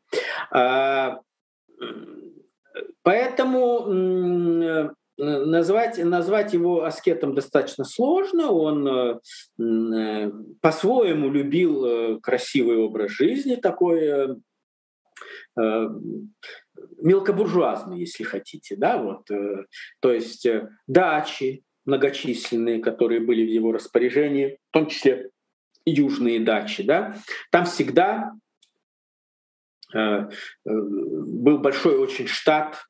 Поэтому 3.02 4.94
назвать, 5.18 5.98
назвать 5.98 6.52
его 6.52 6.84
аскетом 6.84 7.34
достаточно 7.34 7.84
сложно. 7.84 8.50
Он 8.50 8.88
э, 8.88 9.20
э, 9.58 10.30
по-своему 10.60 11.30
любил 11.30 11.84
э, 11.84 12.20
красивый 12.20 12.78
образ 12.78 13.10
жизни, 13.10 13.56
такой 13.56 14.36
мелкобуржуазный, 17.02 18.00
если 18.00 18.24
хотите, 18.24 18.74
да, 18.74 18.96
вот, 18.96 19.28
то 20.00 20.12
есть 20.12 20.46
дачи 20.86 21.62
многочисленные, 21.84 22.80
которые 22.80 23.20
были 23.20 23.44
в 23.44 23.50
его 23.50 23.70
распоряжении, 23.72 24.58
в 24.70 24.72
том 24.72 24.86
числе 24.86 25.30
южные 25.84 26.40
дачи, 26.40 26.82
да, 26.82 27.18
там 27.50 27.66
всегда 27.66 28.32
был 29.92 31.58
большой 31.58 31.98
очень 31.98 32.26
штат 32.26 32.82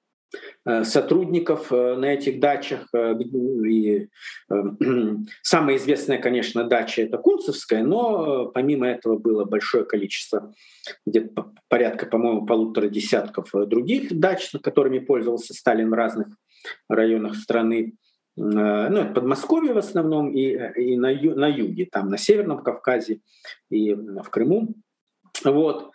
сотрудников 0.85 1.73
э, 1.73 1.97
на 1.97 2.15
этих 2.15 2.41
дачах. 2.41 2.89
Э, 2.95 3.15
и 3.19 4.09
самая 5.43 5.77
известная, 5.77 6.19
конечно, 6.19 6.65
дача 6.65 7.03
это 7.03 7.19
Кунцевская, 7.19 7.83
но 7.83 8.47
помимо 8.47 8.87
этого 8.87 9.19
было 9.19 9.45
большое 9.45 9.85
количество, 9.85 10.53
где-то 11.07 11.53
порядка, 11.69 12.07
по-моему, 12.07 12.47
полутора 12.47 12.89
десятков 12.89 13.51
других 13.53 14.19
дач, 14.19 14.53
которыми 14.63 15.01
пользовался 15.01 15.55
Сталин 15.55 15.91
в 15.91 15.95
разных 15.95 16.29
районах 16.89 17.37
страны. 17.37 17.95
Ну, 18.37 18.61
это 18.61 19.13
Подмосковье 19.13 19.75
в 19.75 19.79
основном 19.79 20.31
и, 20.31 20.57
и 20.81 20.97
на, 20.97 21.11
ю, 21.11 21.35
на 21.35 21.49
юге, 21.49 21.87
там 21.91 22.09
на 22.09 22.17
Северном 22.17 22.63
Кавказе 22.63 23.21
и 23.69 23.93
в 23.93 24.31
Крыму. 24.31 24.75
Вот. 25.45 25.91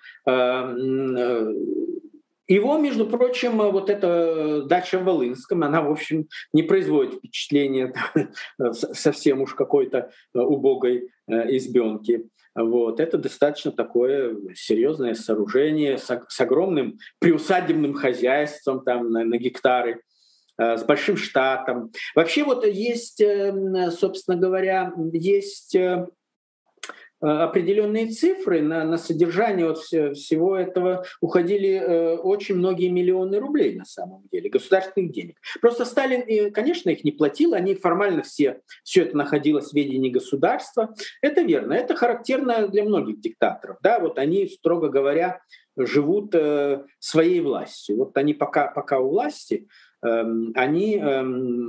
Его, 2.47 2.77
между 2.77 3.05
прочим, 3.05 3.57
вот 3.57 3.89
эта 3.89 4.63
дача 4.63 4.99
в 4.99 5.03
Волынском, 5.03 5.63
она, 5.63 5.81
в 5.81 5.91
общем, 5.91 6.27
не 6.53 6.63
производит 6.63 7.15
впечатления 7.15 7.93
совсем 8.71 9.41
уж 9.41 9.53
какой-то 9.53 10.11
э, 10.33 10.39
убогой 10.39 11.09
э, 11.27 11.57
избенки. 11.57 12.29
Вот. 12.55 12.99
Это 12.99 13.17
достаточно 13.17 13.71
такое 13.71 14.35
серьезное 14.55 15.13
сооружение 15.13 15.97
с, 15.97 16.07
с 16.27 16.41
огромным 16.41 16.97
приусадебным 17.19 17.93
хозяйством 17.93 18.83
там, 18.83 19.11
на, 19.11 19.25
на 19.25 19.37
гектары, 19.37 20.01
э, 20.57 20.77
с 20.77 20.83
большим 20.83 21.17
штатом. 21.17 21.91
Вообще 22.15 22.45
вот 22.45 22.65
есть, 22.65 23.21
собственно 23.91 24.37
говоря, 24.37 24.93
есть 25.11 25.75
Э, 25.75 26.07
определенные 27.19 28.07
цифры 28.07 28.61
на, 28.61 28.83
на 28.83 28.97
содержание 28.97 29.67
вот 29.67 29.79
всего 29.79 30.55
этого 30.55 31.03
уходили 31.21 31.69
э, 31.69 32.15
очень 32.17 32.55
многие 32.55 32.89
миллионы 32.89 33.39
рублей 33.39 33.75
на 33.75 33.85
самом 33.85 34.23
деле, 34.31 34.49
государственных 34.49 35.11
денег. 35.11 35.37
Просто 35.61 35.85
Сталин, 35.85 36.21
э, 36.27 36.51
конечно, 36.51 36.89
их 36.89 37.03
не 37.03 37.11
платил, 37.11 37.53
они 37.53 37.75
формально 37.75 38.21
все, 38.21 38.61
все 38.83 39.03
это 39.03 39.17
находилось 39.17 39.71
в 39.71 39.73
ведении 39.73 40.09
государства. 40.09 40.93
Это 41.21 41.41
верно, 41.41 41.73
это 41.73 41.95
характерно 41.95 42.67
для 42.67 42.83
многих 42.83 43.19
диктаторов. 43.19 43.77
Да? 43.81 43.99
Вот 43.99 44.19
они, 44.19 44.47
строго 44.47 44.89
говоря, 44.89 45.41
живут 45.75 46.33
э, 46.35 46.83
своей 46.99 47.41
властью. 47.41 47.97
Вот 47.97 48.17
они 48.17 48.33
пока, 48.33 48.67
пока 48.67 48.99
у 48.99 49.09
власти, 49.09 49.67
э, 50.03 50.23
они 50.55 50.99
э, 51.01 51.23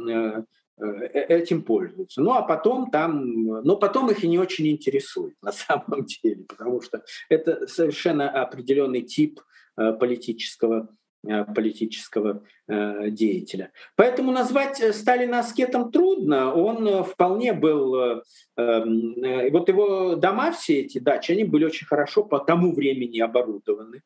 Э, 0.09 0.43
этим 0.81 1.63
пользуются. 1.63 2.21
Ну 2.21 2.33
а 2.33 2.43
потом 2.43 2.91
там, 2.91 3.45
но 3.45 3.77
потом 3.77 4.11
их 4.11 4.25
и 4.25 4.29
не 4.29 4.39
очень 4.39 4.69
интересует 4.69 5.35
на 5.43 5.53
самом 5.53 6.05
деле, 6.05 6.45
потому 6.49 6.81
что 6.81 7.03
это 7.29 7.67
совершенно 7.67 8.31
определенный 8.31 9.03
тип 9.03 9.41
э, 9.77 9.93
политического 9.93 10.89
э, 11.27 11.45
политического 11.45 12.43
деятеля. 12.71 13.73
Поэтому 13.97 14.31
назвать 14.31 14.95
Сталина 14.95 15.39
аскетом 15.39 15.91
трудно. 15.91 16.53
Он 16.53 17.03
вполне 17.03 17.55
был... 17.55 18.23
Вот 18.55 19.69
его 19.69 20.17
дома, 20.17 20.53
все 20.53 20.81
эти 20.81 20.99
дачи, 20.99 21.33
они 21.33 21.45
были 21.45 21.65
очень 21.65 21.87
хорошо 21.87 22.25
по 22.25 22.39
тому 22.39 22.75
времени 22.75 23.21
оборудованы. 23.21 24.03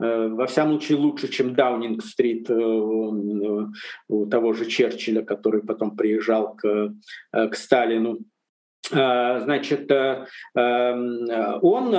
Э, 0.00 0.28
во 0.28 0.46
всяком 0.46 0.72
случае 0.72 0.98
лучше, 0.98 1.28
чем 1.28 1.54
Даунинг-стрит 1.54 2.50
э, 2.50 2.54
у 2.54 4.26
того 4.26 4.52
же 4.52 4.66
Черчилля, 4.66 5.22
который 5.22 5.62
потом 5.62 5.96
приезжал 5.96 6.54
к, 6.54 6.92
э, 7.32 7.48
к 7.48 7.54
Сталину. 7.54 8.18
Значит, 8.90 9.92
он, 9.92 11.92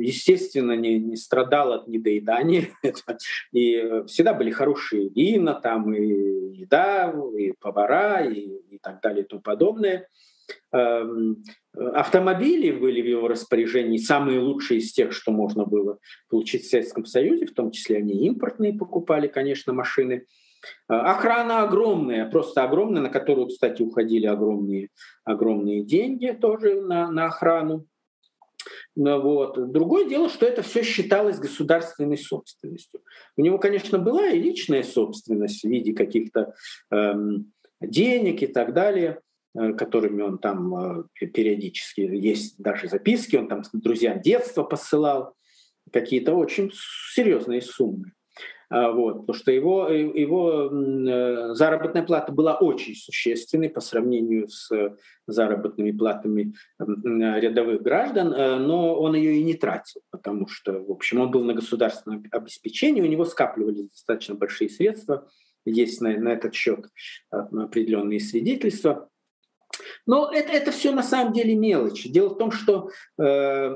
естественно, 0.00 0.76
не, 0.76 0.98
не 0.98 1.16
страдал 1.16 1.72
от 1.72 1.88
недоедания, 1.88 2.68
и 3.52 4.02
всегда 4.06 4.34
были 4.34 4.50
хорошие 4.50 5.08
вина, 5.08 5.54
там 5.54 5.94
и 5.94 6.56
еда, 6.56 7.12
и 7.36 7.54
повара, 7.58 8.22
и, 8.22 8.48
и 8.70 8.78
так 8.78 9.00
далее 9.00 9.24
и 9.24 9.26
тому 9.26 9.40
подобное. 9.40 10.06
Эм, 10.72 11.42
автомобили 11.72 12.72
были 12.72 13.00
в 13.00 13.06
его 13.06 13.28
распоряжении, 13.28 13.96
самые 13.96 14.40
лучшие 14.40 14.80
из 14.80 14.92
тех, 14.92 15.12
что 15.12 15.30
можно 15.30 15.64
было 15.64 15.98
получить 16.28 16.64
в 16.64 16.70
Советском 16.70 17.04
Союзе, 17.04 17.46
в 17.46 17.54
том 17.54 17.70
числе 17.70 17.98
они 17.98 18.26
импортные 18.26 18.72
покупали, 18.72 19.28
конечно, 19.28 19.72
машины. 19.72 20.26
Э, 20.88 20.94
охрана 20.94 21.62
огромная, 21.62 22.28
просто 22.28 22.64
огромная, 22.64 23.02
на 23.02 23.10
которую, 23.10 23.48
кстати, 23.48 23.82
уходили 23.82 24.26
огромные, 24.26 24.88
огромные 25.24 25.84
деньги 25.84 26.36
тоже 26.40 26.80
на, 26.80 27.10
на 27.10 27.26
охрану. 27.26 27.86
Ну 28.96 29.20
вот. 29.20 29.70
Другое 29.70 30.08
дело, 30.08 30.28
что 30.28 30.46
это 30.46 30.62
все 30.62 30.82
считалось 30.82 31.38
государственной 31.38 32.16
собственностью. 32.16 33.00
У 33.36 33.42
него, 33.42 33.58
конечно, 33.58 33.98
была 33.98 34.28
и 34.28 34.40
личная 34.40 34.82
собственность 34.82 35.62
в 35.62 35.68
виде 35.68 35.92
каких-то 35.92 36.54
эм, 36.90 37.52
денег 37.80 38.42
и 38.42 38.46
так 38.46 38.72
далее– 38.72 39.20
которыми 39.54 40.22
он 40.22 40.38
там 40.38 41.06
э, 41.20 41.26
периодически, 41.26 42.00
есть 42.00 42.56
даже 42.58 42.88
записки, 42.88 43.36
он 43.36 43.48
там 43.48 43.62
друзьям 43.72 44.20
детства 44.20 44.64
посылал, 44.64 45.34
какие-то 45.92 46.34
очень 46.34 46.72
серьезные 47.12 47.62
суммы. 47.62 48.12
А, 48.68 48.90
вот, 48.90 49.20
потому 49.20 49.34
что 49.34 49.52
его, 49.52 49.88
э, 49.88 50.00
его 50.00 51.54
заработная 51.54 52.02
плата 52.02 52.32
была 52.32 52.56
очень 52.56 52.96
существенной 52.96 53.70
по 53.70 53.80
сравнению 53.80 54.48
с 54.48 54.70
заработными 55.28 55.92
платами 55.92 56.54
рядовых 56.78 57.80
граждан, 57.82 58.30
но 58.66 58.98
он 58.98 59.14
ее 59.14 59.36
и 59.36 59.44
не 59.44 59.54
тратил, 59.54 60.00
потому 60.10 60.48
что, 60.48 60.82
в 60.82 60.90
общем, 60.90 61.20
он 61.20 61.30
был 61.30 61.44
на 61.44 61.54
государственном 61.54 62.24
обеспечении, 62.32 63.02
у 63.02 63.06
него 63.06 63.24
скапливались 63.24 63.90
достаточно 63.90 64.34
большие 64.34 64.68
средства, 64.68 65.28
есть 65.64 66.00
на, 66.00 66.18
на 66.18 66.30
этот 66.30 66.54
счет 66.54 66.86
определенные 67.30 68.20
свидетельства. 68.20 69.08
Но 70.06 70.30
это, 70.32 70.52
это 70.52 70.70
все 70.70 70.92
на 70.92 71.02
самом 71.02 71.32
деле 71.32 71.54
мелочи. 71.54 72.08
Дело 72.08 72.30
в 72.30 72.38
том, 72.38 72.50
что 72.50 72.90
э, 73.18 73.74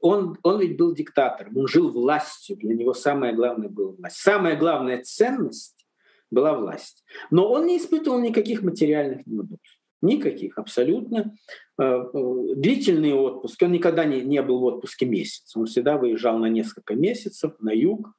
он, 0.00 0.38
он 0.42 0.60
ведь 0.60 0.76
был 0.76 0.94
диктатором, 0.94 1.56
он 1.56 1.66
жил 1.66 1.90
властью, 1.90 2.56
для 2.56 2.74
него 2.74 2.92
самое 2.92 3.32
главное 3.32 3.68
была 3.68 3.92
власть. 3.92 4.16
Самая 4.16 4.56
главная 4.56 5.02
ценность 5.02 5.86
была 6.30 6.54
власть. 6.54 7.04
Но 7.30 7.50
он 7.50 7.66
не 7.66 7.78
испытывал 7.78 8.20
никаких 8.20 8.62
материальных 8.62 9.26
неудобств. 9.26 9.80
Никаких, 10.02 10.58
абсолютно. 10.58 11.34
Э, 11.80 12.04
э, 12.12 12.54
длительные 12.56 13.14
отпуски. 13.14 13.64
Он 13.64 13.72
никогда 13.72 14.04
не, 14.04 14.20
не 14.20 14.42
был 14.42 14.60
в 14.60 14.64
отпуске 14.64 15.06
месяц. 15.06 15.56
Он 15.56 15.64
всегда 15.64 15.96
выезжал 15.96 16.38
на 16.38 16.46
несколько 16.50 16.94
месяцев 16.94 17.52
на 17.60 17.70
юг, 17.70 18.12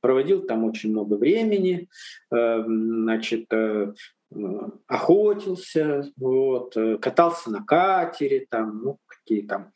проводил 0.00 0.42
там 0.42 0.64
очень 0.64 0.90
много 0.90 1.14
времени, 1.14 1.88
э, 2.34 2.64
значит, 2.66 3.46
охотился, 4.86 6.10
вот, 6.16 6.76
катался 7.00 7.50
на 7.50 7.64
катере, 7.64 8.46
там, 8.48 8.82
ну, 8.82 8.98
какие 9.06 9.46
там, 9.46 9.72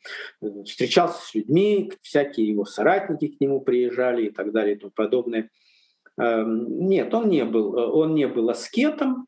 встречался 0.65 1.21
с 1.21 1.33
людьми, 1.33 1.91
всякие 2.01 2.47
его 2.47 2.65
соратники 2.65 3.27
к 3.27 3.39
нему 3.39 3.61
приезжали 3.61 4.27
и 4.27 4.29
так 4.29 4.51
далее 4.51 4.75
и 4.75 4.79
тому 4.79 4.91
подобное. 4.91 5.49
Эм, 6.17 6.87
нет, 6.87 7.13
он 7.13 7.29
не 7.29 7.43
был, 7.45 7.75
он 7.75 8.13
не 8.13 8.27
был 8.27 8.49
аскетом, 8.49 9.27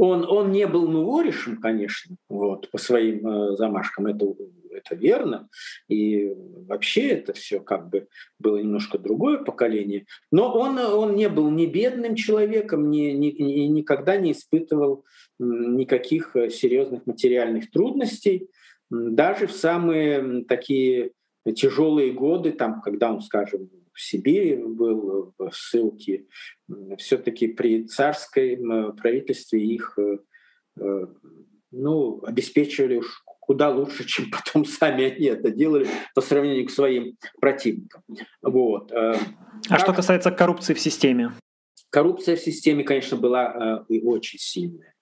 он, 0.00 0.24
он 0.26 0.50
не 0.50 0.66
был 0.66 0.88
нуворишем, 0.88 1.58
конечно, 1.60 2.16
вот, 2.30 2.70
по 2.70 2.78
своим 2.78 3.26
э, 3.26 3.56
замашкам, 3.56 4.06
это, 4.06 4.34
это 4.70 4.94
верно. 4.94 5.50
И 5.88 6.32
вообще 6.66 7.08
это 7.08 7.34
все 7.34 7.60
как 7.60 7.90
бы 7.90 8.08
было 8.38 8.56
немножко 8.56 8.98
другое 8.98 9.44
поколение. 9.44 10.06
Но 10.32 10.50
он, 10.54 10.78
он 10.78 11.16
не 11.16 11.28
был 11.28 11.50
ни 11.50 11.66
бедным 11.66 12.14
человеком, 12.14 12.90
ни, 12.90 13.10
ни, 13.10 13.26
ни, 13.26 13.66
никогда 13.66 14.16
не 14.16 14.32
испытывал 14.32 15.04
никаких 15.38 16.34
э, 16.34 16.48
серьезных 16.48 17.04
материальных 17.04 17.70
трудностей. 17.70 18.48
Даже 18.88 19.48
в 19.48 19.52
самые 19.52 20.44
такие 20.44 21.10
тяжелые 21.54 22.12
годы, 22.12 22.52
там, 22.52 22.80
когда 22.80 23.12
он, 23.12 23.20
скажем, 23.20 23.68
в 24.00 24.02
Сибири 24.02 24.56
был 24.56 25.34
в 25.38 25.50
ссылке, 25.52 26.26
все-таки 26.96 27.48
при 27.48 27.86
царском 27.86 28.96
правительстве 28.96 29.62
их 29.62 29.98
э, 29.98 30.18
э, 30.80 31.06
ну, 31.70 32.22
обеспечивали 32.24 32.96
уж 32.96 33.22
куда 33.40 33.68
лучше, 33.68 34.04
чем 34.06 34.30
потом 34.30 34.64
сами 34.64 35.04
они 35.04 35.26
это 35.26 35.50
делали 35.50 35.86
по 36.14 36.22
сравнению 36.22 36.66
к 36.66 36.70
своим 36.70 37.18
противникам. 37.40 38.02
Вот. 38.40 38.90
Э, 38.90 39.16
а 39.68 39.68
как... 39.68 39.80
что 39.80 39.92
касается 39.92 40.30
коррупции 40.30 40.72
в 40.72 40.80
системе? 40.80 41.32
Коррупция 41.90 42.36
в 42.36 42.40
системе, 42.40 42.84
конечно, 42.84 43.18
была 43.18 43.84
очень 43.88 44.38
сильная. 44.38 44.94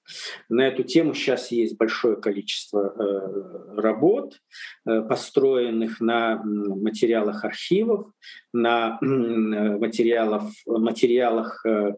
На 0.48 0.66
эту 0.66 0.82
тему 0.82 1.14
сейчас 1.14 1.50
есть 1.50 1.76
большое 1.76 2.16
количество 2.16 2.94
э, 2.96 3.80
работ, 3.80 4.40
э, 4.86 5.02
построенных 5.02 6.00
на 6.00 6.42
материалах 6.42 7.44
архивов, 7.44 8.12
на 8.52 8.98
материалах, 9.00 10.44
материалах 10.66 11.64
э, 11.66 11.92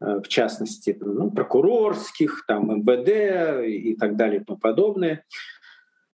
в 0.00 0.28
частности, 0.28 0.96
ну, 1.00 1.30
прокурорских, 1.30 2.44
там, 2.46 2.80
МВД 2.80 3.66
и 3.66 3.96
так 3.96 4.16
далее 4.16 4.40
и 4.40 4.44
тому 4.44 4.58
подобное. 4.58 5.24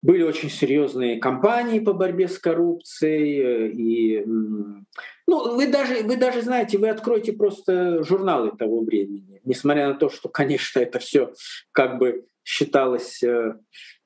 Были 0.00 0.22
очень 0.22 0.48
серьезные 0.48 1.18
кампании 1.18 1.80
по 1.80 1.92
борьбе 1.92 2.28
с 2.28 2.38
коррупцией. 2.38 3.72
И, 3.72 4.24
ну, 4.24 5.56
вы 5.56 5.66
даже, 5.66 6.02
вы 6.04 6.16
даже 6.16 6.42
знаете, 6.42 6.78
вы 6.78 6.88
откроете 6.88 7.32
просто 7.32 8.04
журналы 8.04 8.52
того 8.56 8.80
времени, 8.84 9.40
несмотря 9.44 9.88
на 9.88 9.94
то, 9.94 10.08
что, 10.08 10.28
конечно, 10.28 10.78
это 10.78 11.00
все 11.00 11.32
как 11.72 11.98
бы 11.98 12.26
считалось 12.44 13.22
э, 13.22 13.56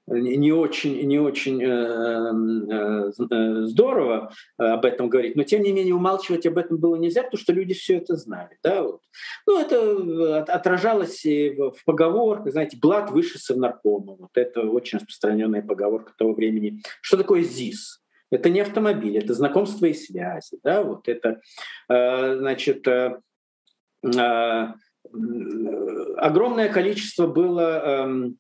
не 0.07 0.53
очень, 0.53 1.07
не 1.07 1.19
очень 1.19 1.63
э, 1.63 1.67
э, 1.67 3.13
э, 3.31 3.67
здорово 3.67 4.33
об 4.57 4.85
этом 4.85 5.09
говорить, 5.09 5.37
но 5.37 5.45
тем 5.45 5.63
не 5.63 5.73
менее 5.73 5.95
умалчивать 5.95 6.45
об 6.47 6.59
этом 6.59 6.79
было 6.79 6.97
нельзя, 6.97 7.23
потому 7.23 7.41
что 7.41 7.53
люди 7.53 7.75
все 7.75 7.99
это 7.99 8.17
знали. 8.17 8.59
Да, 8.63 8.83
вот. 8.83 9.03
Ну, 9.47 9.61
это 9.61 10.43
отражалось 10.53 11.25
и 11.25 11.51
в 11.51 11.85
поговорках, 11.85 12.53
знаете, 12.53 12.79
блат 12.81 13.11
выше 13.11 13.39
совнаркома. 13.39 14.17
Вот 14.17 14.31
это 14.35 14.63
очень 14.63 14.99
распространенная 14.99 15.63
поговорка 15.63 16.13
того 16.19 16.35
времени. 16.35 16.83
Что 17.01 17.17
такое 17.17 17.43
ЗИС? 17.43 18.01
Это 18.31 18.51
не 18.51 18.61
автомобиль, 18.61 19.19
это 19.19 19.35
знакомство 19.35 19.87
и 19.87 19.93
связи. 19.93 20.59
Да, 20.65 20.83
вот 20.83 21.07
это, 21.07 21.43
значит, 21.87 22.89
огромное 26.17 26.73
количество 26.73 27.27
было 27.27 28.05
эм, 28.05 28.39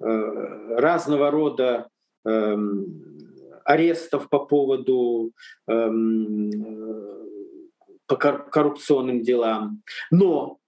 разного 0.00 1.30
рода 1.30 1.88
эм, 2.24 3.18
арестов 3.64 4.28
по 4.28 4.40
поводу 4.40 5.32
эм, 5.66 6.50
э, 6.50 7.24
по 8.06 8.16
коррупционным 8.16 9.22
делам. 9.22 9.82
Но 10.10 10.58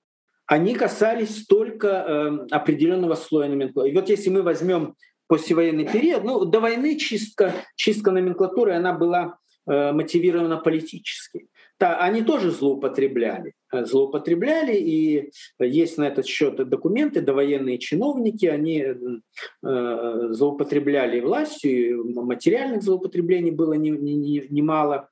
они 0.46 0.74
касались 0.74 1.46
только 1.46 1.88
эм, 1.88 2.46
определенного 2.50 3.14
слоя 3.14 3.48
номенклатуры. 3.48 3.90
И 3.90 3.94
вот 3.94 4.08
если 4.08 4.30
мы 4.30 4.42
возьмем 4.42 4.94
послевоенный 5.28 5.86
период, 5.86 6.24
ну, 6.24 6.44
до 6.44 6.60
войны 6.60 6.98
чистка, 6.98 7.54
чистка 7.76 8.10
номенклатуры, 8.10 8.74
она 8.74 8.92
была 8.92 9.38
э, 9.66 9.92
мотивирована 9.92 10.56
политически 10.56 11.48
да, 11.80 11.98
они 11.98 12.22
тоже 12.22 12.50
злоупотребляли. 12.50 13.54
Э, 13.72 13.84
злоупотребляли, 13.84 14.74
и 14.74 15.30
есть 15.60 15.96
на 15.96 16.08
этот 16.08 16.26
счет 16.26 16.56
документы, 16.68 17.20
довоенные 17.20 17.78
чиновники, 17.78 18.46
они 18.46 18.80
э, 18.82 20.28
злоупотребляли 20.30 21.20
властью, 21.20 22.04
материальных 22.22 22.82
злоупотреблений 22.82 23.52
было 23.52 23.74
немало. 23.74 24.00
Не, 24.02 24.14
не, 24.14 24.46
не 24.48 25.10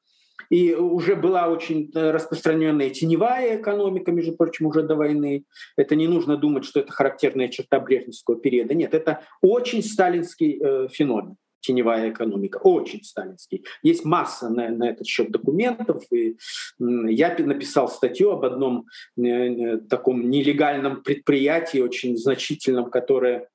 и 0.50 0.74
уже 0.74 1.14
была 1.14 1.48
очень 1.48 1.90
распространенная 1.92 2.90
теневая 2.90 3.60
экономика, 3.60 4.12
между 4.12 4.34
прочим, 4.34 4.66
уже 4.66 4.82
до 4.82 4.94
войны. 4.94 5.44
Это 5.76 5.94
не 5.94 6.08
нужно 6.08 6.36
думать, 6.36 6.64
что 6.64 6.80
это 6.80 6.90
характерная 6.90 7.48
черта 7.48 7.78
брежневского 7.80 8.40
периода. 8.40 8.72
Нет, 8.74 8.94
это 8.94 9.22
очень 9.42 9.82
сталинский 9.82 10.58
э, 10.60 10.88
феномен 10.88 11.36
теневая 11.60 12.10
экономика, 12.10 12.58
очень 12.58 13.02
сталинский. 13.02 13.64
Есть 13.82 14.04
масса 14.04 14.48
на, 14.48 14.68
на 14.68 14.90
этот 14.90 15.06
счет 15.06 15.30
документов. 15.30 16.04
И 16.12 16.36
я 16.78 17.36
написал 17.38 17.88
статью 17.88 18.30
об 18.30 18.44
одном 18.44 18.86
э, 19.16 19.22
э, 19.22 19.78
таком 19.78 20.30
нелегальном 20.30 21.02
предприятии, 21.02 21.78
очень 21.78 22.16
значительном, 22.16 22.90
которое 22.90 23.48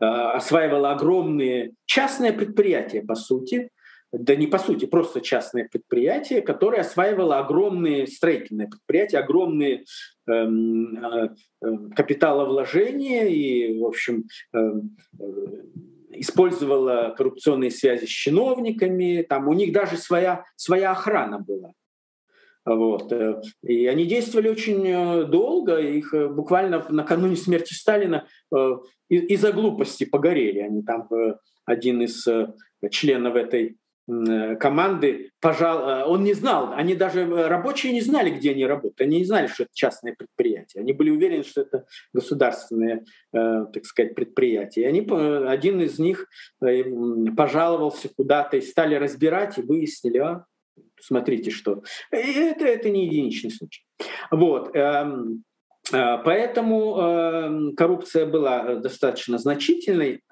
э, 0.00 0.04
осваивало 0.04 0.92
огромные 0.92 1.72
частные 1.86 2.32
предприятия, 2.32 3.02
по 3.02 3.14
сути, 3.14 3.70
да 4.12 4.36
не 4.36 4.46
по 4.46 4.58
сути, 4.58 4.84
просто 4.84 5.22
частное 5.22 5.68
предприятие, 5.70 6.42
которое 6.42 6.82
осваивало 6.82 7.38
огромные 7.38 8.06
строительные 8.06 8.68
предприятия, 8.68 9.18
огромные 9.18 9.84
эм, 10.28 11.34
капиталовложения 11.96 13.24
и, 13.24 13.78
в 13.78 13.86
общем, 13.86 14.24
э, 14.52 14.58
э 15.18 15.24
использовала 16.12 17.14
коррупционные 17.16 17.70
связи 17.70 18.06
с 18.06 18.08
чиновниками, 18.08 19.24
там 19.28 19.48
у 19.48 19.52
них 19.52 19.72
даже 19.72 19.96
своя, 19.96 20.44
своя 20.56 20.92
охрана 20.92 21.38
была. 21.38 21.72
Вот. 22.64 23.12
И 23.62 23.86
они 23.86 24.06
действовали 24.06 24.48
очень 24.48 24.86
э, 24.86 25.24
долго, 25.24 25.78
их 25.78 26.14
э, 26.14 26.28
буквально 26.28 26.86
накануне 26.90 27.34
смерти 27.34 27.74
Сталина 27.74 28.26
э, 28.54 28.70
из-за 29.08 29.50
глупости 29.52 30.04
погорели. 30.04 30.60
Они 30.60 30.82
там, 30.82 31.08
один 31.64 32.02
из 32.02 32.24
членов 32.90 33.34
этой 33.34 33.78
Э, 33.81 33.81
команды, 34.08 35.30
пожал, 35.40 35.88
э, 35.88 36.04
он 36.04 36.24
не 36.24 36.34
знал, 36.34 36.72
они 36.74 36.94
даже 36.94 37.20
э, 37.20 37.46
рабочие 37.46 37.92
не 37.92 38.00
знали, 38.00 38.30
где 38.30 38.50
они 38.50 38.66
работают, 38.66 39.00
они 39.00 39.18
не 39.18 39.24
знали, 39.24 39.46
что 39.46 39.62
это 39.62 39.70
частное 39.74 40.14
предприятие, 40.14 40.80
они 40.82 40.92
были 40.92 41.10
уверены, 41.10 41.44
что 41.44 41.62
это 41.62 41.86
государственное, 42.12 43.04
так 43.32 43.84
сказать, 43.84 44.14
предприятие. 44.14 44.84
И 44.84 44.88
они, 44.88 45.00
один 45.48 45.80
из 45.80 45.98
них 45.98 46.26
пожаловался 47.36 48.08
куда-то 48.14 48.56
и 48.56 48.60
стали 48.60 48.96
разбирать 48.96 49.58
и 49.58 49.62
выяснили, 49.62 50.18
а, 50.18 50.44
смотрите, 51.00 51.50
что 51.50 51.82
это 52.10 52.66
это 52.66 52.90
не 52.90 53.06
единичный 53.06 53.50
случай. 53.50 53.84
Вот. 54.30 54.74
Эм, 54.74 55.44
поэтому 55.90 56.98
эм, 56.98 57.76
коррупция 57.76 58.26
была 58.26 58.76
достаточно 58.76 59.38
значительной. 59.38 60.22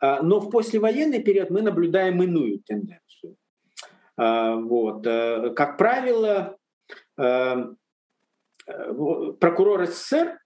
А, 0.00 0.22
но 0.22 0.40
в 0.40 0.50
послевоенный 0.50 1.22
период 1.22 1.50
мы 1.50 1.62
наблюдаем 1.62 2.22
иную 2.22 2.60
тенденцию. 2.60 3.36
А, 4.16 4.56
вот. 4.56 5.06
Э, 5.06 5.50
как 5.54 5.76
правило, 5.76 6.56
э, 7.16 7.56
прокурор 8.66 9.86
СССР 9.86 10.26
э, 10.26 10.36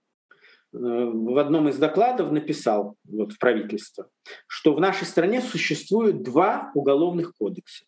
в 0.72 1.38
одном 1.38 1.68
из 1.68 1.78
докладов 1.78 2.32
написал 2.32 2.96
вот, 3.04 3.32
в 3.32 3.38
правительство, 3.38 4.08
что 4.46 4.74
в 4.74 4.80
нашей 4.80 5.06
стране 5.06 5.40
существует 5.40 6.22
два 6.22 6.70
уголовных 6.74 7.34
кодекса 7.34 7.84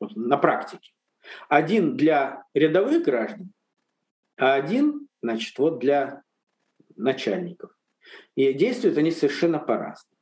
вот, 0.00 0.14
на 0.16 0.36
практике. 0.36 0.92
Один 1.48 1.96
для 1.96 2.44
рядовых 2.54 3.04
граждан, 3.04 3.52
а 4.36 4.54
один 4.54 5.08
значит, 5.22 5.58
вот 5.58 5.80
для 5.80 6.22
начальников. 6.94 7.72
И 8.36 8.52
действуют 8.52 8.98
они 8.98 9.10
совершенно 9.10 9.58
по-разному. 9.58 10.15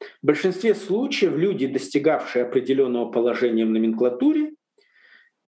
В 0.00 0.26
большинстве 0.26 0.74
случаев 0.74 1.36
люди, 1.36 1.66
достигавшие 1.66 2.44
определенного 2.44 3.10
положения 3.10 3.64
в 3.64 3.70
номенклатуре, 3.70 4.52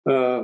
э, 0.09 0.43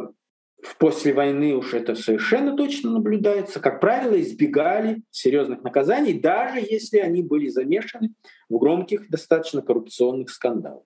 после 0.79 1.13
войны 1.13 1.55
уж 1.55 1.75
это 1.75 1.95
совершенно 1.95 2.57
точно 2.57 2.91
наблюдается, 2.91 3.61
как 3.61 3.81
правило, 3.81 4.21
избегали 4.21 5.03
серьезных 5.11 5.63
наказаний, 5.63 6.15
даже 6.15 6.59
если 6.59 6.99
они 6.99 7.23
были 7.23 7.49
замешаны 7.49 8.15
в 8.49 8.59
громких, 8.59 9.09
достаточно 9.09 9.63
коррупционных 9.63 10.31
скандалах. 10.31 10.85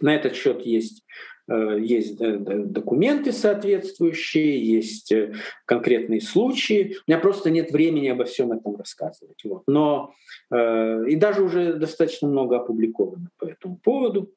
На 0.00 0.14
этот 0.14 0.34
счет 0.34 0.64
есть 0.66 1.04
есть 1.48 2.16
документы 2.18 3.32
соответствующие, 3.32 4.64
есть 4.64 5.12
э, 5.12 5.34
конкретные 5.66 6.20
случаи. 6.22 6.96
У 7.06 7.10
меня 7.10 7.20
просто 7.20 7.50
нет 7.50 7.70
времени 7.70 8.08
обо 8.08 8.24
всем 8.24 8.52
этом 8.52 8.76
рассказывать. 8.76 9.42
Вот. 9.44 9.64
Но 9.66 10.14
э, 10.50 11.08
и 11.08 11.16
даже 11.16 11.42
уже 11.42 11.74
достаточно 11.74 12.28
много 12.28 12.56
опубликовано 12.56 13.28
по 13.38 13.46
этому 13.46 13.76
поводу. 13.76 14.32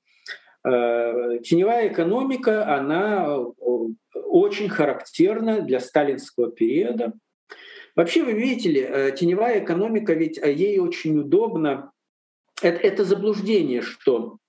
Теневая 0.64 1.88
экономика, 1.88 2.76
она 2.76 3.38
очень 4.14 4.68
характерна 4.68 5.62
для 5.62 5.80
сталинского 5.80 6.52
периода. 6.52 7.14
Вообще, 7.96 8.22
вы 8.24 8.34
видите 8.34 8.70
ли, 8.72 9.16
теневая 9.16 9.64
экономика, 9.64 10.14
ведь 10.14 10.38
ей 10.38 10.80
очень 10.80 11.20
удобно. 11.20 11.92
Это, 12.62 12.80
это 12.80 13.06
заблуждение, 13.06 13.82
что 13.82 14.40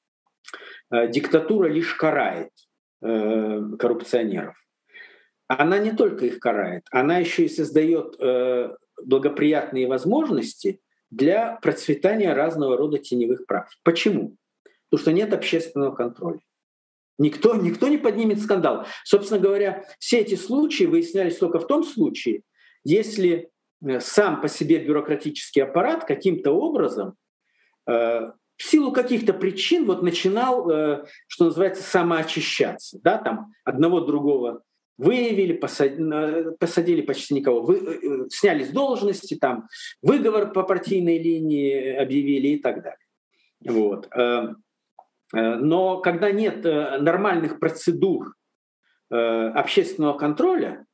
Э, 0.51 0.78
диктатура 0.91 1.69
лишь 1.69 1.95
карает 1.95 2.51
э, 3.03 3.63
коррупционеров. 3.79 4.57
Она 5.47 5.79
не 5.79 5.93
только 5.93 6.27
их 6.27 6.41
карает, 6.41 6.87
она 6.91 7.19
еще 7.19 7.45
и 7.45 7.49
создает 7.49 8.17
э, 8.21 8.75
благоприятные 9.03 9.87
возможности 9.87 10.81
для 11.11 11.57
процветания 11.63 12.35
разного 12.35 12.77
рода 12.77 12.99
теневых 12.99 13.47
практик. 13.47 13.79
Почему? 13.83 14.37
Потому 14.91 15.03
что 15.03 15.13
нет 15.13 15.33
общественного 15.33 15.95
контроля. 15.95 16.41
Никто, 17.19 17.55
никто 17.55 17.89
не 17.89 17.99
поднимет 17.99 18.41
скандал. 18.41 18.87
Собственно 19.05 19.41
говоря, 19.41 19.85
все 19.99 20.21
эти 20.21 20.37
случаи 20.37 20.85
выяснялись 20.85 21.37
только 21.37 21.59
в 21.59 21.67
том 21.67 21.83
случае, 21.83 22.43
если 22.85 23.51
сам 24.01 24.41
по 24.41 24.49
себе 24.49 24.79
бюрократический 24.79 25.63
аппарат 25.63 26.05
каким-то 26.05 26.53
образом 26.53 27.15
в 28.59 28.65
силу 28.65 28.93
каких-то 28.93 29.33
причин 29.33 29.87
вот 29.87 30.03
начинал, 30.03 30.69
э, 30.69 31.05
что 31.29 31.47
называется, 31.47 31.83
самоочищаться. 31.83 32.99
Да, 33.03 33.17
там 33.19 33.53
одного 33.65 34.01
другого 34.01 34.63
выявили, 34.99 35.53
посадили, 35.53 36.57
посадили 36.59 37.03
почти 37.03 37.35
никого, 37.35 37.63
вы, 37.63 37.77
э, 37.77 37.99
э, 38.03 38.29
сняли 38.31 38.65
с 38.65 38.71
должности, 38.71 39.37
там 39.37 39.69
выговор 40.03 40.53
по 40.53 40.65
партийной 40.65 41.19
линии 41.19 41.95
объявили 41.95 42.49
и 42.49 42.59
так 42.59 42.83
далее. 42.83 42.99
Вот. 43.65 44.09
Но 45.33 46.01
когда 46.01 46.31
нет 46.31 46.65
нормальных 46.65 47.59
процедур 47.59 48.35
общественного 49.11 50.17
контроля, 50.17 50.87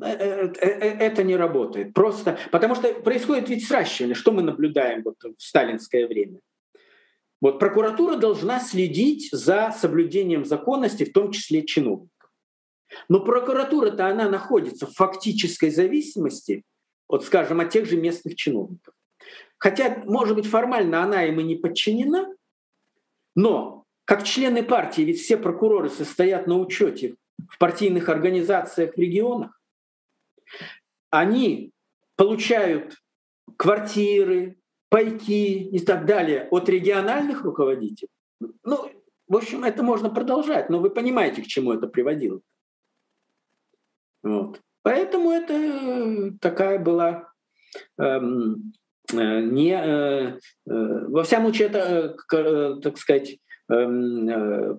это 0.00 1.22
не 1.22 1.36
работает. 1.36 1.92
Просто 1.92 2.38
потому 2.50 2.74
что 2.74 2.92
происходит 2.94 3.48
ведь 3.48 3.66
сращивание. 3.66 4.14
Что 4.14 4.32
мы 4.32 4.42
наблюдаем 4.42 5.02
вот 5.02 5.16
в 5.22 5.42
сталинское 5.42 6.06
время? 6.06 6.40
Вот 7.40 7.58
прокуратура 7.58 8.16
должна 8.16 8.60
следить 8.60 9.28
за 9.32 9.74
соблюдением 9.76 10.44
законности, 10.44 11.04
в 11.04 11.12
том 11.12 11.32
числе 11.32 11.64
чиновников. 11.64 12.30
Но 13.08 13.20
прокуратура-то 13.20 14.06
она 14.06 14.28
находится 14.28 14.86
в 14.86 14.92
фактической 14.92 15.70
зависимости, 15.70 16.62
вот 17.08 17.24
скажем, 17.24 17.60
от 17.60 17.70
тех 17.70 17.86
же 17.86 17.96
местных 17.96 18.36
чиновников. 18.36 18.94
Хотя, 19.58 20.02
может 20.04 20.36
быть, 20.36 20.46
формально 20.46 21.02
она 21.02 21.24
им 21.24 21.40
и 21.40 21.42
не 21.42 21.56
подчинена, 21.56 22.28
но 23.34 23.84
как 24.04 24.24
члены 24.24 24.62
партии, 24.62 25.02
ведь 25.02 25.20
все 25.20 25.36
прокуроры 25.36 25.88
состоят 25.88 26.46
на 26.46 26.58
учете 26.58 27.16
в 27.48 27.58
партийных 27.58 28.08
организациях 28.08 28.94
в 28.94 28.98
регионах, 28.98 29.58
они 31.10 31.72
получают 32.16 32.96
квартиры, 33.56 34.56
пайки 34.88 35.68
и 35.70 35.78
так 35.80 36.04
далее 36.06 36.48
от 36.50 36.68
региональных 36.68 37.42
руководителей. 37.42 38.10
Ну, 38.64 38.90
в 39.28 39.36
общем, 39.36 39.64
это 39.64 39.82
можно 39.82 40.10
продолжать, 40.10 40.68
но 40.68 40.78
вы 40.78 40.90
понимаете, 40.90 41.42
к 41.42 41.46
чему 41.46 41.72
это 41.72 41.86
приводило. 41.86 42.40
Вот. 44.22 44.60
Поэтому 44.82 45.30
это 45.30 46.32
такая 46.40 46.78
была 46.78 47.32
эм, 47.98 48.72
э, 49.12 49.40
не 49.40 49.72
э, 49.72 50.38
э, 50.38 50.38
во 50.66 51.22
всяком 51.22 51.46
случае 51.46 51.68
это, 51.68 52.16
э, 52.32 52.80
так 52.82 52.98
сказать, 52.98 53.38
эм, 53.70 54.28
э, 54.28 54.78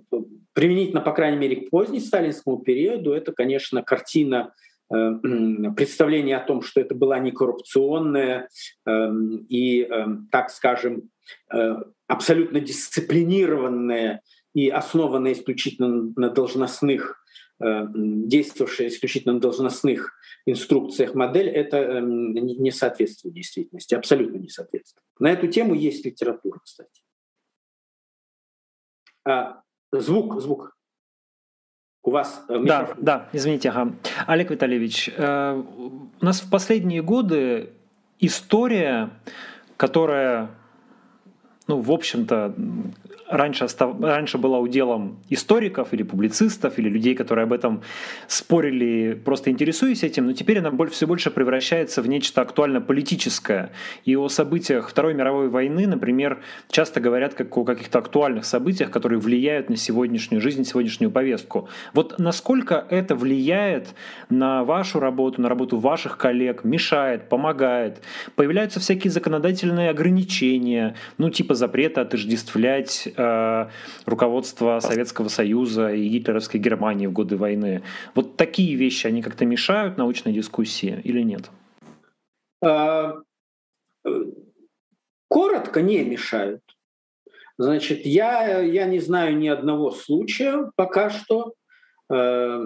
применительно, 0.53 1.01
по 1.01 1.13
крайней 1.13 1.37
мере, 1.37 1.55
к 1.67 1.69
поздней 1.69 1.99
сталинскому 1.99 2.59
периоду, 2.59 3.13
это, 3.13 3.31
конечно, 3.31 3.81
картина 3.81 4.53
Э, 4.53 4.72
представление 5.75 6.37
о 6.37 6.45
том, 6.45 6.61
что 6.61 6.79
это 6.79 6.93
была 6.93 7.19
не 7.19 7.31
коррупционная 7.31 8.49
эм, 8.85 9.37
и, 9.49 9.83
эм, 9.83 10.27
так 10.31 10.51
скажем, 10.51 11.09
э, 11.51 11.75
абсолютно 12.07 12.59
дисциплинированная 12.59 14.21
и 14.53 14.69
основанная 14.69 15.33
исключительно 15.33 16.13
на 16.15 16.29
должностных, 16.29 17.23
э, 17.59 17.87
действовавшая 17.95 18.89
исключительно 18.89 19.33
на 19.33 19.39
должностных 19.39 20.13
инструкциях 20.45 21.15
модель, 21.15 21.49
это 21.49 21.77
эм, 21.77 22.33
не 22.33 22.71
соответствует 22.71 23.33
действительности, 23.33 23.95
абсолютно 23.95 24.37
не 24.37 24.49
соответствует. 24.49 25.03
На 25.17 25.31
эту 25.31 25.47
тему 25.47 25.73
есть 25.73 26.05
литература, 26.05 26.59
кстати. 26.63 27.01
А, 29.25 29.61
звук, 29.91 30.39
звук. 30.39 30.72
У 32.03 32.11
вас 32.11 32.43
э, 32.49 32.59
Да, 32.65 32.89
да, 32.97 33.29
извините, 33.31 33.69
ага. 33.69 33.93
Олег 34.27 34.51
Витальевич, 34.51 35.09
э, 35.15 35.63
у 36.21 36.25
нас 36.25 36.41
в 36.41 36.49
последние 36.49 37.01
годы 37.01 37.69
история, 38.19 39.09
которая, 39.77 40.49
ну, 41.67 41.79
в 41.79 41.91
общем-то, 41.91 42.55
раньше, 43.29 43.65
остав... 43.65 43.99
раньше 44.01 44.37
была 44.37 44.59
уделом 44.59 45.17
историков 45.29 45.93
или 45.93 46.03
публицистов, 46.03 46.77
или 46.77 46.89
людей, 46.89 47.15
которые 47.15 47.43
об 47.43 47.53
этом 47.53 47.81
спорили, 48.27 49.13
просто 49.13 49.49
интересуясь 49.49 50.03
этим, 50.03 50.25
но 50.25 50.33
теперь 50.33 50.59
она 50.59 50.71
все 50.87 51.07
больше 51.07 51.31
превращается 51.31 52.01
в 52.01 52.07
нечто 52.07 52.41
актуально 52.41 52.81
политическое. 52.81 53.71
И 54.05 54.15
о 54.15 54.29
событиях 54.29 54.89
Второй 54.89 55.13
мировой 55.13 55.49
войны, 55.49 55.87
например, 55.87 56.41
часто 56.69 56.99
говорят 56.99 57.33
как 57.33 57.55
о 57.57 57.63
каких-то 57.63 57.99
актуальных 57.99 58.45
событиях, 58.45 58.91
которые 58.91 59.19
влияют 59.19 59.69
на 59.69 59.77
сегодняшнюю 59.77 60.41
жизнь, 60.41 60.63
сегодняшнюю 60.65 61.11
повестку. 61.11 61.69
Вот 61.93 62.19
насколько 62.19 62.85
это 62.89 63.15
влияет 63.15 63.95
на 64.29 64.63
вашу 64.63 64.99
работу, 64.99 65.41
на 65.41 65.49
работу 65.49 65.77
ваших 65.77 66.17
коллег, 66.17 66.63
мешает, 66.63 67.29
помогает? 67.29 68.01
Появляются 68.35 68.79
всякие 68.79 69.11
законодательные 69.11 69.89
ограничения, 69.89 70.95
ну 71.17 71.29
типа 71.29 71.55
запрета 71.63 72.01
отождествлять 72.01 73.07
э, 73.15 73.69
руководства 74.05 74.81
Советского 74.81 75.29
Союза 75.29 75.93
и 75.93 76.09
гитлеровской 76.09 76.59
Германии 76.59 77.07
в 77.07 77.13
годы 77.13 77.37
войны. 77.37 77.83
Вот 78.15 78.35
такие 78.35 78.75
вещи, 78.75 79.07
они 79.07 79.21
как-то 79.21 79.45
мешают 79.45 79.97
научной 79.97 80.33
дискуссии 80.33 80.99
или 81.05 81.21
нет? 81.21 81.49
А, 82.61 83.13
коротко 85.29 85.81
не 85.81 86.03
мешают. 86.03 86.61
Значит, 87.57 88.05
я, 88.05 88.59
я 88.59 88.85
не 88.85 88.99
знаю 88.99 89.37
ни 89.37 89.47
одного 89.47 89.91
случая 89.91 90.69
пока 90.75 91.09
что. 91.09 91.53
Э, 92.11 92.61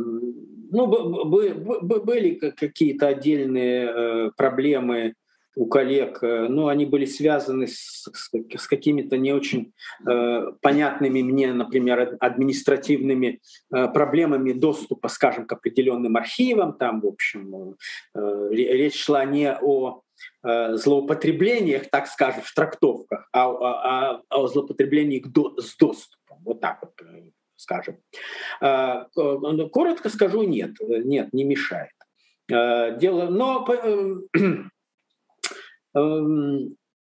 ну, 0.71 0.87
были 0.87 2.33
какие-то 2.33 3.09
отдельные 3.09 3.85
э, 3.85 4.31
проблемы 4.35 5.13
у 5.57 5.65
коллег, 5.65 6.19
э, 6.21 6.47
ну, 6.47 6.67
они 6.67 6.85
были 6.85 7.05
связаны 7.05 7.65
с, 7.67 8.07
с 8.13 8.67
какими-то 8.67 9.17
не 9.17 9.33
очень 9.33 9.73
э, 10.07 10.51
понятными 10.61 11.23
мне, 11.23 11.51
например, 11.51 12.15
административными 12.19 13.39
э, 13.73 13.87
проблемами 13.87 14.51
доступа, 14.51 15.07
скажем, 15.07 15.47
к 15.47 15.53
определенным 15.53 16.15
архивам. 16.15 16.77
Там, 16.77 17.01
в 17.01 17.07
общем, 17.07 17.75
э, 18.13 18.49
речь 18.51 19.03
шла 19.03 19.25
не 19.25 19.51
о 19.51 20.03
э, 20.43 20.75
злоупотреблениях, 20.75 21.89
так 21.89 22.07
скажем, 22.07 22.43
в 22.43 22.53
трактовках, 22.53 23.27
а, 23.33 23.49
а, 23.49 24.11
а 24.11 24.21
о 24.29 24.47
злоупотреблении 24.47 25.23
до, 25.25 25.59
с 25.59 25.75
доступом. 25.75 26.37
Вот 26.45 26.61
так 26.61 26.83
вот 26.83 26.93
э, 27.01 27.31
скажем. 27.55 27.97
Коротко 28.59 30.09
скажу, 30.09 30.43
нет, 30.43 30.75
нет, 30.79 31.33
не 31.33 31.43
мешает. 31.43 31.89
Дело, 32.47 33.29
но 33.29 33.65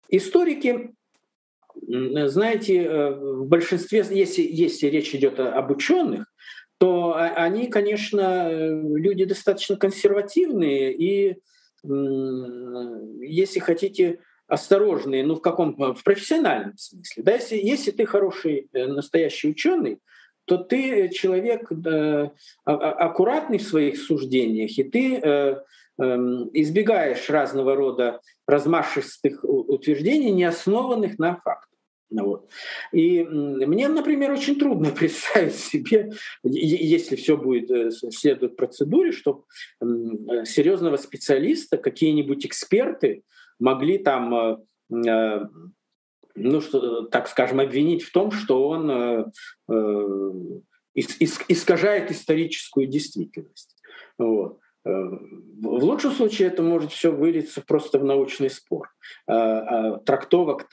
историки, 0.09 0.95
знаете, 1.81 2.83
э, 2.83 3.11
в 3.15 3.49
большинстве, 3.49 4.05
если, 4.11 4.43
если 4.43 4.89
речь 4.89 5.15
идет 5.15 5.39
об 5.41 5.71
ученых, 5.71 6.27
то 6.79 7.17
они, 7.17 7.67
конечно, 7.67 8.49
люди 8.51 9.25
достаточно 9.25 9.77
консервативные 9.77 10.93
и, 10.95 11.37
если 11.83 13.59
хотите, 13.59 14.21
осторожные, 14.47 15.27
ну 15.27 15.35
в 15.35 15.41
каком 15.41 15.75
в 15.77 16.03
профессиональном 16.05 16.79
смысле. 16.79 17.23
Да, 17.23 17.33
если, 17.35 17.57
если 17.57 17.91
ты 17.91 18.07
хороший 18.07 18.69
э, 18.73 18.87
настоящий 18.87 19.51
ученый, 19.51 19.99
то 20.47 20.57
ты 20.57 21.11
человек 21.11 21.71
а, 21.71 22.31
а, 22.65 22.93
аккуратный 22.93 23.59
в 23.59 23.63
своих 23.63 23.99
суждениях, 23.99 24.79
и 24.79 24.85
ты 24.85 25.17
э, 25.17 25.57
Эм, 26.01 26.49
избегаешь 26.53 27.29
разного 27.29 27.75
рода 27.75 28.21
размашистых 28.49 29.45
утверждений, 29.45 30.33
не 30.33 30.45
основанных 30.45 31.19
на 31.19 31.37
фактах. 31.37 31.69
Вот. 32.11 32.49
И 32.91 33.23
мне, 33.23 33.89
например, 33.89 34.33
очень 34.33 34.59
трудно 34.59 34.91
представить 34.99 35.55
себе, 35.57 36.13
если 36.43 37.17
все 37.17 37.37
будет 37.37 37.71
э, 37.71 37.91
следовать 37.91 38.57
процедуре, 38.57 39.13
чтобы 39.13 39.43
серьезного 39.81 40.97
специалиста, 40.97 41.77
какие-нибудь 41.77 42.47
эксперты 42.47 43.25
могли 43.59 43.99
там, 43.99 44.35
э, 44.35 44.57
э, 45.07 45.47
ну 46.35 46.61
что, 46.63 47.03
так 47.03 47.29
скажем, 47.29 47.61
обвинить 47.61 48.03
в 48.03 48.13
том, 48.13 48.31
что 48.31 48.69
он 48.69 49.33
искажает 50.95 52.11
историческую 52.11 52.87
действительность. 52.87 53.77
Вот. 54.17 54.61
В 54.89 55.85
лучшем 55.85 56.13
случае 56.13 56.49
это 56.49 56.63
может 56.63 56.93
все 56.93 57.11
вылиться 57.11 57.63
просто 57.67 57.99
в 57.99 58.05
научный 58.05 58.51
спор 58.51 58.89
трактовок 59.27 60.69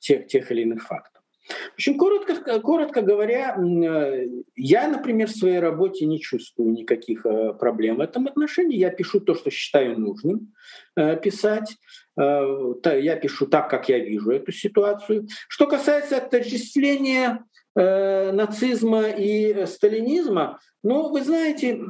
тех, 0.00 0.26
тех 0.26 0.50
или 0.50 0.62
иных 0.62 0.86
фактов. 0.86 1.14
В 1.46 1.74
общем, 1.74 1.98
коротко, 1.98 2.60
коротко 2.60 3.02
говоря, 3.02 3.56
э, 3.56 4.26
я, 4.56 4.88
например, 4.88 5.28
в 5.28 5.36
своей 5.36 5.58
работе 5.58 6.06
не 6.06 6.18
чувствую 6.18 6.72
никаких 6.72 7.26
э, 7.26 7.52
проблем 7.52 7.96
в 7.96 8.00
этом 8.00 8.26
отношении. 8.26 8.78
Я 8.78 8.90
пишу 8.90 9.20
то, 9.20 9.34
что 9.34 9.50
считаю 9.50 9.98
нужным 9.98 10.54
э, 10.96 11.16
писать. 11.16 11.76
Я 12.16 13.16
пишу 13.16 13.46
так, 13.48 13.68
как 13.68 13.88
я 13.88 13.98
вижу 13.98 14.30
эту 14.30 14.52
ситуацию. 14.52 15.26
Что 15.48 15.66
касается 15.66 16.18
отождествления 16.18 17.44
нацизма 17.74 19.08
и 19.08 19.66
сталинизма, 19.66 20.60
ну, 20.84 21.10
вы 21.10 21.24
знаете, 21.24 21.80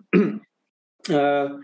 на, 1.09 1.61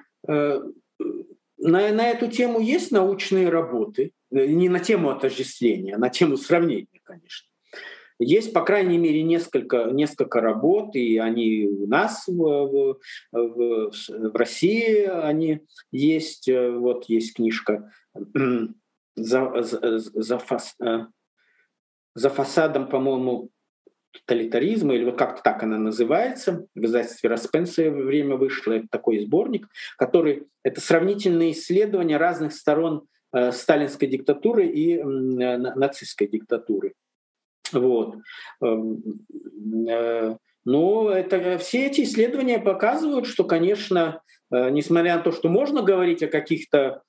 на 1.58 2.08
эту 2.08 2.28
тему 2.28 2.60
есть 2.60 2.90
научные 2.90 3.48
работы, 3.48 4.12
не 4.30 4.68
на 4.68 4.80
тему 4.80 5.10
отождествления, 5.10 5.96
а 5.96 5.98
на 5.98 6.08
тему 6.08 6.36
сравнения, 6.36 7.00
конечно. 7.02 7.48
Есть, 8.22 8.52
по 8.52 8.62
крайней 8.62 8.98
мере, 8.98 9.22
несколько, 9.22 9.84
несколько 9.84 10.42
работ, 10.42 10.94
и 10.94 11.16
они 11.16 11.66
у 11.66 11.86
нас 11.86 12.28
в, 12.28 12.34
в, 12.34 12.98
в, 13.32 13.90
в 13.90 14.36
России 14.36 15.04
они 15.04 15.60
есть. 15.90 16.46
Вот 16.46 17.06
есть 17.08 17.34
книжка 17.34 17.90
за, 19.16 19.62
за, 19.62 19.98
за, 19.98 20.38
фас, 20.38 20.76
за 22.14 22.30
фасадом, 22.30 22.90
по-моему, 22.90 23.48
тоталитаризма, 24.12 24.94
или 24.94 25.04
вот 25.04 25.16
как-то 25.16 25.42
так 25.42 25.62
она 25.62 25.78
называется, 25.78 26.66
в 26.74 26.84
издательстве 26.84 27.30
Распенса 27.30 27.90
время 27.90 28.36
вышло, 28.36 28.72
это 28.72 28.86
такой 28.90 29.20
сборник, 29.20 29.68
который, 29.96 30.46
это 30.62 30.80
сравнительные 30.80 31.52
исследования 31.52 32.16
разных 32.16 32.52
сторон 32.52 33.06
Э, 33.32 33.52
сталинской 33.52 34.08
диктатуры 34.08 34.66
и 34.66 34.96
э, 34.96 35.04
нацистской 35.04 36.26
диктатуры. 36.26 36.94
Вот. 37.72 38.16
Эм, 38.60 39.04
э, 39.88 40.36
Но 40.64 41.02
ну, 41.04 41.08
это, 41.10 41.58
все 41.58 41.86
эти 41.86 42.00
исследования 42.00 42.58
показывают, 42.58 43.26
что, 43.26 43.44
конечно, 43.44 44.20
несмотря 44.50 45.16
на 45.16 45.22
то, 45.22 45.30
что 45.30 45.48
можно 45.48 45.80
говорить 45.80 46.24
о 46.24 46.26
каких-то 46.26 47.02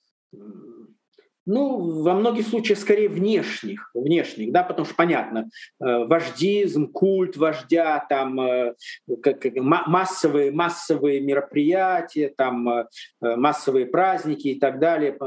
ну, 1.45 2.03
во 2.03 2.13
многих 2.13 2.47
случаях 2.47 2.77
скорее 2.79 3.09
внешних, 3.09 3.89
внешних, 3.93 4.51
да, 4.51 4.63
потому 4.63 4.85
что 4.85 4.95
понятно, 4.95 5.49
э, 5.79 6.05
вождизм, 6.05 6.91
культ 6.91 7.35
вождя, 7.37 8.05
там 8.07 8.39
э, 8.39 8.75
как, 9.21 9.45
массовые, 9.55 10.51
массовые 10.51 11.19
мероприятия, 11.21 12.31
там 12.35 12.69
э, 12.69 12.85
массовые 13.21 13.87
праздники 13.87 14.49
и 14.49 14.59
так 14.59 14.79
далее. 14.79 15.17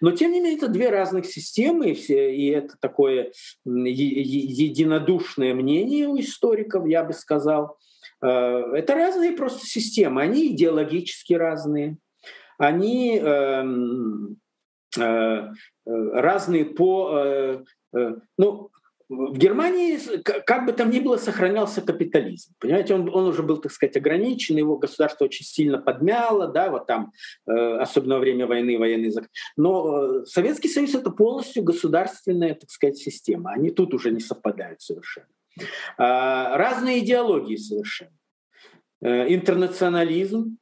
Но 0.00 0.12
тем 0.12 0.32
не 0.32 0.40
менее 0.40 0.58
это 0.58 0.68
две 0.68 0.90
разных 0.90 1.26
системы, 1.26 1.90
и 1.90 2.46
это 2.48 2.76
такое 2.80 3.32
единодушное 3.64 5.54
мнение 5.54 6.06
у 6.06 6.18
историков, 6.18 6.86
я 6.86 7.02
бы 7.04 7.12
сказал. 7.12 7.78
Это 8.20 8.94
разные 8.94 9.32
просто 9.32 9.66
системы, 9.66 10.22
они 10.22 10.54
идеологически 10.54 11.34
разные, 11.34 11.96
они 12.58 13.18
эм, 13.18 14.36
разные 14.96 16.64
по... 16.64 17.64
Э, 17.94 18.14
ну, 18.38 18.70
в 19.08 19.36
Германии, 19.36 19.98
как 20.22 20.64
бы 20.64 20.72
там 20.72 20.90
ни 20.90 20.98
было, 20.98 21.18
сохранялся 21.18 21.82
капитализм. 21.82 22.54
Понимаете, 22.58 22.94
он, 22.94 23.14
он 23.14 23.26
уже 23.26 23.42
был, 23.42 23.58
так 23.58 23.70
сказать, 23.70 23.96
ограничен, 23.96 24.56
его 24.56 24.78
государство 24.78 25.26
очень 25.26 25.44
сильно 25.44 25.76
подмяло, 25.76 26.48
да, 26.48 26.70
вот 26.70 26.86
там, 26.86 27.12
особенно 27.44 28.14
во 28.14 28.20
время 28.20 28.46
войны, 28.46 28.78
военный 28.78 29.10
закон. 29.10 29.28
Но 29.56 30.24
Советский 30.24 30.68
Союз— 30.68 30.94
это 30.96 31.10
полностью 31.10 31.62
государственная, 31.62 32.54
так 32.54 32.70
сказать, 32.70 32.96
система. 32.96 33.50
Они 33.50 33.70
тут 33.70 33.92
уже 33.92 34.10
не 34.12 34.20
совпадают 34.20 34.80
совершенно. 34.80 35.28
А, 35.98 36.56
разные 36.56 37.00
идеологии 37.00 37.56
совершенно. 37.56 38.16
Интернационализм, 39.02 40.56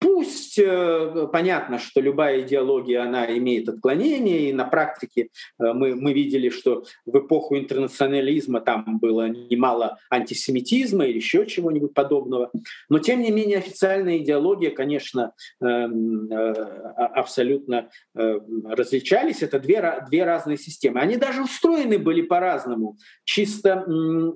Пусть 0.00 0.58
э, 0.58 1.28
понятно, 1.30 1.78
что 1.78 2.00
любая 2.00 2.40
идеология, 2.40 3.02
она 3.02 3.26
имеет 3.36 3.68
отклонения, 3.68 4.48
и 4.48 4.52
на 4.52 4.64
практике 4.64 5.28
э, 5.58 5.72
мы, 5.74 5.94
мы 5.94 6.14
видели, 6.14 6.48
что 6.48 6.84
в 7.04 7.18
эпоху 7.18 7.58
интернационализма 7.58 8.62
там 8.62 8.98
было 8.98 9.28
немало 9.28 9.98
антисемитизма 10.08 11.04
или 11.04 11.16
еще 11.16 11.44
чего-нибудь 11.44 11.92
подобного. 11.92 12.50
Но 12.88 12.98
тем 12.98 13.20
не 13.20 13.30
менее 13.30 13.58
официальная 13.58 14.16
идеология, 14.16 14.70
конечно, 14.70 15.34
эм, 15.60 16.32
э, 16.32 16.52
абсолютно 16.96 17.90
различались. 18.14 19.42
Это 19.42 19.60
две, 19.60 20.02
две 20.08 20.24
разные 20.24 20.56
системы. 20.56 21.00
Они 21.00 21.16
даже 21.16 21.42
устроены 21.42 21.98
были 21.98 22.22
по-разному, 22.22 22.96
чисто 23.24 23.84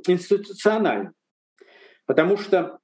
институционально. 0.06 1.12
Потому 2.06 2.36
что 2.36 2.78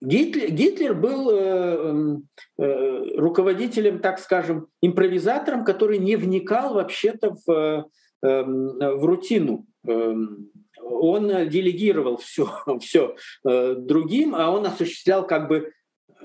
Гитлер, 0.00 0.50
Гитлер 0.50 0.94
был 0.94 1.30
э, 1.30 1.36
эм, 1.36 2.28
э, 2.58 3.16
руководителем, 3.16 4.00
так 4.00 4.18
скажем, 4.18 4.68
импровизатором, 4.82 5.64
который 5.64 5.98
не 5.98 6.16
вникал 6.16 6.74
вообще-то 6.74 7.36
в, 7.46 7.50
э, 7.50 7.84
эм, 8.26 8.78
в 8.78 9.04
рутину. 9.04 9.66
Эм, 9.86 10.50
он 10.82 11.48
делегировал 11.48 12.18
все, 12.18 12.48
все 12.80 13.16
э, 13.48 13.74
другим, 13.78 14.34
а 14.34 14.50
он 14.50 14.66
осуществлял 14.66 15.26
как 15.26 15.48
бы 15.48 15.72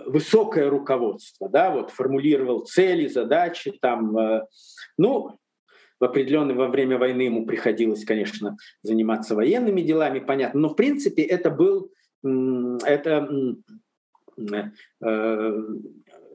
высокое 0.06 0.70
руководство, 0.70 1.50
да, 1.50 1.72
вот 1.72 1.92
формулировал 1.92 2.62
цели, 2.62 3.08
задачи, 3.08 3.72
там, 3.82 4.18
э, 4.18 4.46
ну, 4.98 5.38
в 6.00 6.04
определенное 6.04 6.56
во 6.56 6.68
время 6.68 6.98
войны 6.98 7.24
ему 7.24 7.46
приходилось, 7.46 8.06
конечно, 8.06 8.56
заниматься 8.84 9.36
военными 9.36 9.82
делами, 9.82 10.20
понятно, 10.20 10.62
но 10.62 10.70
в 10.70 10.76
принципе 10.76 11.24
это 11.24 11.50
был 11.50 11.92
это, 12.24 13.30
э, 14.38 15.62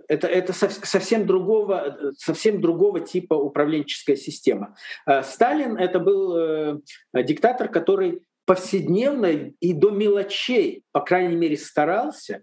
это, 0.08 0.26
это 0.26 0.52
совсем 0.52 1.26
другого, 1.26 2.12
совсем 2.16 2.60
другого 2.60 3.00
типа 3.00 3.34
управленческая 3.34 4.16
система. 4.16 4.76
Э, 5.06 5.22
Сталин 5.22 5.76
это 5.76 6.00
был 6.00 6.36
э, 6.36 6.80
диктатор, 7.24 7.68
который 7.68 8.22
повседневно 8.46 9.26
и 9.58 9.72
до 9.72 9.90
мелочей, 9.90 10.82
по 10.92 11.00
крайней 11.00 11.36
мере, 11.36 11.56
старался 11.56 12.42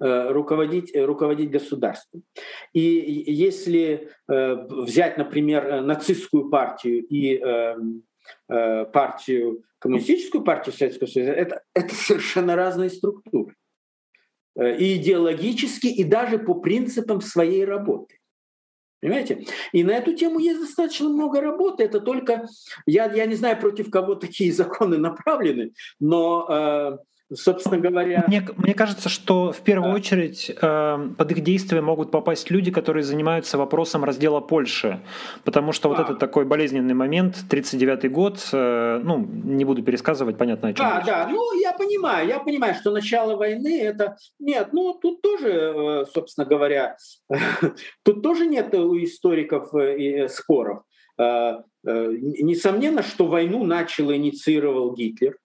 руководить, 0.00 0.94
руководить 0.94 1.50
государством. 1.50 2.22
И 2.72 2.80
если 3.26 4.12
взять, 4.28 5.18
например, 5.18 5.82
нацистскую 5.82 6.48
партию 6.50 7.04
и 7.04 7.42
эм, 8.48 8.90
партию 8.90 9.64
коммунистическую 9.78 10.42
партию 10.42 10.74
Советского 10.74 11.06
Союза, 11.08 11.32
это, 11.32 11.62
это 11.74 11.94
совершенно 11.94 12.56
разные 12.56 12.90
структуры. 12.90 13.54
Э, 14.56 14.76
и 14.76 14.96
идеологически, 14.96 15.86
и 15.86 16.04
даже 16.04 16.38
по 16.38 16.54
принципам 16.54 17.20
своей 17.20 17.64
работы. 17.64 18.18
Понимаете? 19.00 19.46
И 19.72 19.84
на 19.84 19.92
эту 19.92 20.14
тему 20.14 20.40
есть 20.40 20.60
достаточно 20.60 21.08
много 21.08 21.40
работы. 21.40 21.84
Это 21.84 22.00
только, 22.00 22.46
я, 22.84 23.12
я 23.12 23.26
не 23.26 23.36
знаю, 23.36 23.58
против 23.60 23.90
кого 23.90 24.16
такие 24.16 24.52
законы 24.52 24.98
направлены, 24.98 25.72
но 26.00 26.46
э, 26.50 26.98
собственно 27.34 27.78
говоря... 27.78 28.24
Мне, 28.26 28.46
мне 28.56 28.74
кажется, 28.74 29.08
что 29.08 29.52
в 29.52 29.60
первую 29.60 29.92
очередь 29.92 30.50
э, 30.50 31.08
под 31.16 31.30
их 31.30 31.40
действия 31.40 31.80
могут 31.80 32.10
попасть 32.10 32.50
люди, 32.50 32.70
которые 32.70 33.02
занимаются 33.02 33.58
вопросом 33.58 34.04
раздела 34.04 34.40
Польши, 34.40 35.00
потому 35.44 35.72
что 35.72 35.88
а. 35.88 35.90
вот 35.90 36.00
этот 36.00 36.18
такой 36.18 36.44
болезненный 36.44 36.94
момент, 36.94 37.36
39-й 37.50 38.08
год, 38.08 38.48
э, 38.52 39.00
ну, 39.02 39.18
не 39.18 39.64
буду 39.64 39.82
пересказывать, 39.82 40.38
понятно, 40.38 40.68
о 40.68 40.72
чем 40.72 40.86
Да, 40.86 40.98
речь. 40.98 41.06
да, 41.06 41.28
ну, 41.30 41.60
я 41.60 41.72
понимаю, 41.72 42.28
я 42.28 42.38
понимаю, 42.40 42.74
что 42.74 42.90
начало 42.90 43.36
войны 43.36 43.80
это... 43.80 44.16
Нет, 44.38 44.68
ну, 44.72 44.94
тут 44.94 45.20
тоже, 45.20 45.50
э, 45.50 46.04
собственно 46.12 46.46
говоря, 46.46 46.96
тут 48.04 48.22
тоже 48.22 48.46
нет 48.46 48.74
у 48.74 48.96
историков 49.02 49.74
э, 49.74 50.28
споров. 50.28 50.82
Э, 51.18 51.62
несомненно, 51.84 53.02
что 53.02 53.26
войну 53.26 53.64
начал 53.64 54.10
и 54.10 54.16
инициировал 54.16 54.94
Гитлер, 54.94 55.36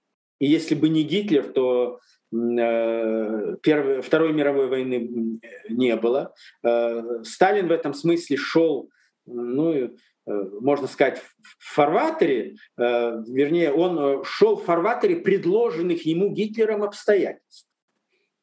и 0.43 0.45
если 0.45 0.75
бы 0.75 0.89
не 0.89 1.03
Гитлер, 1.03 1.43
то 1.43 1.99
э, 2.33 3.55
Первой, 3.61 4.01
Второй 4.01 4.33
мировой 4.33 4.67
войны 4.67 5.39
не 5.69 5.95
было. 5.95 6.33
Э, 6.63 7.23
Сталин 7.23 7.67
в 7.67 7.71
этом 7.71 7.93
смысле 7.93 8.35
шел 8.35 8.89
ну, 9.25 9.89
можно 10.25 10.87
сказать, 10.87 11.21
в 11.59 11.75
фарватере, 11.75 12.55
вернее, 12.77 13.71
он 13.71 14.23
шел 14.25 14.57
в 14.57 14.65
фарватере 14.65 15.17
предложенных 15.17 16.05
ему 16.05 16.33
Гитлером 16.33 16.83
обстоятельств. 16.83 17.69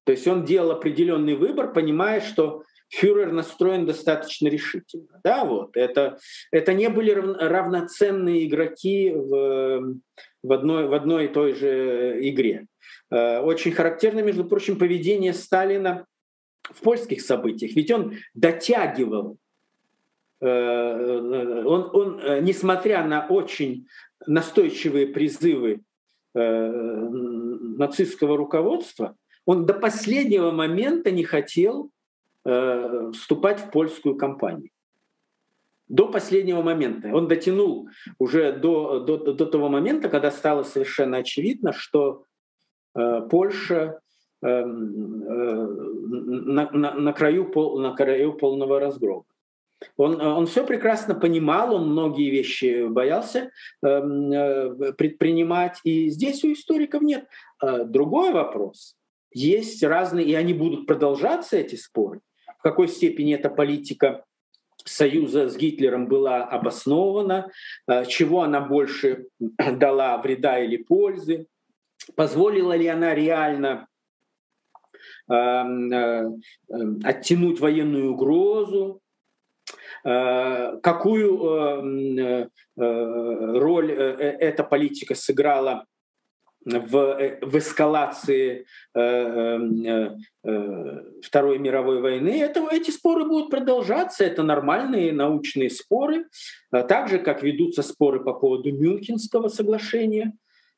То 0.04 0.12
есть 0.12 0.26
он 0.26 0.44
делал 0.44 0.70
определенный 0.70 1.34
выбор, 1.34 1.72
понимая, 1.72 2.22
что 2.22 2.64
фюрер 2.90 3.32
настроен 3.32 3.86
достаточно 3.86 4.48
решительно. 4.48 5.20
Да, 5.22 5.44
вот. 5.44 5.76
это, 5.76 6.18
это 6.50 6.74
не 6.74 6.88
были 6.88 7.12
равноценные 7.12 8.46
игроки 8.46 9.10
в, 9.10 9.94
в, 10.42 10.52
одной, 10.52 10.88
в 10.88 10.94
одной 10.94 11.26
и 11.26 11.28
той 11.28 11.54
же 11.54 12.18
игре. 12.28 12.66
Э, 13.10 13.40
очень 13.40 13.72
характерно, 13.72 14.20
между 14.20 14.44
прочим, 14.44 14.78
поведение 14.78 15.32
Сталина 15.32 16.06
в 16.62 16.80
польских 16.80 17.20
событиях. 17.22 17.74
Ведь 17.74 17.90
он 17.90 18.14
дотягивал, 18.34 19.36
э, 20.40 20.46
он, 20.46 21.90
он, 21.92 22.44
несмотря 22.44 23.04
на 23.04 23.26
очень 23.26 23.86
настойчивые 24.26 25.06
призывы 25.08 25.80
э, 26.34 26.70
нацистского 27.80 28.36
руководства, 28.36 29.16
он 29.46 29.66
до 29.66 29.74
последнего 29.74 30.50
момента 30.50 31.10
не 31.10 31.24
хотел 31.24 31.90
э, 32.44 33.10
вступать 33.12 33.60
в 33.60 33.70
польскую 33.70 34.16
кампанию. 34.16 34.70
До 35.90 36.06
последнего 36.06 36.62
момента. 36.62 37.10
Он 37.12 37.26
дотянул 37.26 37.88
уже 38.18 38.52
до, 38.52 39.00
до, 39.00 39.32
до 39.32 39.46
того 39.46 39.68
момента, 39.68 40.08
когда 40.08 40.30
стало 40.30 40.62
совершенно 40.62 41.18
очевидно, 41.18 41.72
что 41.72 42.26
э, 42.94 43.22
Польша 43.28 44.00
э, 44.40 44.48
э, 44.48 44.62
на, 44.62 46.70
на, 46.70 46.94
на, 46.94 47.12
краю 47.12 47.50
пол, 47.50 47.80
на 47.80 47.92
краю 47.92 48.34
полного 48.34 48.78
разгрома. 48.78 49.24
Он, 49.96 50.20
он 50.20 50.46
все 50.46 50.64
прекрасно 50.64 51.14
понимал, 51.14 51.74
он 51.74 51.90
многие 51.90 52.30
вещи 52.30 52.86
боялся 52.86 53.50
эм, 53.82 54.30
э, 54.30 54.92
предпринимать, 54.92 55.80
и 55.82 56.08
здесь 56.08 56.44
у 56.44 56.52
историков 56.52 57.02
нет. 57.02 57.26
Э, 57.60 57.84
другой 57.84 58.32
вопрос. 58.32 58.94
Есть 59.32 59.82
разные, 59.82 60.24
и 60.24 60.34
они 60.34 60.54
будут 60.54 60.86
продолжаться, 60.86 61.56
эти 61.56 61.74
споры 61.74 62.20
в 62.60 62.62
какой 62.62 62.88
степени 62.88 63.34
эта 63.34 63.48
политика 63.48 64.24
союза 64.84 65.48
с 65.48 65.56
Гитлером 65.56 66.06
была 66.06 66.44
обоснована, 66.44 67.50
э, 67.86 68.04
чего 68.06 68.42
она 68.42 68.60
больше 68.60 69.26
дала 69.38 70.18
вреда 70.18 70.58
или 70.58 70.76
пользы, 70.76 71.46
позволила 72.14 72.76
ли 72.76 72.86
она 72.86 73.14
реально 73.14 73.88
эм, 75.28 75.92
э, 75.92 76.30
эм, 76.70 77.00
оттянуть 77.04 77.60
военную 77.60 78.12
угрозу, 78.12 79.00
э, 80.04 80.78
какую 80.82 82.50
роль 82.76 83.92
эта 83.92 84.64
политика 84.64 85.14
сыграла 85.14 85.84
в, 86.64 86.96
э, 86.96 87.38
в 87.42 87.56
эскалации 87.56 88.66
э, 88.94 89.00
э, 89.00 90.16
э, 90.44 91.02
Второй 91.22 91.58
мировой 91.58 92.00
войны, 92.00 92.40
это, 92.40 92.66
эти 92.70 92.90
споры 92.90 93.24
будут 93.24 93.50
продолжаться, 93.50 94.24
это 94.24 94.42
нормальные 94.42 95.12
научные 95.12 95.70
споры, 95.70 96.26
а 96.70 96.82
так 96.82 97.08
же, 97.08 97.18
как 97.18 97.42
ведутся 97.42 97.82
споры 97.82 98.20
по 98.22 98.34
поводу 98.34 98.72
Мюнхенского 98.72 99.48
соглашения, 99.48 100.34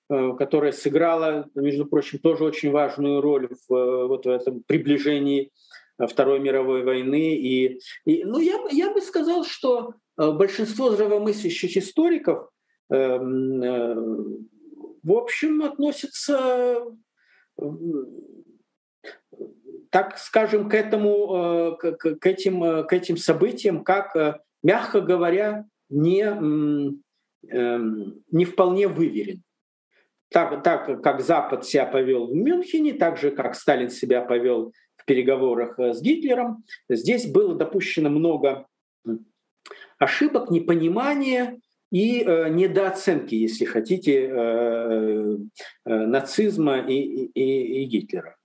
э, 0.08 0.32
которое 0.38 0.72
сыграло, 0.72 1.48
между 1.54 1.86
прочим, 1.86 2.18
тоже 2.18 2.44
очень 2.44 2.70
важную 2.70 3.20
роль 3.20 3.48
в, 3.68 4.06
вот 4.06 4.26
в 4.26 4.28
этом 4.28 4.62
приближении 4.66 5.50
Второй 5.98 6.40
мировой 6.40 6.82
войны. 6.84 7.34
И, 7.34 7.80
и, 8.04 8.24
ну, 8.24 8.38
я, 8.38 8.58
я 8.70 8.92
бы 8.92 9.00
сказал, 9.00 9.44
что 9.44 9.94
большинство 10.16 10.90
здравомыслящих 10.90 11.76
историков 11.76 12.48
эм, 12.90 14.48
в 15.03 15.12
общем, 15.12 15.62
относится, 15.62 16.84
так 19.90 20.18
скажем, 20.18 20.68
к, 20.68 20.74
этому, 20.74 21.76
э, 21.82 21.96
к, 21.96 22.26
этим, 22.26 22.62
э, 22.62 22.84
к 22.84 22.92
этим 22.92 23.16
событиям, 23.16 23.84
как, 23.84 24.14
э, 24.16 24.38
мягко 24.62 25.00
говоря, 25.00 25.66
не, 25.88 26.22
эм, 26.22 27.03
не 28.30 28.44
вполне 28.44 28.88
выверен. 28.88 29.42
Так, 30.30 30.62
так 30.62 31.03
как 31.03 31.20
Запад 31.20 31.66
себя 31.66 31.84
повел 31.84 32.28
в 32.28 32.34
Мюнхене, 32.34 32.94
так 32.94 33.18
же 33.18 33.30
как 33.30 33.55
Сталин 33.55 33.90
себя 33.90 34.22
повел 34.22 34.72
в 34.96 35.05
переговорах 35.05 35.78
с 35.78 36.00
Гитлером, 36.00 36.64
здесь 36.88 37.30
было 37.30 37.55
допущено 37.55 38.09
много 38.09 38.66
ошибок, 39.98 40.50
непонимания, 40.50 41.61
и 41.93 42.24
э, 42.24 42.49
недооценки, 42.49 43.34
если 43.34 43.66
хотите, 43.66 44.26
э, 44.26 45.36
э, 45.84 46.07
нацизма 46.07 46.78
и, 46.78 46.95
и, 46.95 47.82
и 47.82 47.84
Гитлера. 47.84 48.36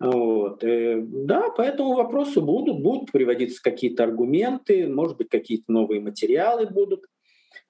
Вот. 0.00 0.64
Э, 0.64 1.00
да, 1.00 1.48
по 1.50 1.62
этому 1.62 1.94
вопросу 1.94 2.42
будут, 2.42 2.82
будут 2.82 3.12
приводиться 3.12 3.62
какие-то 3.62 4.02
аргументы, 4.02 4.88
может 4.88 5.16
быть, 5.16 5.28
какие-то 5.28 5.70
новые 5.70 6.00
материалы 6.00 6.66
будут 6.66 7.04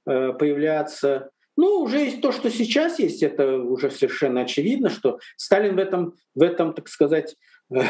э, 0.07 0.33
появляться. 0.33 1.31
Ну, 1.59 1.83
уже 1.83 1.99
есть 1.99 2.23
то, 2.23 2.33
что 2.33 2.51
сейчас 2.51 2.99
есть, 2.99 3.23
это 3.23 3.59
уже 3.59 3.91
совершенно 3.91 4.41
очевидно, 4.41 4.89
что 4.89 5.19
Сталин 5.37 5.77
в 5.77 5.79
этом, 5.79 6.15
в 6.35 6.43
этом 6.43 6.73
так 6.73 6.89
сказать, 6.89 7.37
э, 7.71 7.81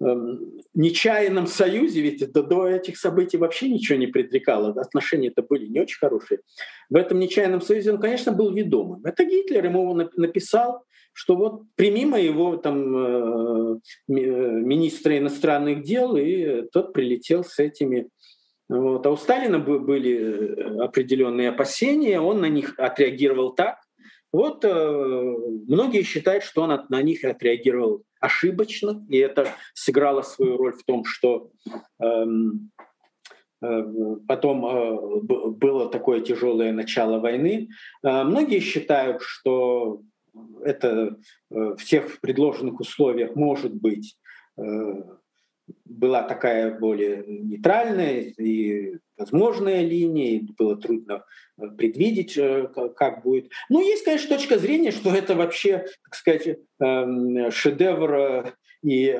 нечаянном 0.00 1.46
союзе, 1.46 2.00
ведь 2.00 2.32
до, 2.32 2.42
до 2.42 2.66
этих 2.66 2.96
событий 2.96 3.36
вообще 3.36 3.68
ничего 3.68 3.98
не 3.98 4.06
предрекало, 4.06 4.70
отношения 4.80 5.28
это 5.28 5.42
были 5.42 5.66
не 5.66 5.80
очень 5.80 5.98
хорошие. 5.98 6.40
В 6.88 6.96
этом 6.96 7.18
нечаянном 7.18 7.60
союзе 7.60 7.92
он, 7.92 8.00
конечно, 8.00 8.32
был 8.32 8.50
ведомым. 8.52 9.04
Это 9.04 9.24
Гитлер 9.24 9.64
ему 9.64 9.94
написал, 9.94 10.84
что 11.12 11.36
вот 11.36 11.62
прими 11.76 12.06
моего 12.06 12.56
там 12.56 12.96
э, 12.96 13.78
э, 14.08 14.12
министра 14.12 15.18
иностранных 15.18 15.82
дел, 15.82 16.16
и 16.16 16.62
тот 16.72 16.92
прилетел 16.92 17.44
с 17.44 17.58
этими 17.58 18.08
вот. 18.68 19.04
А 19.04 19.10
у 19.10 19.16
Сталина 19.16 19.58
были 19.58 20.14
э, 20.16 20.82
определенные 20.82 21.50
опасения, 21.50 22.20
он 22.20 22.40
на 22.40 22.48
них 22.48 22.74
отреагировал 22.78 23.52
так. 23.52 23.78
Вот 24.32 24.62
многие 24.62 26.04
считают, 26.04 26.44
что 26.44 26.62
он 26.62 26.86
на 26.88 27.02
них 27.02 27.24
отреагировал 27.24 28.04
ошибочно, 28.20 29.04
и 29.08 29.16
это 29.16 29.48
сыграло 29.74 30.22
свою 30.22 30.56
роль 30.56 30.74
в 30.74 30.84
том, 30.84 31.04
что 31.04 31.50
эм, 32.00 32.70
э, 33.62 33.82
потом 34.28 34.66
э, 34.66 35.20
было 35.50 35.88
такое 35.90 36.20
тяжелое 36.20 36.72
начало 36.72 37.18
войны. 37.18 37.68
Э, 38.02 38.24
многие 38.24 38.60
считают, 38.60 39.22
что 39.22 40.02
это 40.62 41.16
э, 41.50 41.74
в 41.76 41.84
тех 41.84 42.20
предложенных 42.20 42.80
условиях 42.80 43.34
может 43.34 43.74
быть 43.74 44.16
э, 44.58 44.62
была 45.84 46.22
такая 46.22 46.78
более 46.78 47.24
нейтральная 47.26 48.20
и 48.20 48.98
возможная 49.20 49.82
линия, 49.82 50.42
было 50.58 50.76
трудно 50.76 51.24
э, 51.58 51.68
предвидеть, 51.76 52.36
э, 52.36 52.68
как 52.96 53.22
будет. 53.22 53.50
Ну, 53.68 53.80
есть, 53.80 54.04
конечно, 54.04 54.36
точка 54.36 54.58
зрения, 54.58 54.90
что 54.90 55.14
это 55.14 55.34
вообще, 55.36 55.86
так 56.04 56.14
сказать, 56.14 56.58
эм, 56.80 57.50
шедевр 57.50 58.14
э, 58.14 58.52
и 58.82 59.14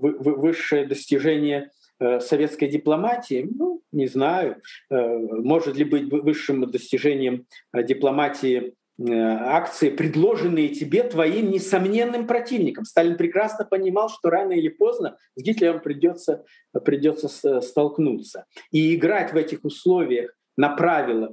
высшее 0.00 0.86
достижение 0.86 1.70
советской 2.18 2.66
дипломатии, 2.66 3.48
ну, 3.48 3.80
не 3.92 4.08
знаю, 4.08 4.60
может 4.90 5.76
ли 5.76 5.84
быть 5.84 6.10
высшим 6.10 6.68
достижением 6.68 7.46
дипломатии 7.72 8.74
акции, 9.00 9.90
предложенные 9.90 10.68
тебе 10.68 11.02
твоим 11.02 11.50
несомненным 11.50 12.26
противником. 12.26 12.84
Сталин 12.84 13.16
прекрасно 13.16 13.64
понимал, 13.64 14.08
что 14.08 14.30
рано 14.30 14.52
или 14.52 14.68
поздно 14.68 15.16
с 15.34 15.42
Гитлером 15.42 15.80
придется, 15.80 16.44
придется 16.84 17.60
столкнуться. 17.60 18.46
И 18.70 18.94
играть 18.94 19.32
в 19.32 19.36
этих 19.36 19.64
условиях 19.64 20.36
на 20.56 20.70
правилах, 20.76 21.32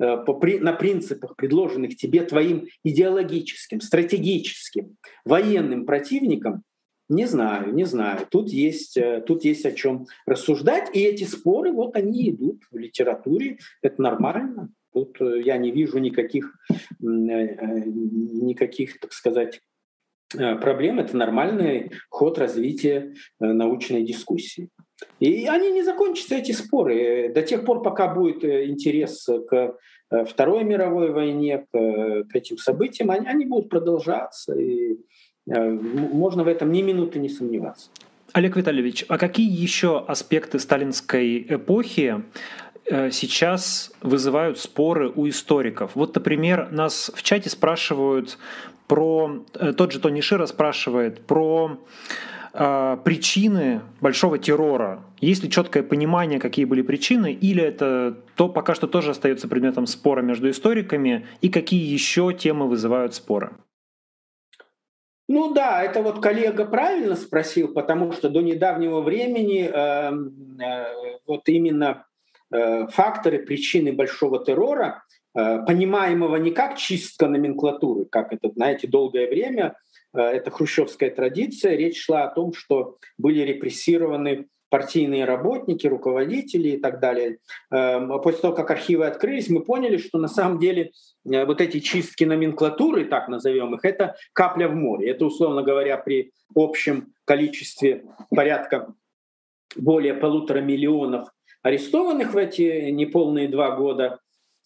э, 0.00 0.24
на 0.60 0.72
принципах, 0.72 1.36
предложенных 1.36 1.96
тебе 1.96 2.22
твоим 2.22 2.68
идеологическим, 2.82 3.80
стратегическим, 3.80 4.96
военным 5.24 5.84
противником, 5.84 6.62
не 7.08 7.26
знаю, 7.26 7.74
не 7.74 7.84
знаю. 7.84 8.26
Тут 8.30 8.48
есть, 8.48 8.96
э, 8.96 9.22
тут 9.26 9.44
есть 9.44 9.66
о 9.66 9.72
чем 9.72 10.06
рассуждать. 10.26 10.88
И 10.96 11.00
эти 11.00 11.24
споры, 11.24 11.70
вот 11.70 11.96
они 11.96 12.30
идут 12.30 12.62
в 12.70 12.78
литературе. 12.78 13.58
Это 13.82 14.00
нормально. 14.00 14.70
Тут 14.94 15.20
э, 15.20 15.42
я 15.42 15.58
не 15.58 15.72
вижу 15.72 15.98
никаких, 15.98 16.54
э, 16.70 16.76
э, 17.02 17.82
никаких, 17.86 19.00
так 19.00 19.12
сказать, 19.12 19.60
проблем. 20.60 20.98
Это 20.98 21.16
нормальный 21.16 21.92
ход 22.08 22.38
развития 22.38 23.14
научной 23.38 24.02
дискуссии. 24.02 24.68
И 25.20 25.46
они 25.46 25.70
не 25.70 25.84
закончатся, 25.84 26.34
эти 26.34 26.50
споры, 26.50 27.30
до 27.32 27.42
тех 27.42 27.64
пор, 27.64 27.82
пока 27.82 28.12
будет 28.12 28.44
интерес 28.44 29.28
к 29.48 29.76
Второй 30.10 30.64
мировой 30.64 31.12
войне, 31.12 31.66
к, 31.70 32.24
к 32.24 32.34
этим 32.34 32.58
событиям, 32.58 33.12
они, 33.12 33.28
они 33.28 33.44
будут 33.44 33.68
продолжаться. 33.68 34.54
И 34.58 34.96
можно 35.46 36.42
в 36.42 36.48
этом 36.48 36.72
ни 36.72 36.82
минуты 36.82 37.20
не 37.20 37.28
сомневаться. 37.28 37.90
Олег 38.34 38.56
Витальевич, 38.56 39.04
а 39.08 39.16
какие 39.16 39.48
еще 39.48 40.04
аспекты 40.08 40.58
сталинской 40.58 41.46
эпохи 41.48 42.24
сейчас 42.86 43.92
вызывают 44.02 44.58
споры 44.58 45.10
у 45.14 45.28
историков. 45.28 45.92
Вот, 45.94 46.14
например, 46.14 46.70
нас 46.70 47.10
в 47.14 47.22
чате 47.22 47.48
спрашивают 47.50 48.38
про... 48.86 49.44
Э, 49.54 49.72
тот 49.72 49.92
же 49.92 50.00
Тони 50.00 50.20
Шира 50.20 50.46
спрашивает 50.46 51.26
про 51.26 51.78
э, 52.52 52.96
причины 53.04 53.80
большого 54.00 54.38
террора. 54.38 55.02
Есть 55.20 55.42
ли 55.42 55.50
четкое 55.50 55.82
понимание, 55.82 56.38
какие 56.38 56.64
были 56.64 56.82
причины, 56.82 57.32
или 57.32 57.62
это 57.62 58.18
то 58.36 58.48
пока 58.48 58.74
что 58.74 58.86
тоже 58.86 59.10
остается 59.10 59.48
предметом 59.48 59.86
спора 59.86 60.22
между 60.22 60.50
историками, 60.50 61.26
и 61.40 61.48
какие 61.48 61.92
еще 61.92 62.32
темы 62.32 62.68
вызывают 62.68 63.14
споры? 63.14 63.52
Ну 65.26 65.54
да, 65.54 65.82
это 65.82 66.02
вот 66.02 66.20
коллега 66.20 66.66
правильно 66.66 67.16
спросил, 67.16 67.72
потому 67.72 68.12
что 68.12 68.28
до 68.28 68.42
недавнего 68.42 69.00
времени 69.00 69.62
э, 69.62 70.12
э, 70.62 71.18
вот 71.26 71.48
именно 71.48 71.86
э, 71.86 72.13
факторы, 72.90 73.38
причины 73.40 73.92
большого 73.92 74.44
террора, 74.44 75.02
э, 75.36 75.64
понимаемого 75.66 76.36
не 76.36 76.52
как 76.52 76.76
чистка 76.76 77.28
номенклатуры, 77.28 78.04
как 78.04 78.32
это, 78.32 78.50
знаете, 78.50 78.86
долгое 78.86 79.28
время, 79.28 79.76
э, 80.12 80.20
это 80.20 80.50
хрущевская 80.50 81.10
традиция, 81.10 81.76
речь 81.76 82.04
шла 82.04 82.24
о 82.24 82.34
том, 82.34 82.52
что 82.52 82.98
были 83.18 83.42
репрессированы 83.42 84.46
партийные 84.70 85.24
работники, 85.24 85.86
руководители 85.86 86.70
и 86.70 86.76
так 86.78 86.98
далее. 86.98 87.38
А 87.70 88.18
после 88.18 88.40
того, 88.40 88.54
как 88.54 88.72
архивы 88.72 89.06
открылись, 89.06 89.48
мы 89.48 89.62
поняли, 89.62 89.98
что 89.98 90.18
на 90.18 90.26
самом 90.26 90.58
деле 90.58 90.90
э, 91.24 91.44
вот 91.44 91.60
эти 91.60 91.78
чистки 91.78 92.24
номенклатуры, 92.24 93.04
так 93.04 93.28
назовем 93.28 93.74
их, 93.74 93.84
это 93.84 94.16
капля 94.32 94.66
в 94.66 94.74
море. 94.74 95.10
Это, 95.10 95.26
условно 95.26 95.62
говоря, 95.62 95.96
при 95.98 96.32
общем 96.56 97.12
количестве 97.24 98.04
порядка 98.30 98.94
более 99.76 100.14
полутора 100.14 100.60
миллионов 100.60 101.28
арестованных 101.64 102.34
в 102.34 102.36
эти 102.36 102.90
неполные 102.90 103.48
два 103.48 103.72
года, 103.72 104.20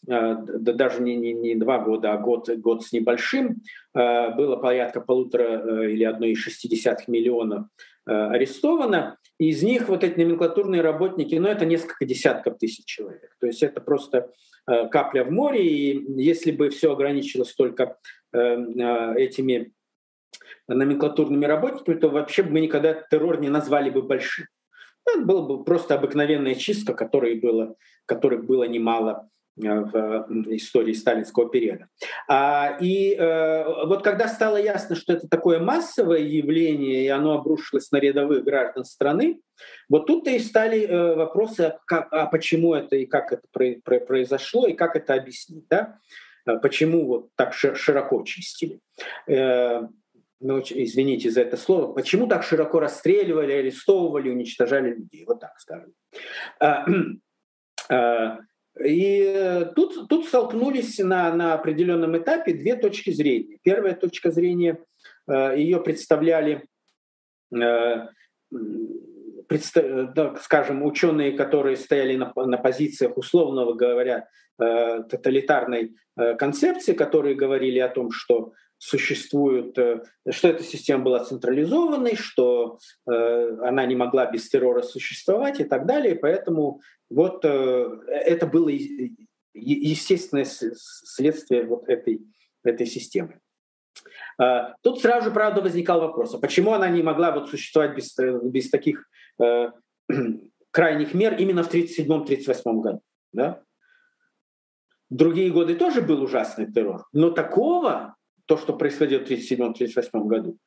э, 0.07 0.37
да 0.37 0.73
даже 0.75 1.01
не, 1.01 1.17
не, 1.17 1.33
не 1.33 1.55
два 1.55 1.79
года, 1.79 2.13
а 2.13 2.19
год, 2.19 2.51
год 2.59 2.85
с 2.85 2.93
небольшим, 2.93 3.63
э, 3.95 4.35
было 4.35 4.57
порядка 4.57 5.01
полутора 5.01 5.89
или 5.89 6.05
одной 6.05 6.33
из 6.33 6.39
шестидесятых 6.39 7.09
миллионов 7.09 7.65
арестовано. 8.05 9.19
Из 9.39 9.63
них 9.63 9.89
вот 9.89 10.03
эти 10.03 10.19
номенклатурные 10.19 10.81
работники, 10.81 11.37
ну 11.37 11.49
это 11.49 11.65
несколько 11.65 12.05
десятков 12.05 12.59
тысяч 12.59 12.85
человек. 12.85 13.37
То 13.39 13.47
есть 13.47 13.63
это 13.63 13.81
просто 13.81 14.33
э, 14.67 14.89
капля 14.89 15.25
в 15.25 15.31
море. 15.31 15.65
И 15.65 16.21
если 16.21 16.51
бы 16.51 16.71
все 16.71 16.93
ограничилось 16.93 17.55
только 17.55 17.97
э, 18.33 18.39
э, 18.39 19.15
этими 19.17 19.73
номенклатурными 20.67 21.45
работниками, 21.45 22.01
то 22.01 22.09
вообще 22.09 22.43
бы 22.43 22.51
мы 22.51 22.61
никогда 22.61 22.95
террор 22.95 23.41
не 23.41 23.49
назвали 23.49 23.91
бы 23.91 24.03
большим. 24.03 24.47
Это 25.15 25.25
была 25.25 25.43
бы 25.43 25.65
просто 25.65 25.95
обыкновенная 25.95 26.55
чистка, 26.55 26.95
которой 26.95 27.41
было, 27.41 27.77
которых 28.07 28.45
было 28.45 28.65
немало 28.65 29.29
Э, 29.65 29.81
в 29.81 30.55
истории 30.55 30.93
сталинского 30.93 31.49
периода. 31.49 31.89
А, 32.29 32.77
и 32.81 33.15
э, 33.15 33.65
вот 33.87 34.05
когда 34.05 34.29
стало 34.29 34.57
ясно, 34.57 34.95
что 34.95 35.13
это 35.13 35.29
такое 35.29 35.59
массовое 35.59 36.21
явление, 36.21 37.05
и 37.05 37.09
оно 37.09 37.33
обрушилось 37.33 37.91
на 37.91 37.97
рядовых 37.99 38.45
граждан 38.45 38.85
страны, 38.85 39.41
вот 39.89 40.07
тут-то 40.07 40.31
и 40.31 40.39
стали 40.39 40.83
э, 40.83 41.15
вопросы, 41.15 41.75
а 41.91 42.27
почему 42.27 42.75
это 42.75 42.97
и 42.97 43.07
как 43.07 43.33
это 43.33 43.49
произошло, 44.07 44.67
и 44.67 44.75
как 44.75 44.97
это 44.97 45.15
объяснить, 45.15 45.67
да? 45.69 45.99
почему 46.63 47.07
вот 47.07 47.29
так 47.35 47.53
широко 47.53 48.23
чистили. 48.23 48.81
Ну, 50.41 50.61
извините 50.61 51.31
за 51.31 51.41
это 51.41 51.57
слово, 51.57 51.93
почему 51.93 52.29
так 52.29 52.45
широко 52.45 52.79
расстреливали, 52.79 53.53
арестовывали, 53.53 54.31
уничтожали 54.31 54.91
людей, 54.91 55.25
вот 55.27 55.41
так 55.41 55.59
скажем. 55.59 55.93
И 58.81 59.25
э, 59.25 59.65
тут, 59.75 60.09
тут 60.09 60.27
столкнулись 60.27 60.99
на, 60.99 61.35
на 61.35 61.55
определенном 61.55 62.17
этапе 62.17 62.53
две 62.53 62.77
точки 62.77 63.11
зрения. 63.11 63.59
Первая 63.63 63.95
точка 63.95 64.31
зрения, 64.31 64.79
э, 65.27 65.55
ее 65.59 65.81
представляли, 65.81 66.65
э, 67.53 68.07
скажем, 70.41 70.85
ученые, 70.85 71.33
которые 71.33 71.77
стояли 71.77 72.17
на, 72.17 72.33
на 72.37 72.59
позициях, 72.59 73.17
условного 73.17 73.75
говоря, 73.75 74.29
тоталитарной 74.59 75.95
концепции, 76.37 76.93
которые 76.93 77.37
говорили 77.37 77.79
о 77.79 77.89
том, 77.89 78.11
что 78.11 78.55
существует, 78.79 79.77
что 80.31 80.49
эта 80.49 80.63
система 80.63 81.05
была 81.05 81.25
централизованной, 81.25 82.15
что 82.17 82.79
она 83.07 83.85
не 83.87 83.97
могла 83.97 84.31
без 84.31 84.49
террора 84.49 84.83
существовать 84.83 85.61
и 85.61 85.65
так 85.65 85.85
далее. 85.87 86.15
Поэтому 86.15 86.81
вот 87.11 87.45
э, 87.45 88.01
это 88.09 88.47
было 88.47 88.71
естественное 89.55 90.45
следствие 90.45 91.65
вот 91.65 91.89
этой, 91.89 92.21
этой 92.65 92.87
системы. 92.87 93.41
А, 94.39 94.75
тут 94.83 95.01
сразу 95.01 95.29
же, 95.29 95.31
правда, 95.31 95.63
возникал 95.63 96.01
вопрос, 96.01 96.35
а 96.35 96.39
почему 96.39 96.73
она 96.73 96.89
не 96.89 97.03
могла 97.03 97.33
вот 97.33 97.49
существовать 97.49 97.97
без, 97.97 98.17
э, 98.19 98.39
без 98.43 98.71
таких 98.71 99.09
э, 99.41 99.71
крайних 100.71 101.15
мер 101.15 101.35
именно 101.37 101.63
в 101.63 101.73
1937-1938 101.73 102.81
году? 102.81 103.01
Да? 103.33 103.63
Другие 105.11 105.51
годы 105.51 105.75
тоже 105.75 106.03
был 106.03 106.23
ужасный 106.23 106.71
террор, 106.71 107.07
но 107.13 107.31
такого, 107.31 108.17
то, 108.49 108.57
что 108.57 108.73
происходило 108.73 109.21
в 109.21 109.31
1937-1938 109.31 110.25
году, 110.25 110.59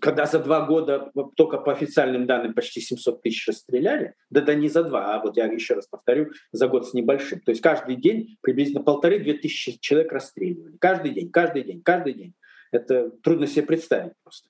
когда 0.00 0.26
за 0.26 0.38
два 0.38 0.64
года 0.64 1.10
только 1.36 1.58
по 1.58 1.72
официальным 1.72 2.26
данным 2.26 2.54
почти 2.54 2.80
700 2.80 3.20
тысяч 3.20 3.46
расстреляли, 3.46 4.14
да 4.30 4.40
да 4.40 4.54
не 4.54 4.68
за 4.68 4.84
два, 4.84 5.14
а 5.14 5.22
вот 5.22 5.36
я 5.36 5.46
еще 5.46 5.74
раз 5.74 5.86
повторю, 5.86 6.30
за 6.52 6.68
год 6.68 6.88
с 6.88 6.94
небольшим. 6.94 7.40
То 7.40 7.50
есть 7.50 7.60
каждый 7.60 7.96
день 7.96 8.38
приблизительно 8.40 8.82
полторы-две 8.82 9.34
тысячи 9.34 9.78
человек 9.80 10.12
расстреливали. 10.12 10.76
Каждый 10.80 11.10
день, 11.10 11.30
каждый 11.30 11.64
день, 11.64 11.82
каждый 11.82 12.14
день. 12.14 12.34
Это 12.72 13.10
трудно 13.22 13.46
себе 13.46 13.66
представить 13.66 14.12
просто. 14.22 14.48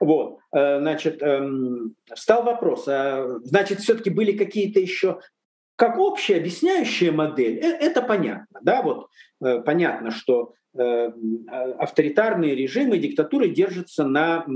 Вот, 0.00 0.38
э, 0.52 0.78
значит, 0.80 1.22
эм, 1.22 1.94
встал 2.12 2.42
вопрос, 2.42 2.84
а, 2.88 3.38
значит, 3.44 3.78
все-таки 3.78 4.10
были 4.10 4.32
какие-то 4.32 4.80
еще 4.80 5.20
как 5.76 5.98
общая 5.98 6.36
объясняющая 6.36 7.12
модель, 7.12 7.58
э, 7.58 7.68
это 7.68 8.02
понятно, 8.02 8.60
да, 8.62 8.82
вот 8.82 9.08
э, 9.44 9.62
понятно, 9.62 10.10
что 10.10 10.54
авторитарные 10.74 12.54
режимы, 12.54 12.98
диктатуры 12.98 13.48
держатся 13.50 14.04
на, 14.04 14.46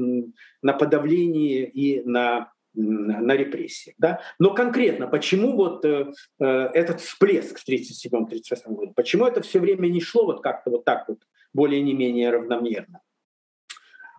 на 0.62 0.72
подавлении 0.72 1.64
и 1.64 2.02
на 2.02 2.52
на 2.76 3.34
репрессии. 3.34 3.94
Да? 3.98 4.20
Но 4.38 4.52
конкретно, 4.54 5.06
почему 5.06 5.56
вот 5.56 5.84
э, 5.84 6.12
э 6.38 6.44
этот 6.74 7.00
всплеск 7.00 7.58
в 7.58 7.68
1937-1938 7.68 8.74
году, 8.74 8.92
почему 8.94 9.24
это 9.24 9.40
все 9.40 9.60
время 9.60 9.86
не 9.86 10.00
шло 10.00 10.26
вот 10.26 10.42
как-то 10.42 10.70
вот 10.70 10.84
так 10.84 11.08
вот, 11.08 11.20
более 11.54 11.80
не 11.80 11.94
менее 11.94 12.30
равномерно? 12.30 13.00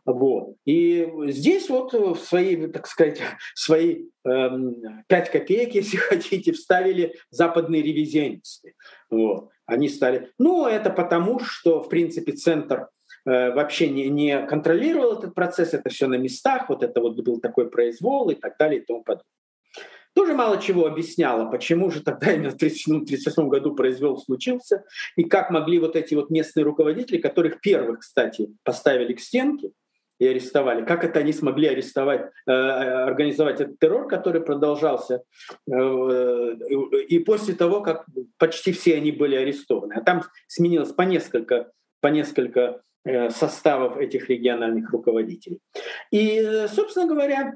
Вот. 0.06 0.56
И 0.66 1.08
здесь 1.28 1.70
вот 1.70 1.94
в 1.94 2.16
свои, 2.16 2.68
так 2.68 2.88
сказать, 2.88 3.22
свои 3.54 4.06
эм, 4.26 5.04
копеек, 5.08 5.76
если 5.76 5.98
хотите, 5.98 6.54
вставили 6.54 7.14
западные 7.30 7.84
ревизионисты. 7.84 8.74
Вот 9.12 9.50
они 9.68 9.90
стали... 9.90 10.32
Ну, 10.40 10.66
это 10.66 10.90
потому, 10.90 11.40
что, 11.40 11.84
в 11.84 11.90
принципе, 11.90 12.32
центр 12.32 12.88
э, 13.26 13.52
вообще 13.54 13.90
не, 13.90 14.10
не 14.10 14.46
контролировал 14.48 15.20
этот 15.20 15.36
процесс, 15.36 15.74
это 15.74 15.90
все 15.90 16.08
на 16.08 16.16
местах, 16.16 16.70
вот 16.70 16.84
это 16.84 17.00
вот 17.02 17.20
был 17.22 17.40
такой 17.40 17.70
произвол 17.70 18.30
и 18.30 18.36
так 18.36 18.58
далее 18.58 18.82
и 18.82 18.86
тому 18.86 19.04
подобное. 19.04 19.26
Тоже 20.16 20.34
мало 20.34 20.60
чего 20.60 20.88
объясняло, 20.88 21.46
почему 21.52 21.92
же 21.92 22.02
тогда 22.02 22.32
именно 22.32 22.50
в 22.50 22.56
1938 22.56 23.50
году 23.50 23.76
произвол 23.76 24.18
случился, 24.18 24.84
и 25.16 25.24
как 25.24 25.52
могли 25.52 25.78
вот 25.78 25.96
эти 25.96 26.16
вот 26.16 26.32
местные 26.32 26.64
руководители, 26.64 27.20
которых 27.20 27.62
первых, 27.62 28.00
кстати, 28.00 28.50
поставили 28.64 29.14
к 29.14 29.20
стенке, 29.20 29.74
и 30.20 30.28
арестовали. 30.28 30.86
Как 30.86 31.04
это 31.04 31.20
они 31.20 31.34
смогли 31.34 31.68
арестовать, 31.68 32.32
э, 32.48 32.52
организовать 32.52 33.62
этот 33.62 33.80
террор, 33.80 34.08
который 34.08 34.42
продолжался 34.42 35.24
э, 35.70 36.56
и 37.08 37.20
после 37.20 37.54
того, 37.54 37.82
как 37.82 38.06
почти 38.38 38.72
все 38.72 38.96
они 38.96 39.12
были 39.12 39.36
арестованы. 39.36 39.94
А 39.94 40.02
там 40.02 40.24
сменилось 40.48 40.92
по 40.92 41.04
несколько, 41.04 41.72
по 42.02 42.08
несколько 42.08 42.82
э, 43.06 43.30
составов 43.30 43.98
этих 43.98 44.30
региональных 44.30 44.92
руководителей. 44.92 45.60
И, 46.12 46.66
собственно 46.74 47.08
говоря, 47.08 47.54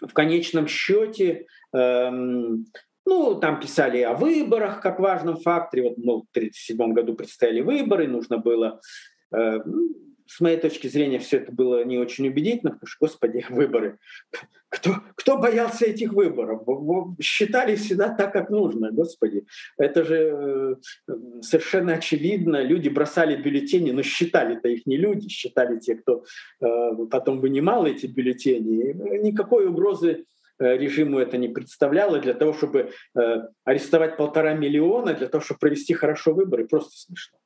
в 0.00 0.12
конечном 0.12 0.68
счете, 0.68 1.46
эм, 1.74 2.66
ну, 3.04 3.34
там 3.40 3.58
писали 3.58 4.02
о 4.02 4.14
выборах 4.14 4.80
как 4.80 5.00
важном 5.00 5.38
факторе. 5.38 5.82
Вот, 5.88 5.98
мол, 5.98 6.22
в 6.22 6.30
1937 6.36 6.92
году 6.92 7.14
предстояли 7.14 7.62
выборы, 7.62 8.06
нужно 8.06 8.38
было 8.38 8.80
с 10.28 10.40
моей 10.40 10.58
точки 10.58 10.88
зрения, 10.88 11.18
все 11.18 11.38
это 11.38 11.50
было 11.50 11.84
не 11.84 11.98
очень 11.98 12.28
убедительно, 12.28 12.72
потому 12.72 12.86
что, 12.86 13.06
господи, 13.06 13.44
выборы. 13.50 13.98
Кто, 14.68 14.96
кто 15.14 15.38
боялся 15.38 15.86
этих 15.86 16.12
выборов? 16.12 16.62
Считали 17.20 17.74
всегда 17.76 18.10
так, 18.10 18.34
как 18.34 18.50
нужно, 18.50 18.92
господи. 18.92 19.46
Это 19.78 20.04
же 20.04 20.76
э, 21.08 21.12
совершенно 21.40 21.94
очевидно. 21.94 22.62
Люди 22.62 22.90
бросали 22.90 23.42
бюллетени, 23.42 23.92
но 23.92 24.02
считали-то 24.02 24.68
их 24.68 24.84
не 24.84 24.98
люди, 24.98 25.28
считали 25.30 25.78
те, 25.78 25.94
кто 25.94 26.24
э, 26.60 26.66
потом 27.10 27.40
вынимал 27.40 27.86
эти 27.86 28.06
бюллетени. 28.06 29.18
Никакой 29.22 29.66
угрозы 29.66 30.26
режиму 30.58 31.20
это 31.20 31.38
не 31.38 31.48
представляло, 31.48 32.18
для 32.18 32.34
того, 32.34 32.52
чтобы 32.52 32.90
арестовать 33.64 34.16
полтора 34.16 34.54
миллиона, 34.54 35.14
для 35.14 35.28
того, 35.28 35.40
чтобы 35.40 35.60
провести 35.60 35.94
хорошо 35.94 36.34
выборы, 36.34 36.66
просто 36.66 36.98
смешно. 36.98 37.38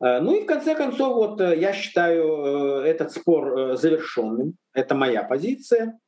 Ну 0.00 0.36
и 0.36 0.42
в 0.44 0.46
конце 0.46 0.76
концов, 0.76 1.16
вот 1.16 1.40
я 1.40 1.72
считаю 1.72 2.82
этот 2.84 3.10
спор 3.10 3.76
завершенным. 3.76 4.54
Это 4.72 4.94
моя 4.94 5.24
позиция. 5.24 5.98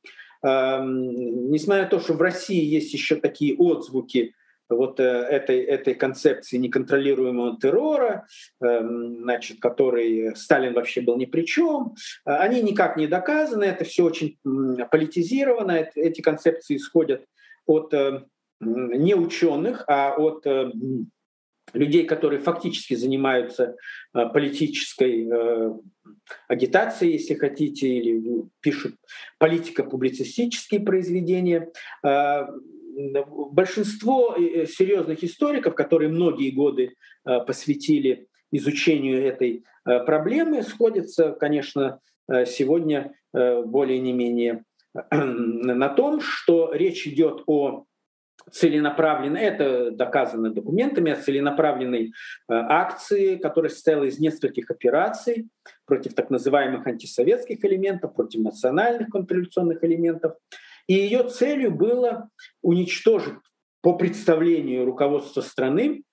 Несмотря 0.41 1.83
на 1.83 1.89
то, 1.89 1.99
что 1.99 2.13
в 2.13 2.21
России 2.21 2.63
есть 2.63 2.93
еще 2.93 3.17
такие 3.17 3.55
отзвуки 3.57 4.33
вот 4.71 4.99
э, 4.99 5.03
этой, 5.03 5.59
этой 5.59 5.93
концепции 5.93 6.57
неконтролируемого 6.57 7.59
террора, 7.59 8.25
эм, 8.61 9.21
значит, 9.23 9.59
который 9.59 10.35
Сталин 10.35 10.73
вообще 10.73 11.01
был 11.01 11.17
ни 11.17 11.25
при 11.25 11.45
чем, 11.45 11.95
э, 12.25 12.31
они 12.31 12.61
никак 12.61 12.97
не 12.97 13.07
доказаны, 13.07 13.65
это 13.65 13.83
все 13.83 14.03
очень 14.03 14.37
политизировано, 14.89 15.89
эти 15.95 16.21
концепции 16.21 16.77
исходят 16.77 17.25
от 17.65 17.93
э, 17.93 18.23
не 18.59 19.15
ученых, 19.15 19.83
а 19.87 20.15
от 20.15 20.45
людей, 21.73 22.05
которые 22.05 22.39
фактически 22.39 22.95
занимаются 22.95 23.75
политической 24.13 25.29
агитацией, 26.47 27.13
если 27.13 27.35
хотите, 27.35 27.87
или 27.87 28.43
пишут 28.61 28.95
политико-публицистические 29.39 30.81
произведения. 30.81 31.71
Большинство 33.51 34.35
э, 34.35 34.65
серьезных 34.65 35.23
историков, 35.23 35.75
которые 35.75 36.09
многие 36.09 36.51
годы 36.51 36.93
э, 37.25 37.39
посвятили 37.39 38.27
изучению 38.51 39.25
этой 39.25 39.63
э, 39.85 39.99
проблемы, 40.03 40.61
сходятся, 40.63 41.31
конечно, 41.31 41.99
сегодня 42.45 43.13
более 43.33 43.99
не 43.99 44.13
менее 44.13 44.63
на 45.11 45.89
том, 45.89 46.21
что 46.21 46.71
речь 46.73 47.05
идет 47.05 47.43
о 47.45 47.85
целенаправленной, 48.49 49.41
это 49.41 49.91
доказано 49.91 50.51
документами, 50.51 51.13
целенаправленной 51.13 52.13
акции, 52.47 53.35
которая 53.35 53.69
состояла 53.69 54.05
из 54.05 54.19
нескольких 54.19 54.71
операций 54.71 55.49
против 55.85 56.13
так 56.13 56.29
называемых 56.29 56.87
антисоветских 56.87 57.63
элементов, 57.65 58.13
против 58.13 58.41
национальных 58.41 59.09
контрреволюционных 59.09 59.83
элементов. 59.83 60.33
И 60.87 60.93
ее 60.93 61.27
целью 61.29 61.71
было 61.71 62.29
уничтожить 62.61 63.35
по 63.81 63.93
представлению 63.93 64.85
руководства 64.85 65.41
страны 65.41 66.03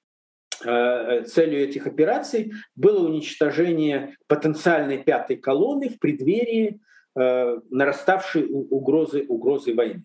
э, 0.65 1.25
целью 1.25 1.61
этих 1.61 1.87
операций 1.87 2.53
было 2.75 3.07
уничтожение 3.07 4.17
потенциальной 4.27 4.99
пятой 4.99 5.37
колонны 5.37 5.91
в 5.91 5.99
преддверии 5.99 6.81
э, 7.15 7.59
нараставшей 7.71 8.47
угрозы, 8.49 9.25
угрозы 9.29 9.75
войны. 9.75 10.05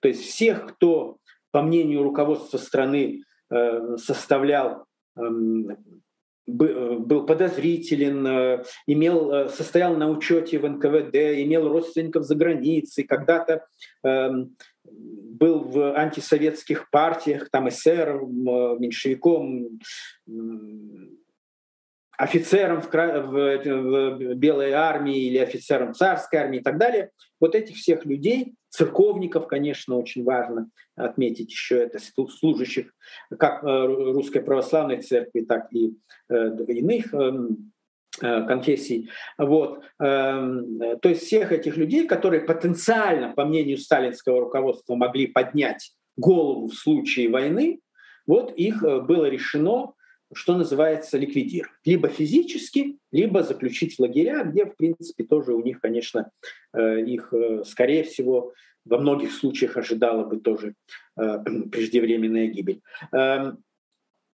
То 0.00 0.08
есть 0.08 0.22
всех, 0.22 0.66
кто, 0.66 1.18
по 1.50 1.62
мнению 1.62 2.02
руководства 2.02 2.58
страны, 2.58 3.22
э, 3.50 3.96
составлял 3.96 4.84
эм, 5.16 5.76
Э, 6.48 6.96
был 6.98 7.26
подозрителен, 7.26 8.26
э, 8.26 8.64
имел, 8.86 9.48
состоял 9.50 9.96
на 9.96 10.08
учете 10.08 10.58
в 10.58 10.68
НКВД, 10.68 11.14
имел 11.42 11.68
родственников 11.68 12.24
за 12.24 12.34
границей, 12.36 13.04
когда-то 13.04 13.66
эм, 14.02 14.56
был 14.84 15.60
в 15.60 15.94
антисоветских 15.94 16.88
партиях, 16.90 17.50
там 17.50 17.68
эсером, 17.68 18.32
меньшевиком, 18.80 19.80
офицером 22.18 22.82
в, 22.82 22.92
в, 22.92 23.62
в 23.62 24.34
Белой 24.34 24.72
армии 24.72 25.28
или 25.28 25.38
офицером 25.38 25.94
царской 25.94 26.40
армии 26.40 26.58
и 26.58 26.62
так 26.62 26.76
далее. 26.76 27.12
Вот 27.40 27.54
этих 27.54 27.76
всех 27.76 28.04
людей, 28.04 28.56
церковников, 28.70 29.46
конечно, 29.46 29.96
очень 29.96 30.24
важно 30.24 30.68
отметить 30.96 31.50
еще 31.50 31.78
это, 31.78 32.00
служащих 32.00 32.92
как 33.38 33.62
э, 33.62 33.86
русской 33.86 34.40
православной 34.40 35.00
церкви, 35.00 35.42
так 35.42 35.72
и 35.72 35.94
э, 36.28 36.34
иных 36.34 37.14
э, 37.14 37.32
конфессий. 38.20 39.08
Вот. 39.38 39.84
Эм, 40.00 40.98
то 41.00 41.08
есть 41.08 41.22
всех 41.22 41.52
этих 41.52 41.76
людей, 41.76 42.08
которые 42.08 42.42
потенциально, 42.42 43.32
по 43.32 43.44
мнению 43.44 43.78
сталинского 43.78 44.40
руководства, 44.40 44.96
могли 44.96 45.28
поднять 45.28 45.92
голову 46.16 46.66
в 46.66 46.74
случае 46.74 47.28
войны, 47.28 47.78
вот 48.26 48.52
их 48.56 48.82
было 48.82 49.26
решено 49.26 49.92
что 50.32 50.56
называется, 50.56 51.18
ликвидировать. 51.18 51.72
Либо 51.84 52.08
физически, 52.08 52.98
либо 53.10 53.42
заключить 53.42 53.96
в 53.96 54.00
лагеря, 54.00 54.44
где, 54.44 54.66
в 54.66 54.76
принципе, 54.76 55.24
тоже 55.24 55.54
у 55.54 55.62
них, 55.62 55.80
конечно, 55.80 56.30
э, 56.74 57.00
их, 57.02 57.32
э, 57.32 57.64
скорее 57.64 58.04
всего, 58.04 58.52
во 58.84 58.98
многих 58.98 59.32
случаях 59.32 59.76
ожидала 59.76 60.24
бы 60.24 60.40
тоже 60.40 60.74
э, 61.18 61.38
преждевременная 61.72 62.48
гибель. 62.48 62.80
Эм, 63.12 63.62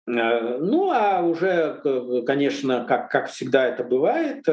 ну, 0.06 0.91
а 0.91 1.22
уже, 1.22 1.82
конечно, 2.26 2.84
как, 2.84 3.10
как 3.10 3.30
всегда 3.30 3.65
это 3.65 3.86
бывает, 3.86 4.45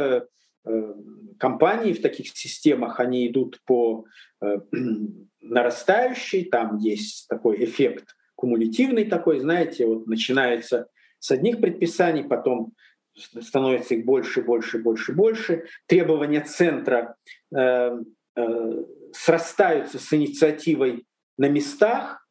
компании 1.40 1.92
в 1.92 2.00
таких 2.00 2.28
системах, 2.28 3.00
они 3.00 3.26
идут 3.26 3.58
по 3.66 4.04
нарастающей, 5.40 6.44
там 6.44 6.76
есть 6.76 7.26
такой 7.26 7.64
эффект 7.64 8.14
кумулятивный 8.40 9.04
такой, 9.04 9.38
знаете, 9.40 9.86
вот 9.86 10.06
начинается 10.06 10.88
с 11.20 11.30
одних 11.30 11.60
предписаний, 11.60 12.24
потом 12.24 12.72
становится 13.14 13.94
их 13.94 14.04
больше, 14.04 14.42
больше, 14.42 14.78
больше, 14.78 15.12
больше. 15.12 15.66
Требования 15.86 16.40
центра 16.40 17.16
э, 17.54 17.98
э, 18.36 18.84
срастаются 19.12 19.98
с 19.98 20.12
инициативой 20.12 21.06
на 21.38 21.48
местах, 21.48 22.26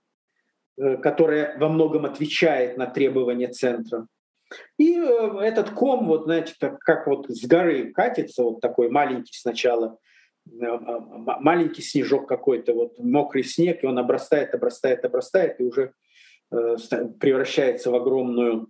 э, 0.78 0.98
которая 0.98 1.58
во 1.58 1.70
многом 1.70 2.06
отвечает 2.06 2.78
на 2.78 2.88
требования 2.88 3.48
центра. 3.48 4.08
И 4.78 4.96
э, 4.96 5.40
этот 5.42 5.72
ком, 5.72 6.08
вот, 6.08 6.24
знаете, 6.24 6.54
как, 6.60 7.08
вот 7.08 7.30
с 7.30 7.46
горы 7.46 7.92
катится, 7.94 8.44
вот 8.44 8.62
такой 8.62 8.90
маленький 8.90 9.38
сначала, 9.38 9.98
э, 10.48 10.80
маленький 11.40 11.82
снежок 11.82 12.28
какой-то, 12.28 12.74
вот 12.74 12.98
мокрый 13.00 13.44
снег, 13.44 13.84
и 13.84 13.88
он 13.88 14.00
обрастает, 14.00 14.56
обрастает, 14.56 15.06
обрастает, 15.06 15.60
и 15.60 15.64
уже 15.64 15.94
э, 16.52 16.76
превращается 17.20 17.92
в 17.92 17.96
огромную 17.96 18.70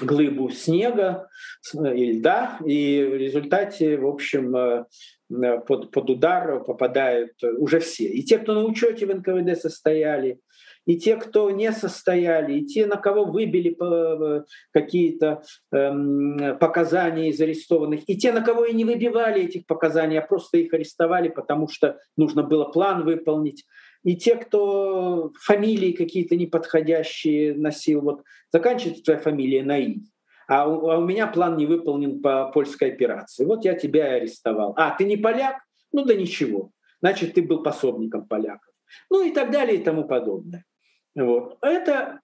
глыбу 0.00 0.50
снега 0.50 1.28
э, 1.74 1.96
и 1.96 2.12
льда, 2.12 2.58
и 2.64 3.02
в 3.10 3.16
результате, 3.16 3.96
в 3.96 4.06
общем, 4.06 4.56
э, 4.56 4.84
э, 5.30 5.58
под, 5.60 5.90
под 5.90 6.10
удар 6.10 6.62
попадают 6.64 7.32
уже 7.42 7.80
все. 7.80 8.04
И 8.04 8.22
те, 8.22 8.38
кто 8.38 8.54
на 8.54 8.64
учете 8.64 9.06
в 9.06 9.14
НКВД 9.14 9.60
состояли, 9.60 10.40
и 10.84 10.96
те, 10.98 11.16
кто 11.16 11.50
не 11.50 11.72
состояли, 11.72 12.58
и 12.58 12.64
те, 12.64 12.86
на 12.86 12.96
кого 12.96 13.24
выбили 13.24 13.76
какие-то 14.72 15.42
эм, 15.72 16.56
показания 16.60 17.30
из 17.30 17.40
арестованных, 17.40 18.08
и 18.08 18.16
те, 18.16 18.30
на 18.30 18.40
кого 18.40 18.66
и 18.66 18.72
не 18.72 18.84
выбивали 18.84 19.42
этих 19.42 19.66
показаний, 19.66 20.16
а 20.16 20.22
просто 20.22 20.58
их 20.58 20.72
арестовали, 20.72 21.28
потому 21.28 21.66
что 21.66 21.98
нужно 22.16 22.44
было 22.44 22.66
план 22.66 23.04
выполнить 23.04 23.64
и 24.06 24.14
те, 24.16 24.36
кто 24.36 25.32
фамилии 25.40 25.90
какие-то 25.90 26.36
неподходящие 26.36 27.54
носил, 27.54 28.02
вот 28.02 28.22
заканчивается 28.52 29.02
твоя 29.02 29.18
фамилия 29.18 29.64
на 29.64 29.78
«и», 29.78 29.96
а 30.46 30.68
у, 30.68 30.88
а 30.88 30.98
у 30.98 31.04
меня 31.04 31.26
план 31.26 31.56
не 31.56 31.66
выполнен 31.66 32.22
по 32.22 32.52
польской 32.52 32.92
операции. 32.92 33.44
Вот 33.44 33.64
я 33.64 33.74
тебя 33.74 34.14
и 34.14 34.20
арестовал. 34.20 34.74
А, 34.76 34.94
ты 34.96 35.06
не 35.06 35.16
поляк? 35.16 35.56
Ну 35.90 36.04
да 36.04 36.14
ничего. 36.14 36.70
Значит, 37.00 37.34
ты 37.34 37.42
был 37.42 37.64
пособником 37.64 38.28
поляков. 38.28 38.72
Ну 39.10 39.24
и 39.24 39.32
так 39.32 39.50
далее 39.50 39.80
и 39.80 39.82
тому 39.82 40.04
подобное. 40.04 40.64
Вот. 41.16 41.58
Это 41.60 42.20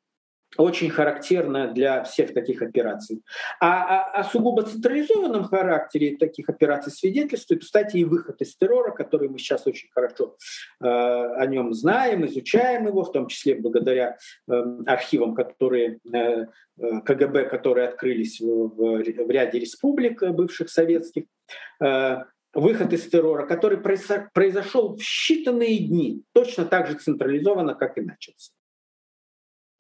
очень 0.57 0.91
характерно 0.91 1.73
для 1.73 2.03
всех 2.05 2.35
таких 2.35 2.63
операций. 2.63 3.23
А 3.61 3.67
о, 3.67 4.19
а, 4.19 4.21
о 4.21 4.25
сугубо 4.25 4.63
централизованном 4.63 5.45
характере 5.45 6.17
таких 6.17 6.49
операций 6.49 6.93
свидетельствует, 6.93 7.63
кстати, 7.63 7.97
и 7.97 8.05
выход 8.05 8.41
из 8.41 8.57
террора, 8.57 8.93
который 8.93 9.29
мы 9.29 9.39
сейчас 9.39 9.67
очень 9.67 9.89
хорошо 9.93 10.37
э, 10.81 10.87
о 10.87 11.47
нем 11.47 11.73
знаем, 11.73 12.27
изучаем 12.27 12.87
его, 12.87 13.05
в 13.05 13.13
том 13.13 13.29
числе 13.29 13.55
благодаря 13.55 14.19
э, 14.49 14.53
архивам, 14.87 15.35
которые 15.35 16.01
э, 16.13 16.19
э 16.19 17.01
КГБ, 17.05 17.45
которые 17.49 17.89
открылись 17.89 18.41
в, 18.41 19.01
ряде 19.03 19.59
республик 19.59 20.23
бывших 20.23 20.71
советских. 20.71 21.25
Выход 22.55 22.93
из 22.93 23.09
террора, 23.09 23.47
который 23.47 23.79
произошел 23.79 24.97
в 24.97 25.01
считанные 25.01 25.79
дни, 25.79 26.23
точно 26.33 26.67
так 26.67 26.87
же 26.87 26.95
централизованно, 26.95 27.75
как 27.75 27.97
и 27.97 28.03
начался. 28.03 28.53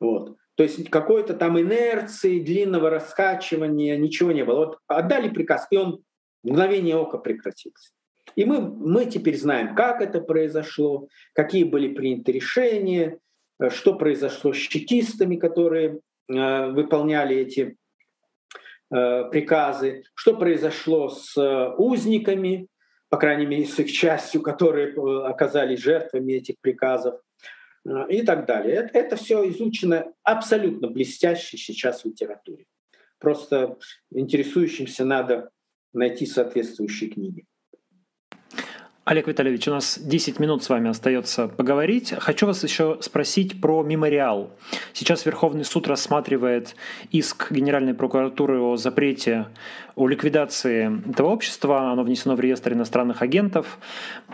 Вот. 0.00 0.36
То 0.54 0.64
есть 0.64 0.90
какой-то 0.90 1.34
там 1.34 1.58
инерции, 1.58 2.40
длинного 2.40 2.90
раскачивания, 2.90 3.96
ничего 3.96 4.32
не 4.32 4.44
было. 4.44 4.66
Вот 4.66 4.78
отдали 4.86 5.28
приказ, 5.30 5.66
и 5.70 5.76
он 5.76 6.02
в 6.42 6.48
мгновение 6.50 6.96
ока 6.96 7.18
прекратился. 7.18 7.92
И 8.36 8.44
мы, 8.44 8.60
мы 8.60 9.06
теперь 9.06 9.38
знаем, 9.38 9.74
как 9.74 10.00
это 10.00 10.20
произошло, 10.20 11.08
какие 11.34 11.64
были 11.64 11.92
приняты 11.92 12.32
решения, 12.32 13.18
э, 13.60 13.70
что 13.70 13.94
произошло 13.94 14.52
с 14.52 14.56
чекистами, 14.56 15.36
которые 15.36 16.00
э, 16.28 16.70
выполняли 16.70 17.36
эти 17.36 17.76
э, 18.90 19.24
приказы, 19.30 20.04
что 20.14 20.36
произошло 20.36 21.08
с 21.08 21.36
э, 21.36 21.74
узниками, 21.76 22.68
по 23.08 23.18
крайней 23.18 23.46
мере, 23.46 23.66
с 23.66 23.78
их 23.78 23.92
частью, 23.92 24.40
которые 24.40 24.94
оказались 25.26 25.80
жертвами 25.80 26.32
этих 26.34 26.54
приказов 26.60 27.20
и 28.08 28.22
так 28.22 28.46
далее. 28.46 28.76
Это, 28.76 28.98
это 28.98 29.16
все 29.16 29.48
изучено 29.50 30.12
абсолютно 30.22 30.88
блестяще 30.88 31.56
сейчас 31.56 32.02
в 32.02 32.06
литературе. 32.06 32.66
Просто 33.18 33.76
интересующимся 34.10 35.04
надо 35.04 35.50
найти 35.92 36.26
соответствующие 36.26 37.10
книги. 37.10 37.44
Олег 39.04 39.26
Витальевич, 39.26 39.66
у 39.66 39.72
нас 39.72 39.98
10 39.98 40.38
минут 40.38 40.62
с 40.62 40.68
вами 40.68 40.88
остается 40.88 41.48
поговорить. 41.48 42.14
Хочу 42.18 42.46
вас 42.46 42.62
еще 42.62 42.98
спросить 43.00 43.60
про 43.60 43.82
мемориал. 43.82 44.50
Сейчас 44.92 45.26
Верховный 45.26 45.64
суд 45.64 45.88
рассматривает 45.88 46.76
иск 47.10 47.50
Генеральной 47.50 47.94
прокуратуры 47.94 48.60
о 48.60 48.76
запрете, 48.76 49.48
о 49.96 50.06
ликвидации 50.06 51.10
этого 51.10 51.30
общества. 51.30 51.90
Оно 51.90 52.04
внесено 52.04 52.36
в 52.36 52.40
реестр 52.40 52.74
иностранных 52.74 53.22
агентов. 53.22 53.78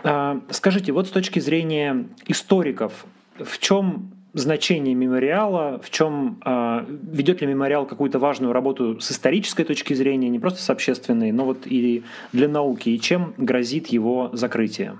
А, 0.03 0.39
скажите, 0.51 0.91
вот 0.91 1.07
с 1.07 1.11
точки 1.11 1.39
зрения 1.39 2.05
историков, 2.27 3.07
в 3.43 3.59
чем 3.59 4.11
значение 4.33 4.93
мемориала, 4.93 5.79
в 5.79 5.89
чем 5.89 6.41
э, 6.45 6.85
ведет 6.87 7.41
ли 7.41 7.47
мемориал 7.47 7.85
какую-то 7.85 8.19
важную 8.19 8.53
работу 8.53 8.99
с 8.99 9.11
исторической 9.11 9.63
точки 9.63 9.93
зрения, 9.93 10.29
не 10.29 10.39
просто 10.39 10.61
с 10.61 10.69
общественной, 10.69 11.31
но 11.31 11.45
вот 11.45 11.65
и 11.65 12.03
для 12.31 12.47
науки, 12.47 12.89
и 12.89 12.99
чем 12.99 13.33
грозит 13.37 13.87
его 13.87 14.29
закрытие? 14.33 14.99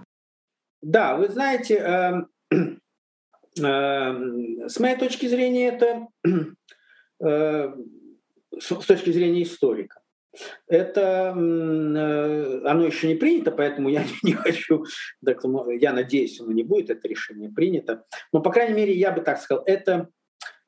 Да, 0.81 1.15
вы 1.15 1.29
знаете, 1.29 1.75
э, 1.75 2.55
э, 3.61 4.67
с 4.67 4.79
моей 4.79 4.97
точки 4.97 5.27
зрения 5.27 5.67
это 5.67 6.07
э, 7.23 7.73
с 8.59 8.85
точки 8.85 9.11
зрения 9.11 9.43
историка. 9.43 9.98
Это 10.67 11.33
э, 11.35 12.61
оно 12.65 12.85
еще 12.85 13.07
не 13.07 13.15
принято, 13.15 13.51
поэтому 13.51 13.89
я 13.89 14.03
не 14.23 14.33
хочу, 14.33 14.85
я 15.25 15.93
надеюсь, 15.93 16.39
оно 16.39 16.51
не 16.51 16.63
будет, 16.63 16.89
это 16.89 17.07
решение 17.07 17.49
принято. 17.49 18.05
Но, 18.31 18.41
по 18.41 18.51
крайней 18.51 18.75
мере, 18.75 18.93
я 18.93 19.11
бы 19.11 19.21
так 19.21 19.41
сказал, 19.41 19.63
это 19.65 20.09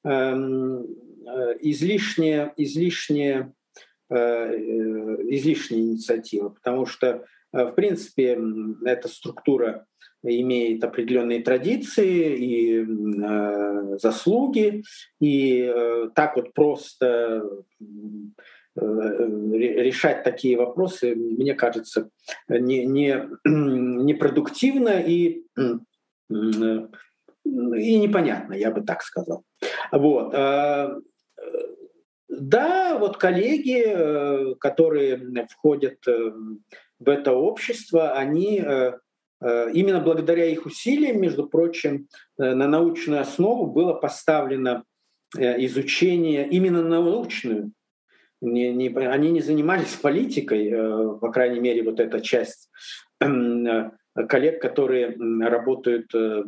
эм, 0.04 0.84
э, 0.84 1.58
излишняя, 1.62 2.54
излишняя, 2.58 3.54
э, 4.10 4.56
излишняя 5.30 5.82
инициатива, 5.82 6.50
потому 6.50 6.86
что, 6.86 7.26
в 7.52 7.72
принципе, 7.72 8.40
эта 8.86 9.08
структура 9.08 9.86
имеет 10.24 10.84
определенные 10.84 11.42
традиции 11.42 12.38
и 12.38 13.98
заслуги, 13.98 14.84
и 15.20 15.74
так 16.16 16.36
вот 16.38 16.54
просто 16.54 17.44
решать 18.76 20.24
такие 20.24 20.58
вопросы, 20.58 21.16
мне 21.16 21.54
кажется, 21.54 22.10
не, 22.48 22.86
не, 22.86 23.28
непродуктивно 23.46 25.00
и, 25.00 25.44
и 26.30 26.36
непонятно, 27.44 28.54
я 28.54 28.72
бы 28.72 28.82
так 28.82 29.02
сказал. 29.02 29.44
Вот. 29.92 30.34
А, 30.34 30.96
да, 32.30 32.98
вот 32.98 33.18
коллеги, 33.18 33.84
э, 33.86 34.56
которые 34.56 35.46
входят 35.50 36.08
э, 36.08 36.32
в 37.00 37.10
это 37.10 37.34
общество, 37.34 38.14
они 38.14 38.64
именно 39.74 40.00
благодаря 40.00 40.46
их 40.46 40.68
усилиям, 40.68 41.20
между 41.20 41.48
прочим, 41.48 42.08
на 42.38 42.68
научную 42.68 43.22
основу 43.22 43.66
было 43.66 43.94
поставлено 43.94 44.84
изучение, 45.36 46.48
именно 46.48 46.84
на 46.84 47.02
научную 47.02 47.72
не, 48.42 48.74
не, 48.74 48.90
они 48.90 49.32
не 49.32 49.42
занимались 49.42 49.94
политикой, 49.94 50.70
э, 50.70 51.20
по 51.20 51.32
крайней 51.32 51.60
мере, 51.60 51.84
вот 51.84 52.00
эта 52.00 52.20
часть 52.22 52.70
э, 53.20 53.92
коллег, 54.28 54.62
которые 54.62 55.16
работают, 55.42 56.14
э, 56.16 56.44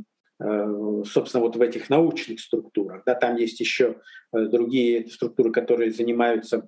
собственно, 1.06 1.44
вот 1.44 1.56
в 1.56 1.62
этих 1.62 1.90
научных 1.90 2.40
структурах. 2.40 3.04
Да, 3.06 3.14
там 3.14 3.38
есть 3.38 3.60
еще 3.60 4.02
другие 4.34 5.08
структуры, 5.08 5.52
которые 5.52 5.92
занимаются 5.92 6.68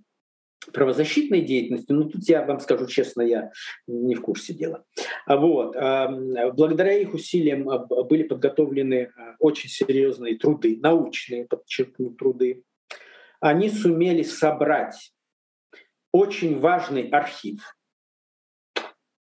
правозащитной 0.71 1.41
деятельностью, 1.41 1.95
но 1.95 2.03
тут 2.09 2.27
я 2.29 2.45
вам 2.45 2.59
скажу 2.59 2.87
честно, 2.87 3.21
я 3.21 3.51
не 3.87 4.15
в 4.15 4.21
курсе 4.21 4.53
дела. 4.53 4.85
Вот. 5.27 5.75
Благодаря 5.75 6.93
их 6.93 7.13
усилиям 7.13 7.67
были 8.07 8.23
подготовлены 8.23 9.11
очень 9.39 9.69
серьезные 9.69 10.37
труды, 10.37 10.79
научные, 10.81 11.45
подчеркну, 11.45 12.11
труды. 12.11 12.63
Они 13.41 13.69
сумели 13.69 14.23
собрать 14.23 15.11
очень 16.15 16.59
важный 16.61 17.09
архив, 17.09 17.75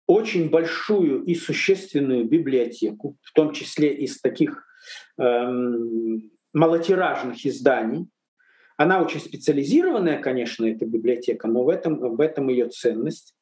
очень 0.06 0.48
большую 0.48 1.24
и 1.24 1.34
существенную 1.34 2.24
библиотеку, 2.24 3.16
в 3.20 3.32
том 3.32 3.52
числе 3.52 3.92
из 3.92 4.20
таких 4.20 4.64
эм, 5.18 6.30
малотиражных 6.52 7.44
изданий. 7.44 8.06
Она 8.76 9.02
очень 9.02 9.18
специализированная, 9.18 10.20
конечно, 10.20 10.66
эта 10.66 10.86
библиотека, 10.86 11.48
но 11.48 11.64
в 11.64 11.68
этом, 11.68 11.98
в 11.98 12.20
этом 12.20 12.48
ее 12.48 12.68
ценность. 12.68 13.34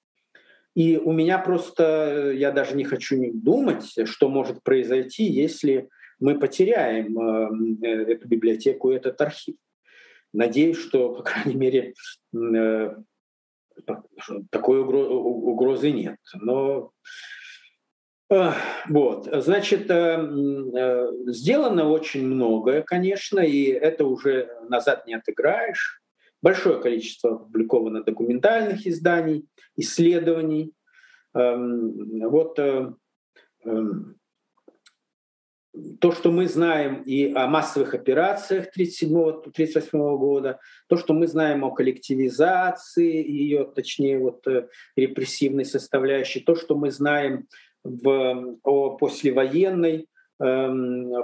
И 0.75 0.97
у 0.97 1.13
меня 1.13 1.39
просто, 1.39 2.33
я 2.35 2.53
даже 2.53 2.75
не 2.75 2.85
хочу 2.85 3.17
думать, 3.35 4.09
что 4.09 4.31
может 4.31 4.63
произойти, 4.63 5.25
если 5.25 5.91
мы 6.21 6.39
потеряем 6.39 7.19
эм, 7.19 7.83
э, 7.83 8.13
эту 8.15 8.29
библиотеку, 8.29 8.93
этот 8.93 9.21
архив. 9.21 9.57
Надеюсь, 10.33 10.79
что, 10.79 11.15
по 11.15 11.23
крайней 11.23 11.55
мере, 11.55 11.93
э, 12.35 12.97
такой 14.51 14.81
угрозы 14.81 15.91
нет. 15.91 16.19
Но 16.35 16.93
вот, 18.29 19.29
значит, 19.33 19.89
э, 19.89 19.95
э, 19.95 21.13
сделано 21.27 21.89
очень 21.89 22.27
многое, 22.27 22.83
конечно, 22.83 23.39
и 23.39 23.67
это 23.67 24.05
уже 24.05 24.51
назад 24.69 25.07
не 25.07 25.15
отыграешь. 25.15 26.03
Большое 26.43 26.81
количество 26.81 27.37
опубликовано 27.37 28.03
документальных 28.03 28.87
изданий, 28.87 29.47
исследований. 29.77 30.73
Эм, 31.35 32.29
вот 32.29 32.59
э, 32.59 32.93
эм, 33.65 34.17
то, 36.01 36.13
что 36.13 36.31
мы 36.31 36.47
знаем 36.47 37.03
и 37.03 37.33
о 37.33 37.47
массовых 37.47 37.95
операциях 37.95 38.67
1937-1938 38.77 40.17
года, 40.17 40.59
то, 40.89 40.97
что 40.97 41.15
мы 41.15 41.27
знаем 41.27 41.65
о 41.65 41.71
коллективизации 41.71 43.27
ее, 43.27 43.65
точнее, 43.65 44.19
вот, 44.19 44.47
э, 44.47 44.69
репрессивной 44.97 45.65
составляющей, 45.65 46.41
то, 46.41 46.55
что 46.55 46.77
мы 46.77 46.91
знаем 46.91 47.47
в, 47.85 48.59
о 48.63 48.97
послевоенной, 48.97 50.09
э, 50.41 50.69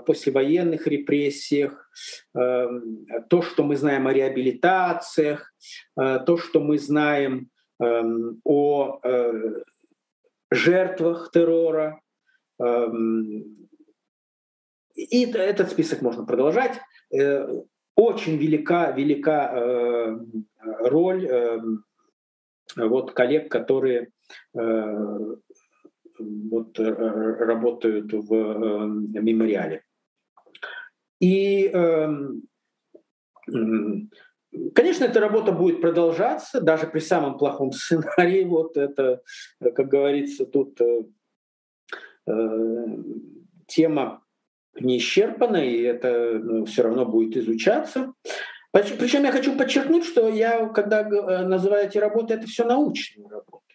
послевоенных 0.06 0.86
репрессиях, 0.86 1.90
э, 2.34 2.68
то, 3.28 3.42
что 3.42 3.62
мы 3.64 3.76
знаем 3.76 4.06
о 4.06 4.12
реабилитациях, 4.12 5.52
э, 5.98 6.20
то, 6.26 6.36
что 6.36 6.60
мы 6.60 6.78
знаем 6.78 7.48
э, 7.80 8.02
о 8.44 9.00
э, 9.02 9.62
жертвах 10.50 11.30
террора, 11.32 12.00
и 14.94 15.30
этот 15.30 15.70
список 15.70 16.02
можно 16.02 16.24
продолжать. 16.24 16.80
Э, 17.12 17.46
очень 17.94 18.36
велика, 18.36 18.90
велика 18.92 19.52
э, 19.54 20.16
роль 20.80 21.26
э, 21.26 21.60
вот 22.76 23.12
коллег, 23.12 23.50
которые 23.50 24.10
вот, 26.18 26.78
работают 26.78 28.12
в 28.12 28.34
мемориале. 29.20 29.82
И, 31.20 31.68
конечно, 34.74 35.04
эта 35.04 35.20
работа 35.20 35.52
будет 35.52 35.82
продолжаться, 35.82 36.62
даже 36.62 36.86
при 36.86 37.00
самом 37.00 37.36
плохом 37.36 37.72
сценарии. 37.72 38.44
Вот 38.48 38.78
это, 38.78 39.20
как 39.60 39.88
говорится, 39.88 40.46
тут 40.46 40.80
тема 43.66 44.21
не 44.80 44.98
исчерпано, 44.98 45.56
и 45.56 45.82
это 45.82 46.40
ну, 46.42 46.64
все 46.64 46.82
равно 46.82 47.04
будет 47.04 47.36
изучаться. 47.36 48.12
Причем 48.72 49.24
я 49.24 49.32
хочу 49.32 49.56
подчеркнуть, 49.56 50.04
что 50.04 50.28
я, 50.28 50.66
когда 50.68 51.02
э, 51.02 51.44
называю 51.44 51.86
эти 51.86 51.98
работы, 51.98 52.34
это 52.34 52.46
все 52.46 52.64
научные 52.64 53.28
работы. 53.28 53.74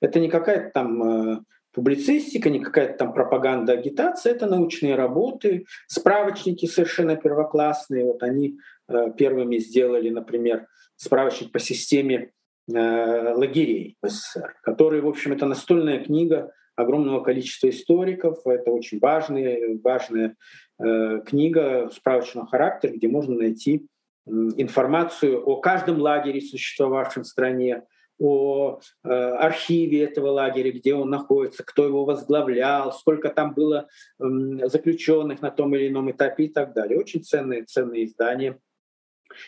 Это 0.00 0.18
не 0.18 0.28
какая-то 0.28 0.70
там 0.70 1.02
э, 1.02 1.38
публицистика, 1.72 2.50
не 2.50 2.58
какая-то 2.58 2.98
там 2.98 3.14
пропаганда, 3.14 3.74
агитация, 3.74 4.34
это 4.34 4.46
научные 4.46 4.96
работы, 4.96 5.66
справочники 5.86 6.66
совершенно 6.66 7.14
первоклассные. 7.14 8.04
Вот 8.04 8.24
они 8.24 8.58
э, 8.88 9.12
первыми 9.16 9.58
сделали, 9.58 10.10
например, 10.10 10.66
справочник 10.96 11.52
по 11.52 11.58
системе 11.58 12.30
лагерей 12.66 13.98
в 14.00 14.08
СССР, 14.08 14.54
который, 14.62 15.02
в 15.02 15.06
общем, 15.06 15.34
это 15.34 15.44
настольная 15.44 16.02
книга 16.02 16.50
огромного 16.76 17.22
количества 17.22 17.70
историков. 17.70 18.46
Это 18.46 18.70
очень 18.70 18.98
важная, 18.98 19.78
важная 19.82 20.36
э, 20.78 21.20
книга 21.24 21.90
справочного 21.92 22.46
характера, 22.46 22.92
где 22.92 23.08
можно 23.08 23.34
найти 23.34 23.86
информацию 24.26 25.44
о 25.44 25.60
каждом 25.60 26.00
лагере, 26.00 26.40
существовавшем 26.40 27.24
в 27.24 27.26
стране, 27.26 27.82
о 28.18 28.78
э, 29.02 29.08
архиве 29.08 30.04
этого 30.04 30.28
лагеря, 30.28 30.70
где 30.70 30.94
он 30.94 31.10
находится, 31.10 31.64
кто 31.64 31.84
его 31.84 32.04
возглавлял, 32.04 32.92
сколько 32.92 33.28
там 33.28 33.54
было 33.54 33.88
э, 34.20 34.24
заключенных 34.68 35.42
на 35.42 35.50
том 35.50 35.74
или 35.74 35.88
ином 35.88 36.10
этапе 36.10 36.44
и 36.44 36.48
так 36.48 36.74
далее. 36.74 36.98
Очень 36.98 37.22
ценные, 37.22 37.64
ценные 37.64 38.04
издания. 38.04 38.58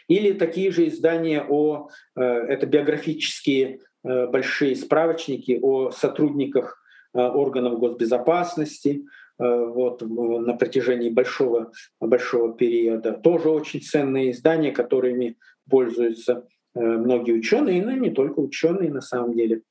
Или 0.09 0.32
такие 0.32 0.73
же 0.73 0.89
издания 0.89 1.44
о, 1.48 1.90
э, 2.16 2.23
это 2.23 2.66
биографические 2.66 3.81
э, 4.03 4.27
большие 4.27 4.74
справочники 4.74 5.61
о 5.62 5.93
сотрудниках 5.93 6.82
э, 6.82 6.86
органов 7.17 7.79
госбезопасности, 7.79 9.05
вот, 9.39 10.03
на 10.03 10.55
протяжении 10.55 11.11
большого, 11.11 11.73
большого 12.01 12.55
периода. 12.55 13.13
Тоже 13.13 13.51
очень 13.51 13.83
ценные 13.83 14.31
издания, 14.31 14.73
которыми 14.73 15.37
пользуются 15.69 16.47
многие 16.75 17.33
ученые, 17.33 17.85
но 17.85 17.93
не 17.93 18.11
только 18.11 18.41
ученые 18.41 18.91
на 18.91 19.01
самом 19.03 19.35
деле. 19.35 19.63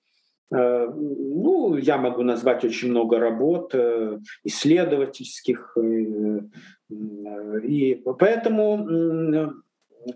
Ну, 0.51 1.75
я 1.77 1.97
могу 1.97 2.21
назвать 2.21 2.63
очень 2.63 2.91
много 2.91 3.17
работ 3.17 3.73
исследовательских, 4.43 5.75
и 7.63 8.03
поэтому 8.19 9.55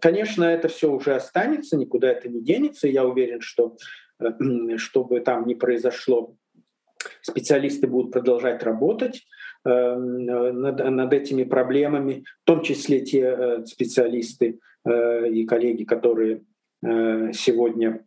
Конечно, 0.01 0.43
это 0.43 0.67
все 0.67 0.91
уже 0.91 1.15
останется, 1.15 1.75
никуда 1.75 2.11
это 2.11 2.29
не 2.29 2.41
денется. 2.41 2.87
Я 2.87 3.05
уверен, 3.05 3.41
что 3.41 3.75
чтобы 4.77 5.19
там 5.21 5.47
не 5.47 5.55
произошло, 5.55 6.35
специалисты 7.21 7.87
будут 7.87 8.11
продолжать 8.11 8.63
работать 8.63 9.25
э, 9.65 9.95
над, 9.95 10.89
над 10.89 11.13
этими 11.13 11.43
проблемами, 11.43 12.25
в 12.43 12.45
том 12.45 12.61
числе 12.61 13.01
те 13.01 13.21
э, 13.21 13.65
специалисты 13.65 14.59
э, 14.85 15.29
и 15.29 15.45
коллеги, 15.45 15.83
которые 15.83 16.43
сегодня 16.81 18.05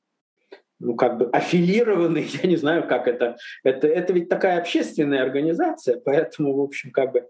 ну, 0.81 0.97
как 0.97 1.19
бы 1.19 1.27
аффилированы, 1.27 2.25
я 2.43 2.49
не 2.49 2.57
знаю, 2.57 2.89
как 2.89 3.07
это. 3.07 3.37
Это, 3.65 3.87
это 3.87 4.15
ведь 4.15 4.31
такая 4.31 4.59
общественная 4.59 5.23
организация, 5.23 6.01
поэтому, 6.03 6.57
в 6.57 6.61
общем, 6.63 6.91
как 6.91 7.13
бы 7.13 7.27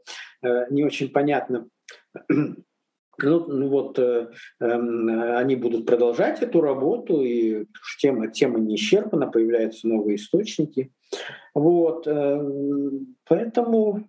не 0.70 0.84
очень 0.84 1.10
понятно, 1.10 1.66
ну, 3.22 3.46
ну 3.46 3.68
вот 3.68 3.98
э, 3.98 4.30
э, 4.60 5.36
они 5.36 5.56
будут 5.56 5.86
продолжать 5.86 6.42
эту 6.42 6.60
работу, 6.60 7.22
и 7.22 7.66
тема, 7.98 8.28
тема 8.28 8.58
не 8.58 8.76
исчерпана, 8.76 9.26
появляются 9.28 9.88
новые 9.88 10.16
источники. 10.16 10.92
Вот, 11.54 12.06
э, 12.06 12.40
поэтому 13.24 13.98
э, 13.98 14.04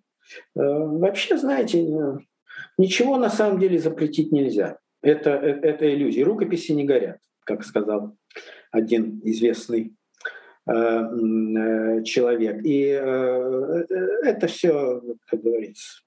вообще, 0.56 1.38
знаете, 1.38 1.86
ничего 2.78 3.18
на 3.18 3.30
самом 3.30 3.60
деле 3.60 3.80
запретить 3.80 4.32
нельзя. 4.32 4.78
Это, 5.02 5.32
э, 5.32 5.60
это 5.62 5.94
иллюзия. 5.94 6.24
Рукописи 6.24 6.72
не 6.72 6.86
горят, 6.86 7.20
как 7.46 7.64
сказал 7.64 8.16
один 8.72 9.22
известный 9.24 9.96
э, 10.68 10.74
э, 10.74 12.04
человек. 12.04 12.66
И 12.66 12.88
э, 12.88 13.86
это 14.24 14.48
все, 14.48 15.02
как 15.28 15.42
говорится, 15.42 16.02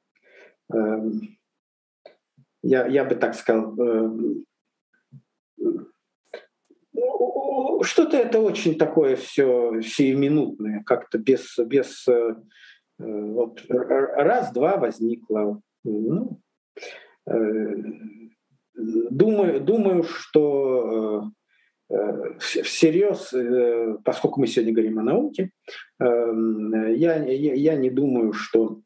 я, 2.62 2.86
я 2.89 3.05
бы 3.05 3.14
так 3.14 3.35
сказал, 3.36 3.77
что-то 7.82 8.16
это 8.16 8.40
очень 8.40 8.77
такое 8.78 9.16
все 9.16 9.81
сиюминутное, 9.81 10.82
как-то 10.85 11.18
без, 11.18 11.56
без 11.59 12.06
э, 12.09 12.35
вот, 12.98 13.62
раз-два 13.68 14.77
возникло. 14.77 15.60
Ну, 15.85 16.40
э, 17.27 17.74
думаю, 18.74 19.60
думаю, 19.60 20.02
что 20.02 21.31
всерьез, 22.40 23.32
поскольку 24.05 24.40
мы 24.40 24.48
сегодня 24.48 24.73
говорим 24.73 24.98
о 24.98 25.05
науке, 25.05 25.51
я, 26.01 27.24
я, 27.24 27.55
я 27.55 27.77
не 27.77 27.90
думаю, 27.90 28.32
что 28.32 28.81
Э, 28.81 28.85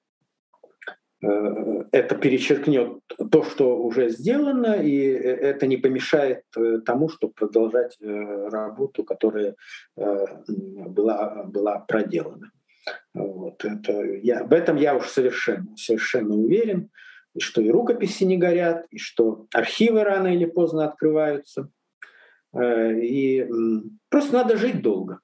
это 1.22 2.14
перечеркнет 2.14 3.01
то, 3.30 3.42
что 3.42 3.76
уже 3.76 4.09
сделано, 4.09 4.74
и 4.82 4.97
это 4.97 5.66
не 5.66 5.76
помешает 5.76 6.44
э, 6.56 6.78
тому, 6.78 7.10
чтобы 7.10 7.34
продолжать 7.34 7.98
э, 8.01 8.48
работу, 8.48 9.05
которая 9.05 9.55
была, 9.97 11.44
была 11.44 11.80
проделана. 11.80 12.51
Вот 13.12 13.64
это, 13.64 14.02
я, 14.22 14.44
в 14.44 14.52
этом 14.52 14.76
я 14.76 14.97
уж 14.97 15.09
совершенно, 15.09 15.76
совершенно 15.76 16.34
уверен, 16.34 16.88
что 17.38 17.60
и 17.60 17.68
рукописи 17.68 18.24
не 18.24 18.38
горят, 18.38 18.86
и 18.90 18.98
что 18.98 19.47
архивы 19.52 20.05
рано 20.05 20.28
или 20.28 20.47
поздно 20.47 20.86
открываются. 20.86 21.68
И 22.59 23.47
просто 24.09 24.32
надо 24.32 24.56
жить 24.56 24.82
долго. 24.82 25.20